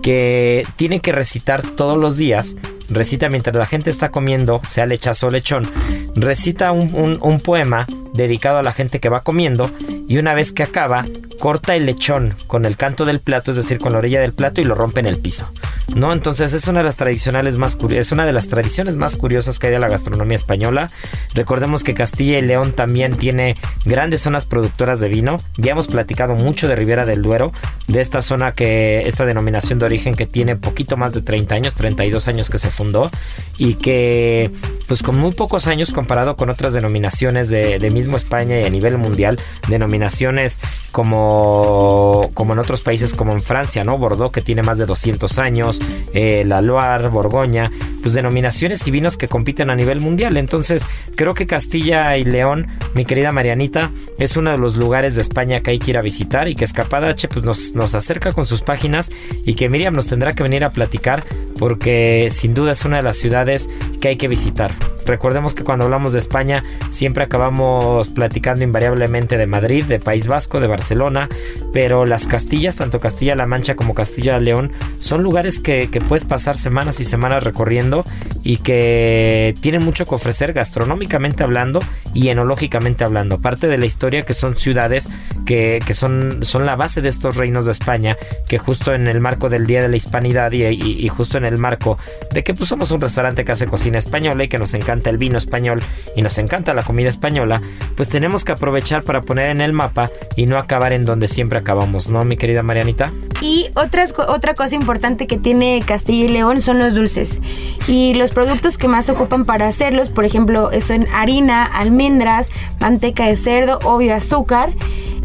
que 0.01 0.65
tiene 0.77 0.99
que 1.01 1.11
recitar 1.11 1.61
todos 1.61 1.97
los 1.97 2.17
días, 2.17 2.55
recita 2.89 3.29
mientras 3.29 3.55
la 3.55 3.65
gente 3.65 3.89
está 3.89 4.09
comiendo, 4.09 4.61
sea 4.65 4.85
lechazo 4.85 5.27
o 5.27 5.29
lechón, 5.29 5.69
recita 6.15 6.71
un, 6.71 7.17
un- 7.21 7.39
poema 7.39 7.87
dedicado 8.13 8.57
a 8.59 8.63
la 8.63 8.73
gente 8.73 8.99
que 8.99 9.09
va 9.09 9.23
comiendo 9.23 9.71
y 10.07 10.17
una 10.17 10.33
vez 10.33 10.51
que 10.51 10.63
acaba, 10.63 11.05
corta 11.39 11.75
el 11.75 11.85
lechón 11.85 12.35
con 12.47 12.65
el 12.65 12.75
canto 12.75 13.05
del 13.05 13.19
plato, 13.19 13.51
es 13.51 13.57
decir, 13.57 13.79
con 13.79 13.93
la 13.93 13.99
orilla 13.99 14.19
del 14.19 14.33
plato 14.33 14.59
y 14.61 14.65
lo 14.65 14.75
rompe 14.75 14.99
en 14.99 15.05
el 15.05 15.17
piso. 15.17 15.49
¿No? 15.95 16.13
Entonces 16.13 16.53
es 16.53 16.67
una 16.67 16.79
de 16.79 16.85
las 16.85 16.95
tradicionales 16.95 17.57
más 17.57 17.77
es 17.89 18.11
una 18.13 18.25
de 18.25 18.31
las 18.31 18.47
tradiciones 18.47 18.95
más 18.95 19.17
curiosas 19.17 19.59
que 19.59 19.67
hay 19.67 19.73
de 19.73 19.79
la 19.79 19.89
gastronomía 19.89 20.35
española. 20.35 20.89
Recordemos 21.33 21.83
que 21.83 21.93
Castilla 21.93 22.37
y 22.37 22.41
León 22.41 22.71
también 22.71 23.17
tiene 23.17 23.55
grandes 23.83 24.21
zonas 24.21 24.45
productoras 24.45 25.01
de 25.01 25.09
vino. 25.09 25.37
Ya 25.57 25.71
hemos 25.71 25.87
platicado 25.87 26.35
mucho 26.35 26.69
de 26.69 26.77
Ribera 26.77 27.05
del 27.05 27.21
Duero, 27.21 27.51
de 27.89 27.99
esta 27.99 28.21
zona 28.21 28.53
que 28.53 29.05
esta 29.05 29.25
denominación 29.25 29.79
de 29.79 29.85
origen 29.85 30.15
que 30.15 30.25
tiene 30.25 30.55
poquito 30.55 30.95
más 30.95 31.13
de 31.13 31.23
30 31.23 31.55
años, 31.55 31.75
32 31.75 32.27
años 32.29 32.49
que 32.49 32.57
se 32.57 32.69
fundó 32.69 33.11
y 33.57 33.73
que 33.73 34.49
pues 34.87 35.03
con 35.03 35.17
muy 35.17 35.31
pocos 35.33 35.67
años 35.67 35.91
comparado 36.01 36.35
con 36.35 36.49
otras 36.49 36.73
denominaciones 36.73 37.49
de, 37.49 37.77
de 37.77 37.89
mismo 37.91 38.17
España 38.17 38.59
y 38.59 38.63
a 38.63 38.69
nivel 38.71 38.97
mundial, 38.97 39.39
denominaciones 39.69 40.59
como, 40.91 42.27
como 42.33 42.53
en 42.53 42.59
otros 42.59 42.81
países 42.81 43.13
como 43.13 43.33
en 43.33 43.39
Francia, 43.39 43.83
¿no? 43.83 43.99
Bordeaux 43.99 44.33
que 44.33 44.41
tiene 44.41 44.63
más 44.63 44.79
de 44.79 44.87
200 44.87 45.37
años, 45.37 45.79
eh, 46.15 46.41
la 46.43 46.59
Loire, 46.61 47.07
Borgoña, 47.09 47.71
pues 48.01 48.15
denominaciones 48.15 48.87
y 48.87 48.91
vinos 48.91 49.15
que 49.15 49.27
compiten 49.27 49.69
a 49.69 49.75
nivel 49.75 49.99
mundial. 49.99 50.37
Entonces 50.37 50.87
creo 51.15 51.35
que 51.35 51.45
Castilla 51.45 52.17
y 52.17 52.23
León, 52.23 52.65
mi 52.95 53.05
querida 53.05 53.31
Marianita, 53.31 53.91
es 54.17 54.35
uno 54.37 54.49
de 54.49 54.57
los 54.57 54.75
lugares 54.75 55.13
de 55.13 55.21
España 55.21 55.61
que 55.61 55.69
hay 55.69 55.77
que 55.77 55.91
ir 55.91 55.99
a 55.99 56.01
visitar 56.01 56.47
y 56.47 56.55
que 56.55 56.65
Escapada 56.65 57.09
H 57.09 57.27
pues 57.27 57.45
nos, 57.45 57.75
nos 57.75 57.93
acerca 57.93 58.33
con 58.33 58.47
sus 58.47 58.61
páginas 58.61 59.11
y 59.45 59.53
que 59.53 59.69
Miriam 59.69 59.93
nos 59.93 60.07
tendrá 60.07 60.33
que 60.33 60.41
venir 60.41 60.63
a 60.63 60.71
platicar 60.71 61.23
porque 61.59 62.27
sin 62.31 62.55
duda 62.55 62.71
es 62.71 62.85
una 62.85 62.97
de 62.97 63.03
las 63.03 63.17
ciudades 63.17 63.69
que 63.99 64.07
hay 64.07 64.15
que 64.15 64.27
visitar. 64.27 64.73
Recordemos 65.05 65.55
que 65.55 65.63
cuando 65.63 65.85
hablamos 65.85 66.13
de 66.13 66.19
España 66.19 66.63
siempre 66.89 67.23
acabamos 67.23 68.07
platicando 68.09 68.63
invariablemente 68.63 69.37
de 69.37 69.47
Madrid, 69.47 69.85
de 69.85 69.99
País 69.99 70.27
Vasco, 70.27 70.59
de 70.59 70.67
Barcelona, 70.67 71.29
pero 71.73 72.05
las 72.05 72.27
Castillas, 72.27 72.75
tanto 72.75 72.99
Castilla-La 72.99 73.47
Mancha 73.47 73.75
como 73.75 73.93
Castilla-León, 73.93 74.71
son 74.99 75.23
lugares 75.23 75.59
que, 75.59 75.89
que 75.89 76.01
puedes 76.01 76.25
pasar 76.25 76.57
semanas 76.57 76.99
y 76.99 77.05
semanas 77.05 77.43
recorriendo 77.43 78.05
y 78.43 78.57
que 78.57 79.55
tienen 79.61 79.83
mucho 79.83 80.05
que 80.05 80.15
ofrecer 80.15 80.53
gastronómicamente 80.53 81.43
hablando 81.43 81.79
y 82.13 82.29
enológicamente 82.29 83.03
hablando. 83.03 83.39
Parte 83.39 83.67
de 83.67 83.77
la 83.77 83.85
historia 83.85 84.23
que 84.23 84.33
son 84.33 84.55
ciudades 84.55 85.09
que, 85.45 85.79
que 85.85 85.93
son, 85.93 86.39
son 86.43 86.65
la 86.65 86.75
base 86.75 87.01
de 87.01 87.09
estos 87.09 87.37
reinos 87.37 87.65
de 87.65 87.71
España, 87.71 88.17
que 88.47 88.57
justo 88.57 88.93
en 88.93 89.07
el 89.07 89.19
marco 89.19 89.49
del 89.49 89.65
Día 89.65 89.81
de 89.81 89.89
la 89.89 89.95
Hispanidad 89.95 90.51
y, 90.51 91.07
justo 91.09 91.37
en 91.37 91.45
el 91.45 91.57
marco 91.57 91.97
de 92.31 92.43
que 92.43 92.53
pues, 92.53 92.71
un 92.71 93.01
restaurante 93.01 93.45
que 93.45 93.51
hace 93.51 93.67
cocina 93.67 93.97
española 93.97 94.43
y 94.43 94.47
que 94.47 94.57
nos 94.57 94.73
encanta 94.73 94.90
el 94.91 95.17
vino 95.17 95.37
español 95.37 95.81
y 96.15 96.21
nos 96.21 96.37
encanta 96.37 96.73
la 96.73 96.83
comida 96.83 97.09
española, 97.09 97.61
pues 97.95 98.09
tenemos 98.09 98.43
que 98.43 98.51
aprovechar 98.51 99.03
para 99.03 99.21
poner 99.21 99.49
en 99.49 99.61
el 99.61 99.73
mapa 99.73 100.09
y 100.35 100.45
no 100.45 100.57
acabar 100.57 100.93
en 100.93 101.05
donde 101.05 101.27
siempre 101.27 101.59
acabamos, 101.59 102.09
¿no, 102.09 102.23
mi 102.25 102.37
querida 102.37 102.63
Marianita? 102.63 103.11
Y 103.41 103.69
otras, 103.75 104.13
otra 104.17 104.53
cosa 104.53 104.75
importante 104.75 105.27
que 105.27 105.37
tiene 105.37 105.81
Castilla 105.85 106.25
y 106.25 106.29
León 106.29 106.61
son 106.61 106.79
los 106.79 106.93
dulces. 106.93 107.41
Y 107.87 108.13
los 108.13 108.31
productos 108.31 108.77
que 108.77 108.87
más 108.87 109.09
ocupan 109.09 109.45
para 109.45 109.67
hacerlos, 109.67 110.09
por 110.09 110.25
ejemplo, 110.25 110.69
son 110.81 111.07
harina, 111.13 111.65
almendras, 111.65 112.49
manteca 112.79 113.25
de 113.25 113.35
cerdo, 113.35 113.79
obvio 113.83 114.15
azúcar, 114.15 114.71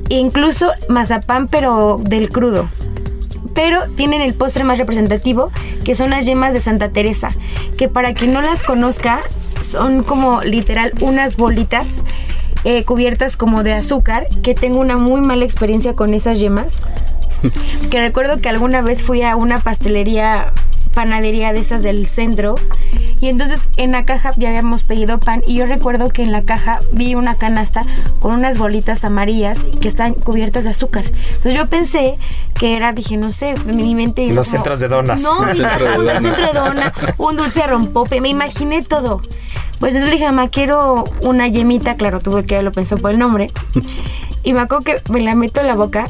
e 0.09 0.14
incluso 0.14 0.71
mazapán, 0.89 1.49
pero 1.49 2.01
del 2.03 2.31
crudo. 2.31 2.69
Pero 3.57 3.89
tienen 3.97 4.21
el 4.21 4.35
postre 4.35 4.63
más 4.63 4.79
representativo, 4.79 5.51
que 5.85 5.97
son 5.97 6.11
las 6.11 6.27
yemas 6.27 6.53
de 6.53 6.61
Santa 6.61 6.91
Teresa, 6.91 7.31
que 7.77 7.89
para 7.89 8.15
quien 8.15 8.33
no 8.33 8.43
las 8.43 8.63
conozca, 8.63 9.23
son 9.69 10.05
como 10.05 10.43
literal 10.43 10.93
unas 11.01 11.37
bolitas 11.37 12.03
eh, 12.65 12.85
cubiertas 12.85 13.37
como 13.37 13.65
de 13.65 13.73
azúcar, 13.73 14.29
que 14.45 14.55
tengo 14.55 14.79
una 14.79 14.97
muy 14.97 15.21
mala 15.21 15.45
experiencia 15.45 15.95
con 15.95 16.15
esas 16.15 16.39
yemas. 16.39 16.83
Que 17.91 18.01
recuerdo 18.01 18.39
que 18.41 18.49
alguna 18.49 18.81
vez 18.81 19.03
fui 19.03 19.23
a 19.23 19.37
una 19.37 19.61
pastelería 19.61 20.53
panadería 20.95 21.53
de 21.53 21.61
esas 21.61 21.83
del 21.83 22.07
centro 22.07 22.55
y 23.21 23.29
entonces 23.29 23.67
en 23.77 23.93
la 23.93 24.05
caja 24.05 24.33
ya 24.37 24.49
habíamos 24.49 24.83
pedido 24.85 25.19
pan 25.19 25.43
y 25.47 25.55
yo 25.55 25.67
recuerdo 25.67 26.09
que 26.11 26.23
en 26.23 26.33
la 26.33 26.43
caja 26.43 26.81
vi 26.93 27.14
una 27.14 27.35
canasta 27.35 27.83
con 28.21 28.33
unas 28.35 28.59
bolitas 28.59 29.05
amarillas 29.05 29.59
que 29.81 29.89
están 29.89 30.14
cubiertas 30.14 30.64
de 30.64 30.71
azúcar. 30.71 31.05
Entonces 31.07 31.55
yo 31.55 31.67
pensé 31.69 32.17
que 32.55 32.77
era, 32.77 32.93
dije, 32.93 33.17
no 33.17 33.31
sé, 33.33 33.51
en 33.51 33.77
mi 33.77 33.95
mente... 33.95 34.27
Los 34.33 34.47
como- 34.49 34.53
centros 34.57 34.81
de 34.81 34.89
donas. 34.89 35.21
No, 35.23 35.41
Un 35.41 35.55
centro 35.55 35.89
de 35.91 35.97
dona. 35.97 36.21
centro 36.21 36.47
de 36.47 36.53
dona, 36.53 36.93
un 37.19 37.37
dulce 37.37 37.61
de 37.61 37.67
rompope, 37.67 38.21
me 38.21 38.29
imaginé 38.29 38.83
todo. 38.83 39.21
Pues 39.79 39.95
entonces 39.95 40.05
le 40.07 40.12
dije, 40.12 40.25
mamá, 40.27 40.49
quiero 40.49 41.05
una 41.23 41.49
yemita, 41.49 41.97
claro, 41.97 42.21
tuve 42.21 42.45
que 42.47 42.62
lo 42.62 42.73
pensó 42.73 42.97
por 42.97 43.11
el 43.11 43.19
nombre. 43.19 43.51
Y 44.43 44.53
me 44.53 44.61
acuerdo 44.61 44.85
que 44.85 45.03
me 45.11 45.21
la 45.21 45.35
meto 45.35 45.61
en 45.61 45.67
la 45.67 45.75
boca, 45.75 46.07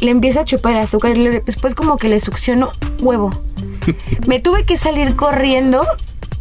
le 0.00 0.10
empiezo 0.10 0.40
a 0.40 0.44
chupar 0.44 0.72
el 0.74 0.78
azúcar 0.80 1.16
y 1.16 1.20
le- 1.24 1.40
después 1.40 1.74
como 1.74 1.96
que 1.96 2.08
le 2.08 2.20
succiono 2.20 2.70
huevo. 3.00 3.30
Me 4.26 4.38
tuve 4.38 4.64
que 4.64 4.76
salir 4.78 5.16
corriendo 5.16 5.84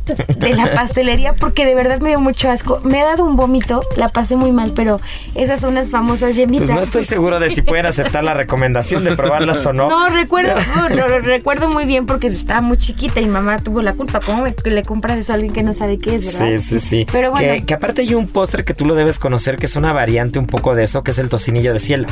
de 0.05 0.53
la 0.55 0.73
pastelería 0.73 1.33
porque 1.33 1.65
de 1.65 1.75
verdad 1.75 1.99
me 1.99 2.09
dio 2.09 2.19
mucho 2.19 2.49
asco. 2.49 2.79
Me 2.83 3.01
ha 3.01 3.05
dado 3.05 3.23
un 3.23 3.35
vómito, 3.35 3.81
la 3.95 4.09
pasé 4.09 4.35
muy 4.35 4.51
mal, 4.51 4.73
pero 4.75 4.99
esas 5.35 5.61
son 5.61 5.71
unas 5.71 5.91
famosas 5.91 6.35
yemitas. 6.35 6.67
Pues 6.67 6.75
no 6.75 6.81
estoy 6.81 7.03
seguro 7.03 7.39
de 7.39 7.49
si 7.49 7.61
pueden 7.61 7.85
aceptar 7.85 8.23
la 8.23 8.33
recomendación 8.33 9.03
de 9.03 9.15
probarlas 9.15 9.65
o 9.65 9.73
no. 9.73 9.89
No, 9.89 10.09
recuerdo, 10.09 10.55
no, 10.75 10.89
lo, 10.89 11.19
recuerdo 11.19 11.69
muy 11.69 11.85
bien 11.85 12.05
porque 12.05 12.27
estaba 12.27 12.61
muy 12.61 12.77
chiquita 12.77 13.19
y 13.19 13.25
mamá 13.25 13.59
tuvo 13.59 13.81
la 13.81 13.93
culpa. 13.93 14.19
¿Cómo 14.19 14.45
le 14.45 14.83
compras 14.83 15.17
eso 15.17 15.33
a 15.33 15.35
alguien 15.35 15.53
que 15.53 15.63
no 15.63 15.73
sabe 15.73 15.97
qué 15.97 16.15
es, 16.15 16.25
verdad? 16.25 16.57
Sí, 16.57 16.59
sí, 16.59 16.79
sí. 16.79 17.07
Pero 17.11 17.31
bueno. 17.31 17.53
Que, 17.53 17.65
que 17.65 17.73
aparte 17.73 18.01
hay 18.01 18.13
un 18.13 18.27
postre 18.27 18.63
que 18.63 18.73
tú 18.73 18.85
lo 18.85 18.95
debes 18.95 19.19
conocer 19.19 19.57
que 19.57 19.65
es 19.65 19.75
una 19.75 19.93
variante 19.93 20.39
un 20.39 20.47
poco 20.47 20.75
de 20.75 20.83
eso, 20.83 21.03
que 21.03 21.11
es 21.11 21.19
el 21.19 21.29
tocinillo 21.29 21.73
de 21.73 21.79
cielo. 21.79 22.07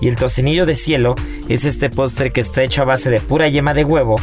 Y 0.00 0.08
el 0.08 0.16
tocinillo 0.16 0.64
de 0.64 0.74
cielo 0.74 1.14
es 1.48 1.64
este 1.64 1.90
postre 1.90 2.32
que 2.32 2.40
está 2.40 2.62
hecho 2.62 2.82
a 2.82 2.84
base 2.86 3.10
de 3.10 3.20
pura 3.20 3.48
yema 3.48 3.74
de 3.74 3.84
huevo 3.84 4.16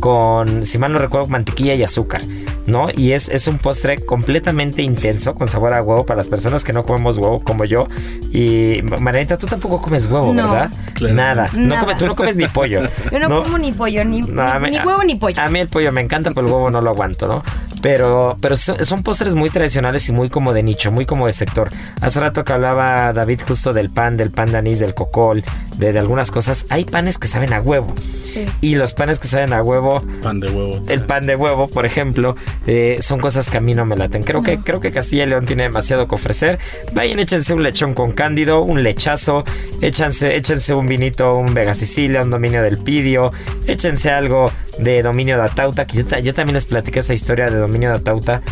con, 0.00 0.64
si 0.64 0.78
mal 0.78 0.92
no 0.92 0.98
recuerdo, 0.98 1.28
mantequilla 1.28 1.74
y 1.74 1.82
azúcar, 1.82 2.22
¿no? 2.66 2.88
Y 2.96 3.12
es, 3.12 3.28
es 3.28 3.46
un 3.46 3.58
postre 3.58 3.98
completamente 4.04 4.82
intenso, 4.82 5.34
con 5.34 5.48
sabor 5.48 5.74
a 5.74 5.82
huevo, 5.82 6.06
para 6.06 6.16
las 6.16 6.26
personas 6.26 6.64
que 6.64 6.72
no 6.72 6.84
comemos 6.84 7.18
huevo, 7.18 7.40
como 7.40 7.64
yo. 7.64 7.86
Y 8.32 8.80
Marianita, 8.82 9.38
tú 9.38 9.46
tampoco 9.46 9.80
comes 9.80 10.06
huevo, 10.06 10.34
¿verdad? 10.34 10.70
Nada. 11.00 11.48
No 11.56 11.86
tú 11.96 12.06
no 12.06 12.16
comes 12.16 12.36
ni 12.36 12.46
pollo. 12.46 12.82
Yo 13.12 13.18
no, 13.18 13.42
como 13.42 13.58
ni 13.58 13.72
pollo, 13.72 14.04
ni, 14.04 14.22
ni, 14.22 14.30
huevo 14.30 15.04
ni 15.04 15.14
pollo. 15.14 15.40
A 15.40 15.48
mí 15.48 15.60
el 15.60 15.68
pollo 15.68 15.92
me 15.92 16.00
encanta, 16.00 16.30
pero 16.30 16.46
el 16.46 16.52
huevo 16.52 16.70
no 16.70 16.80
lo 16.80 16.90
aguanto, 16.90 17.28
¿no? 17.28 17.44
Pero, 17.82 18.36
pero 18.40 18.56
son, 18.56 19.02
postres 19.02 19.34
muy 19.34 19.50
tradicionales 19.50 20.08
y 20.08 20.12
muy 20.12 20.28
como 20.28 20.52
de 20.52 20.62
nicho, 20.62 20.92
muy 20.92 21.06
como 21.06 21.26
de 21.26 21.32
sector. 21.32 21.70
Hace 22.00 22.20
rato 22.20 22.44
que 22.44 22.52
hablaba 22.52 23.12
David 23.12 23.40
justo 23.46 23.72
del 23.72 23.90
pan, 23.90 24.16
del 24.16 24.30
pan 24.30 24.52
de 24.52 24.58
anís, 24.58 24.80
del 24.80 24.94
cocol, 24.94 25.42
de, 25.76 25.98
algunas 25.98 26.30
cosas. 26.30 26.66
Hay 26.68 26.84
panes 26.84 27.18
que 27.18 27.26
saben 27.26 27.52
a 27.52 27.60
huevo. 27.60 27.94
Sí. 28.22 28.46
Y 28.60 28.74
los 28.74 28.92
panes 28.92 29.18
que 29.18 29.28
saben 29.28 29.52
a 29.52 29.62
huevo. 29.62 30.02
Pan 30.22 30.40
de 30.40 30.50
huevo. 30.50 30.84
El 30.88 31.00
pan 31.00 31.26
de 31.26 31.36
huevo, 31.36 31.68
por 31.68 31.86
ejemplo, 31.86 32.36
eh, 32.66 32.98
son 33.00 33.18
cosas 33.20 33.48
que 33.48 33.58
a 33.58 33.60
mí 33.60 33.74
no 33.74 33.86
me 33.86 33.96
laten. 33.96 34.22
Creo, 34.22 34.42
que, 34.42 34.58
creo 34.60 34.80
que 34.80 34.92
Castilla 34.92 35.24
y 35.24 35.26
León 35.26 35.46
tiene 35.46 35.64
demasiado 35.64 36.06
que 36.06 36.14
ofrecer. 36.14 36.58
Vayan, 36.92 37.18
échense 37.18 37.54
un 37.54 37.62
lechón 37.62 37.94
con 37.94 38.12
cándido, 38.12 38.60
un 38.62 38.82
lechazo, 38.82 39.44
échense, 39.80 40.36
échense 40.36 40.74
un 40.74 40.86
vinito, 40.86 41.34
un 41.36 41.54
Vega 41.54 41.74
Sicilia, 41.74 42.22
un 42.22 42.30
dominio 42.30 42.62
del 42.62 42.78
Pidio, 42.78 43.32
échense 43.66 44.10
algo 44.10 44.52
de 44.82 45.02
dominio 45.02 45.36
de 45.36 45.44
Atauta, 45.44 45.86
que 45.86 46.04
yo, 46.22 46.34
también 46.34 46.54
les 46.54 46.66
platiqué 46.66 47.00
esa 47.00 47.14
historia 47.14 47.50
de 47.50 47.58
dominio 47.58 47.90
de 47.90 47.96
Atauta, 47.96 48.42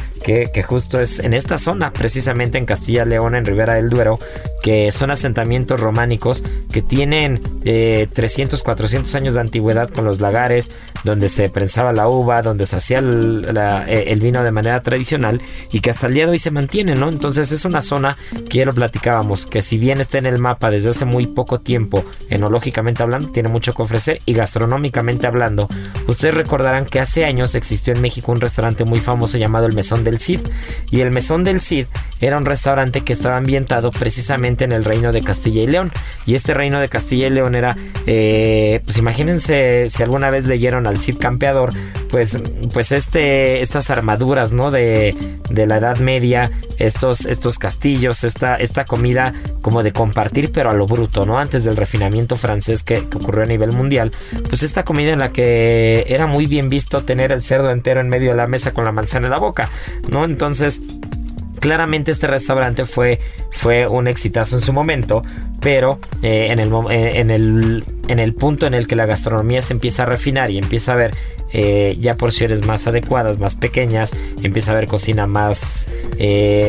que, 0.52 0.62
justo 0.62 1.00
es 1.00 1.20
en 1.20 1.32
esta 1.32 1.56
zona, 1.56 1.90
precisamente 1.90 2.58
en 2.58 2.66
Castilla 2.66 3.06
León, 3.06 3.34
en 3.34 3.46
Ribera 3.46 3.74
del 3.74 3.88
Duero, 3.88 4.18
que 4.62 4.92
son 4.92 5.10
asentamientos 5.10 5.80
románicos 5.80 6.42
que 6.70 6.82
tienen 6.82 7.40
300, 7.62 8.60
eh, 8.60 8.62
400 8.62 9.14
años 9.14 9.34
de 9.34 9.40
antigüedad 9.40 9.88
con 9.88 10.04
los 10.04 10.20
lagares, 10.20 10.70
donde 11.02 11.30
se 11.30 11.48
prensaba 11.48 11.94
la 11.94 12.08
uva, 12.08 12.42
donde 12.42 12.66
se 12.66 12.76
hacía 12.76 12.98
eh, 12.98 14.04
el, 14.08 14.20
vino 14.20 14.42
de 14.42 14.50
manera 14.50 14.82
tradicional 14.82 15.40
y 15.72 15.80
que 15.80 15.90
hasta 15.90 16.08
el 16.08 16.14
día 16.14 16.26
de 16.26 16.32
hoy 16.32 16.38
se 16.38 16.50
mantiene, 16.50 16.94
¿no? 16.94 17.08
Entonces 17.08 17.50
es 17.52 17.64
una 17.64 17.80
zona 17.80 18.18
que 18.50 18.58
ya 18.58 18.66
lo 18.66 18.74
platicábamos, 18.74 19.46
que 19.46 19.62
si 19.62 19.78
bien 19.78 20.00
está 20.00 20.18
en 20.18 20.26
el 20.26 20.38
mapa 20.38 20.70
desde 20.70 20.90
hace 20.90 21.06
muy 21.06 21.26
poco 21.26 21.60
tiempo, 21.60 22.04
enológicamente 22.28 23.02
hablando, 23.02 23.30
tiene 23.30 23.48
mucho 23.48 23.72
que 23.72 23.82
ofrecer 23.82 24.20
y 24.26 24.34
gastronómicamente 24.34 25.26
hablando, 25.26 25.68
Ustedes 26.08 26.34
recordarán 26.34 26.86
que 26.86 27.00
hace 27.00 27.26
años 27.26 27.54
existió 27.54 27.92
en 27.92 28.00
México 28.00 28.32
un 28.32 28.40
restaurante 28.40 28.86
muy 28.86 28.98
famoso 28.98 29.36
llamado 29.36 29.66
el 29.66 29.74
Mesón 29.74 30.04
del 30.04 30.17
Cid. 30.20 30.40
Y 30.90 31.00
el 31.00 31.10
Mesón 31.10 31.44
del 31.44 31.60
Cid 31.60 31.86
era 32.20 32.36
un 32.36 32.44
restaurante 32.44 33.02
que 33.02 33.12
estaba 33.12 33.36
ambientado 33.36 33.90
precisamente 33.90 34.64
en 34.64 34.72
el 34.72 34.84
reino 34.84 35.12
de 35.12 35.22
Castilla 35.22 35.62
y 35.62 35.66
León. 35.66 35.92
Y 36.26 36.34
este 36.34 36.54
reino 36.54 36.80
de 36.80 36.88
Castilla 36.88 37.28
y 37.28 37.30
León 37.30 37.54
era, 37.54 37.76
eh, 38.06 38.80
pues 38.84 38.98
imagínense 38.98 39.86
si 39.88 40.02
alguna 40.02 40.30
vez 40.30 40.44
leyeron 40.44 40.86
al 40.86 40.98
Cid 40.98 41.18
Campeador, 41.18 41.72
pues, 42.10 42.40
pues 42.72 42.92
este, 42.92 43.60
estas 43.60 43.90
armaduras, 43.90 44.52
¿no? 44.52 44.70
De, 44.70 45.14
de 45.50 45.66
la 45.66 45.76
Edad 45.76 45.98
Media, 45.98 46.50
estos, 46.78 47.26
estos 47.26 47.58
castillos, 47.58 48.24
esta, 48.24 48.56
esta 48.56 48.84
comida 48.84 49.34
como 49.62 49.82
de 49.82 49.92
compartir, 49.92 50.50
pero 50.52 50.70
a 50.70 50.74
lo 50.74 50.86
bruto, 50.86 51.26
¿no? 51.26 51.38
Antes 51.38 51.64
del 51.64 51.76
refinamiento 51.76 52.36
francés 52.36 52.82
que 52.82 52.98
ocurrió 52.98 53.42
a 53.42 53.46
nivel 53.46 53.72
mundial, 53.72 54.12
pues 54.48 54.62
esta 54.62 54.84
comida 54.84 55.12
en 55.12 55.18
la 55.18 55.30
que 55.30 56.04
era 56.08 56.26
muy 56.26 56.46
bien 56.46 56.68
visto 56.68 57.02
tener 57.02 57.32
el 57.32 57.42
cerdo 57.42 57.70
entero 57.70 58.00
en 58.00 58.08
medio 58.08 58.30
de 58.30 58.36
la 58.36 58.46
mesa 58.46 58.72
con 58.72 58.84
la 58.84 58.92
manzana 58.92 59.26
en 59.26 59.32
la 59.32 59.38
boca, 59.38 59.70
¿no? 60.10 60.24
Entonces, 60.24 60.82
claramente 61.60 62.10
este 62.10 62.26
restaurante 62.26 62.84
fue, 62.84 63.20
fue 63.50 63.86
un 63.86 64.08
exitazo 64.08 64.56
en 64.56 64.62
su 64.62 64.72
momento, 64.72 65.22
pero 65.60 65.98
eh, 66.22 66.48
en, 66.50 66.60
el, 66.60 66.72
eh, 66.90 67.12
en, 67.20 67.30
el, 67.30 67.84
en 68.08 68.18
el 68.18 68.34
punto 68.34 68.66
en 68.66 68.74
el 68.74 68.86
que 68.86 68.96
la 68.96 69.06
gastronomía 69.06 69.62
se 69.62 69.72
empieza 69.72 70.04
a 70.04 70.06
refinar 70.06 70.50
y 70.50 70.58
empieza 70.58 70.92
a 70.92 70.96
ver 70.96 71.14
eh, 71.52 71.96
ya 72.00 72.16
porciones 72.16 72.64
más 72.64 72.86
adecuadas, 72.86 73.38
más 73.38 73.56
pequeñas, 73.56 74.14
empieza 74.42 74.72
a 74.72 74.76
haber 74.76 74.86
cocina 74.86 75.26
más, 75.26 75.86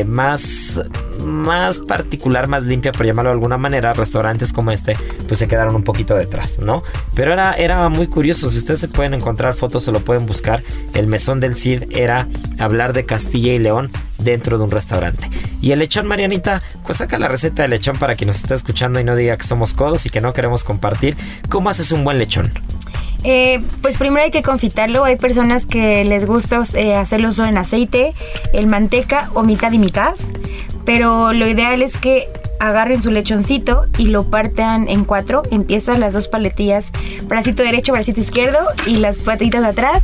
más, 0.06 0.82
más 1.22 1.78
particular, 1.80 2.48
más 2.48 2.64
limpia, 2.64 2.92
por 2.92 3.06
llamarlo 3.06 3.30
de 3.30 3.34
alguna 3.34 3.58
manera, 3.58 3.92
restaurantes 3.92 4.52
como 4.52 4.70
este, 4.70 4.96
pues 5.28 5.38
se 5.38 5.48
quedaron 5.48 5.74
un 5.74 5.82
poquito 5.82 6.16
detrás, 6.16 6.58
¿no? 6.60 6.82
Pero 7.14 7.32
era, 7.32 7.54
era 7.54 7.88
muy 7.88 8.06
curioso, 8.06 8.48
si 8.48 8.58
ustedes 8.58 8.80
se 8.80 8.88
pueden 8.88 9.14
encontrar 9.14 9.54
fotos, 9.54 9.84
se 9.84 9.92
lo 9.92 10.00
pueden 10.00 10.26
buscar, 10.26 10.62
el 10.94 11.06
mesón 11.06 11.40
del 11.40 11.56
Cid 11.56 11.84
era 11.90 12.26
hablar 12.58 12.92
de 12.92 13.04
Castilla 13.04 13.52
y 13.52 13.58
León 13.58 13.90
dentro 14.18 14.58
de 14.58 14.64
un 14.64 14.70
restaurante. 14.70 15.28
Y 15.60 15.72
el 15.72 15.78
lechón, 15.78 16.06
Marianita, 16.06 16.62
pues 16.90 16.98
saca 16.98 17.20
la 17.20 17.28
receta 17.28 17.62
del 17.62 17.70
lechón 17.70 17.96
para 17.98 18.16
quien 18.16 18.26
nos 18.26 18.38
está 18.38 18.52
escuchando 18.52 18.98
y 18.98 19.04
no 19.04 19.14
diga 19.14 19.36
que 19.36 19.44
somos 19.44 19.74
codos 19.74 20.06
y 20.06 20.10
que 20.10 20.20
no 20.20 20.32
queremos 20.32 20.64
compartir. 20.64 21.16
¿Cómo 21.48 21.70
haces 21.70 21.92
un 21.92 22.02
buen 22.02 22.18
lechón? 22.18 22.52
Eh, 23.22 23.62
pues 23.80 23.96
primero 23.96 24.24
hay 24.24 24.32
que 24.32 24.42
confitarlo. 24.42 25.04
Hay 25.04 25.14
personas 25.14 25.66
que 25.66 26.02
les 26.04 26.26
gusta 26.26 26.60
eh, 26.74 26.96
hacerlo 26.96 27.30
solo 27.30 27.48
en 27.48 27.58
aceite, 27.58 28.12
en 28.52 28.68
manteca 28.68 29.30
o 29.34 29.44
mitad 29.44 29.70
y 29.70 29.78
mitad. 29.78 30.16
Pero 30.84 31.32
lo 31.32 31.46
ideal 31.46 31.80
es 31.80 31.96
que 31.96 32.28
agarren 32.58 33.00
su 33.00 33.12
lechoncito 33.12 33.84
y 33.96 34.08
lo 34.08 34.24
partan 34.24 34.88
en 34.88 35.04
cuatro. 35.04 35.44
Empiezan 35.52 36.00
las 36.00 36.12
dos 36.12 36.26
paletillas, 36.26 36.90
bracito 37.28 37.62
derecho, 37.62 37.92
bracito 37.92 38.20
izquierdo 38.20 38.58
y 38.84 38.96
las 38.96 39.18
patitas 39.18 39.62
de 39.62 39.68
atrás. 39.68 40.02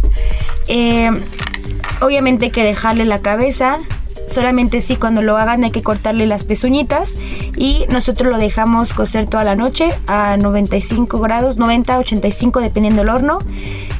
Eh, 0.68 1.10
obviamente 2.00 2.44
hay 2.44 2.50
que 2.52 2.62
dejarle 2.62 3.06
la 3.06 3.18
cabeza, 3.18 3.80
solamente 4.26 4.80
sí 4.80 4.96
cuando 4.96 5.22
lo 5.22 5.36
hagan 5.36 5.64
hay 5.64 5.70
que 5.70 5.82
cortarle 5.82 6.26
las 6.26 6.44
pezuñitas 6.44 7.14
y 7.56 7.86
nosotros 7.90 8.30
lo 8.30 8.38
dejamos 8.38 8.92
cocer 8.92 9.26
toda 9.26 9.44
la 9.44 9.56
noche 9.56 9.90
a 10.06 10.36
95 10.36 11.20
grados, 11.20 11.56
90, 11.56 11.98
85 11.98 12.60
dependiendo 12.60 13.02
del 13.02 13.10
horno. 13.10 13.38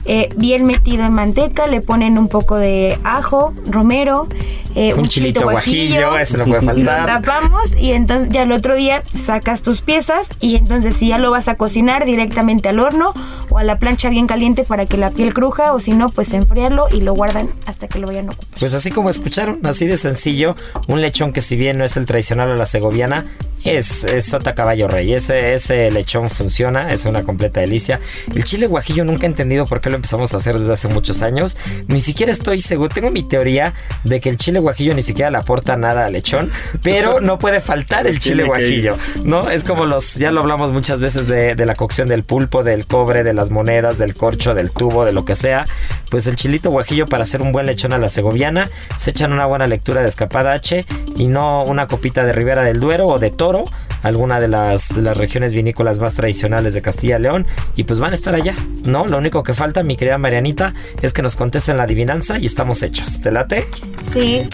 Eh, 0.08 0.28
bien 0.36 0.64
metido 0.64 1.04
en 1.04 1.12
manteca, 1.12 1.66
le 1.66 1.80
ponen 1.80 2.16
un 2.16 2.28
poco 2.28 2.56
de 2.56 2.96
ajo, 3.02 3.52
romero, 3.68 4.28
eh, 4.76 4.92
un, 4.94 5.08
chilito, 5.08 5.42
guajillo, 5.42 6.18
eso 6.18 6.36
no 6.36 6.44
puede 6.44 6.60
faltar. 6.60 7.00
Lo 7.00 7.06
tapamos 7.06 7.74
y 7.80 7.92
entonces 7.92 8.28
ya 8.30 8.42
el 8.42 8.52
otro 8.52 8.76
día 8.76 9.02
sacas 9.10 9.62
tus 9.62 9.80
piezas 9.80 10.28
y 10.38 10.56
entonces 10.56 10.96
si 10.96 11.08
ya 11.08 11.16
lo 11.16 11.30
vas 11.30 11.48
a 11.48 11.56
cocinar 11.56 12.04
directamente 12.04 12.68
al 12.68 12.78
horno 12.78 13.14
o 13.48 13.58
a 13.58 13.64
la 13.64 13.78
plancha 13.78 14.10
bien 14.10 14.26
caliente 14.26 14.64
para 14.64 14.84
que 14.84 14.98
la 14.98 15.10
piel 15.10 15.32
cruja 15.32 15.72
o 15.72 15.80
si 15.80 15.92
no 15.92 16.10
pues 16.10 16.34
enfriarlo 16.34 16.88
y 16.92 17.00
lo 17.00 17.14
guardan 17.14 17.48
hasta 17.64 17.88
que 17.88 17.98
lo 17.98 18.06
vayan 18.06 18.28
a 18.28 18.32
ocupar. 18.32 18.58
Pues 18.60 18.74
así 18.74 18.90
como 18.90 19.08
escucharon, 19.08 19.60
así 19.64 19.86
de 19.86 19.96
sencillo, 19.96 20.56
un 20.88 21.00
lechón 21.00 21.32
que 21.32 21.40
si 21.40 21.56
bien 21.56 21.78
no 21.78 21.84
es 21.84 21.96
el 21.96 22.04
tradicional 22.04 22.50
a 22.50 22.56
la 22.56 22.66
segoviana, 22.66 23.24
es, 23.66 24.04
es 24.04 24.24
sota 24.24 24.54
caballo 24.54 24.88
rey. 24.88 25.12
Ese, 25.12 25.54
ese 25.54 25.90
lechón 25.90 26.30
funciona, 26.30 26.92
es 26.92 27.04
una 27.04 27.22
completa 27.24 27.60
delicia. 27.60 28.00
El 28.34 28.44
chile 28.44 28.66
guajillo 28.66 29.04
nunca 29.04 29.26
he 29.26 29.28
entendido 29.28 29.66
por 29.66 29.80
qué 29.80 29.90
lo 29.90 29.96
empezamos 29.96 30.32
a 30.34 30.36
hacer 30.36 30.58
desde 30.58 30.72
hace 30.72 30.88
muchos 30.88 31.22
años. 31.22 31.56
Ni 31.88 32.00
siquiera 32.00 32.32
estoy 32.32 32.60
seguro. 32.60 32.90
Tengo 32.94 33.10
mi 33.10 33.22
teoría 33.22 33.74
de 34.04 34.20
que 34.20 34.28
el 34.28 34.36
chile 34.36 34.58
guajillo 34.58 34.94
ni 34.94 35.02
siquiera 35.02 35.30
le 35.30 35.38
aporta 35.38 35.76
nada 35.76 36.06
al 36.06 36.12
lechón, 36.12 36.50
pero 36.82 37.20
no 37.20 37.38
puede 37.38 37.60
faltar 37.60 38.06
el 38.06 38.18
chile 38.20 38.44
guajillo. 38.44 38.96
¿No? 39.24 39.50
Es 39.50 39.64
como 39.64 39.86
los, 39.86 40.14
ya 40.14 40.30
lo 40.30 40.40
hablamos 40.40 40.72
muchas 40.72 41.00
veces 41.00 41.26
de, 41.26 41.54
de 41.54 41.66
la 41.66 41.74
cocción 41.74 42.08
del 42.08 42.22
pulpo, 42.22 42.62
del 42.62 42.86
cobre, 42.86 43.24
de 43.24 43.34
las 43.34 43.50
monedas, 43.50 43.98
del 43.98 44.14
corcho, 44.14 44.54
del 44.54 44.70
tubo, 44.70 45.04
de 45.04 45.12
lo 45.12 45.24
que 45.24 45.34
sea. 45.34 45.66
Pues 46.10 46.26
el 46.26 46.36
chilito 46.36 46.70
guajillo 46.70 47.06
para 47.06 47.24
hacer 47.24 47.42
un 47.42 47.52
buen 47.52 47.66
lechón 47.66 47.92
a 47.92 47.98
la 47.98 48.08
segoviana, 48.08 48.68
se 48.96 49.10
echan 49.10 49.32
una 49.32 49.46
buena 49.46 49.66
lectura 49.66 50.02
de 50.02 50.08
escapada 50.08 50.52
H 50.52 50.84
y 51.16 51.26
no 51.26 51.64
una 51.64 51.86
copita 51.86 52.24
de 52.24 52.32
Ribera 52.32 52.62
del 52.62 52.80
Duero 52.80 53.06
o 53.06 53.18
de 53.18 53.30
Toro 53.30 53.55
alguna 54.02 54.40
de 54.40 54.48
las, 54.48 54.94
de 54.94 55.02
las 55.02 55.16
regiones 55.16 55.54
vinícolas 55.54 55.98
más 55.98 56.14
tradicionales 56.14 56.74
de 56.74 56.82
Castilla 56.82 57.18
y 57.18 57.22
León 57.22 57.46
y 57.76 57.84
pues 57.84 58.00
van 58.00 58.12
a 58.12 58.14
estar 58.14 58.34
allá, 58.34 58.54
¿no? 58.84 59.06
Lo 59.06 59.18
único 59.18 59.42
que 59.42 59.54
falta, 59.54 59.82
mi 59.82 59.96
querida 59.96 60.18
Marianita, 60.18 60.74
es 61.02 61.12
que 61.12 61.22
nos 61.22 61.36
contesten 61.36 61.76
la 61.76 61.84
adivinanza 61.84 62.38
y 62.38 62.46
estamos 62.46 62.82
hechos. 62.82 63.20
¿Te 63.20 63.30
late? 63.30 63.66
Sí. 64.12 64.48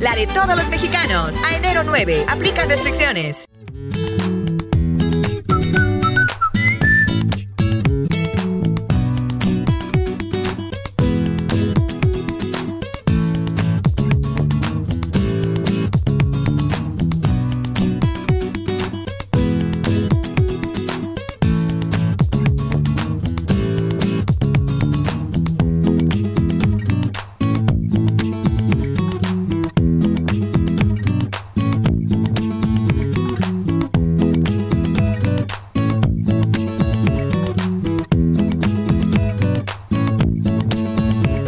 La 0.00 0.14
de 0.14 0.26
todos 0.26 0.56
los 0.56 0.68
mexicanos. 0.70 1.36
A 1.44 1.56
enero 1.56 1.82
9, 1.84 2.24
aplica 2.28 2.64
restricciones. 2.64 3.35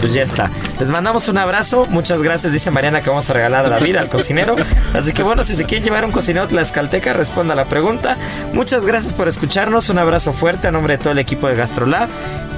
Pues 0.09 0.17
ya 0.17 0.23
está. 0.23 0.51
Les 0.81 0.89
mandamos 0.89 1.29
un 1.29 1.37
abrazo. 1.37 1.85
Muchas 1.91 2.23
gracias, 2.23 2.51
dice 2.51 2.71
Mariana, 2.71 3.03
que 3.03 3.11
vamos 3.11 3.29
a 3.29 3.35
regalar 3.35 3.69
la 3.69 3.79
vida 3.79 4.01
al 4.01 4.09
cocinero. 4.09 4.57
Así 4.95 5.13
que 5.13 5.23
bueno, 5.23 5.45
si 5.45 5.55
se 5.55 5.67
quieren 5.67 5.85
llevar 5.85 6.07
un 6.07 6.13
cocinero 6.13 6.49
tlaxcalteca, 6.49 7.13
responda 7.13 7.53
a 7.53 7.57
la 7.57 7.67
pregunta. 7.67 8.17
Muchas 8.55 8.87
gracias 8.87 9.13
por 9.13 9.29
escucharnos. 9.29 9.91
Un 9.91 9.99
abrazo 9.99 10.33
fuerte 10.33 10.67
a 10.67 10.71
nombre 10.71 10.97
de 10.97 11.03
todo 11.03 11.13
el 11.13 11.19
equipo 11.19 11.47
de 11.47 11.57
Gastrolab. 11.57 12.09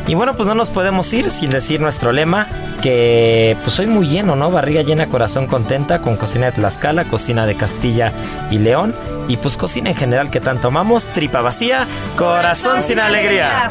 Y 0.07 0.15
bueno, 0.15 0.37
pues 0.37 0.47
no 0.47 0.55
nos 0.55 0.71
podemos 0.71 1.13
ir 1.13 1.29
sin 1.29 1.51
decir 1.51 1.81
nuestro 1.81 2.13
lema, 2.13 2.47
que 2.83 3.57
pues 3.65 3.77
hoy 3.81 3.89
muy 3.89 4.07
lleno, 4.07 4.37
¿no? 4.37 4.53
Barriga 4.53 4.83
llena, 4.83 5.07
corazón 5.07 5.49
contenta, 5.49 6.03
con 6.03 6.15
cocina 6.15 6.47
de 6.47 6.53
Tlaxcala, 6.53 7.07
cocina 7.07 7.47
de 7.47 7.57
Castilla 7.57 8.13
y 8.53 8.59
León. 8.59 8.95
Y 9.27 9.39
pues 9.39 9.57
cocina 9.57 9.91
en 9.91 9.97
general 9.97 10.31
que 10.31 10.39
tanto 10.39 10.69
amamos, 10.69 11.09
tripa 11.09 11.41
vacía, 11.41 11.89
corazón 12.17 12.81
sin 12.85 13.01
alegría. 13.01 13.71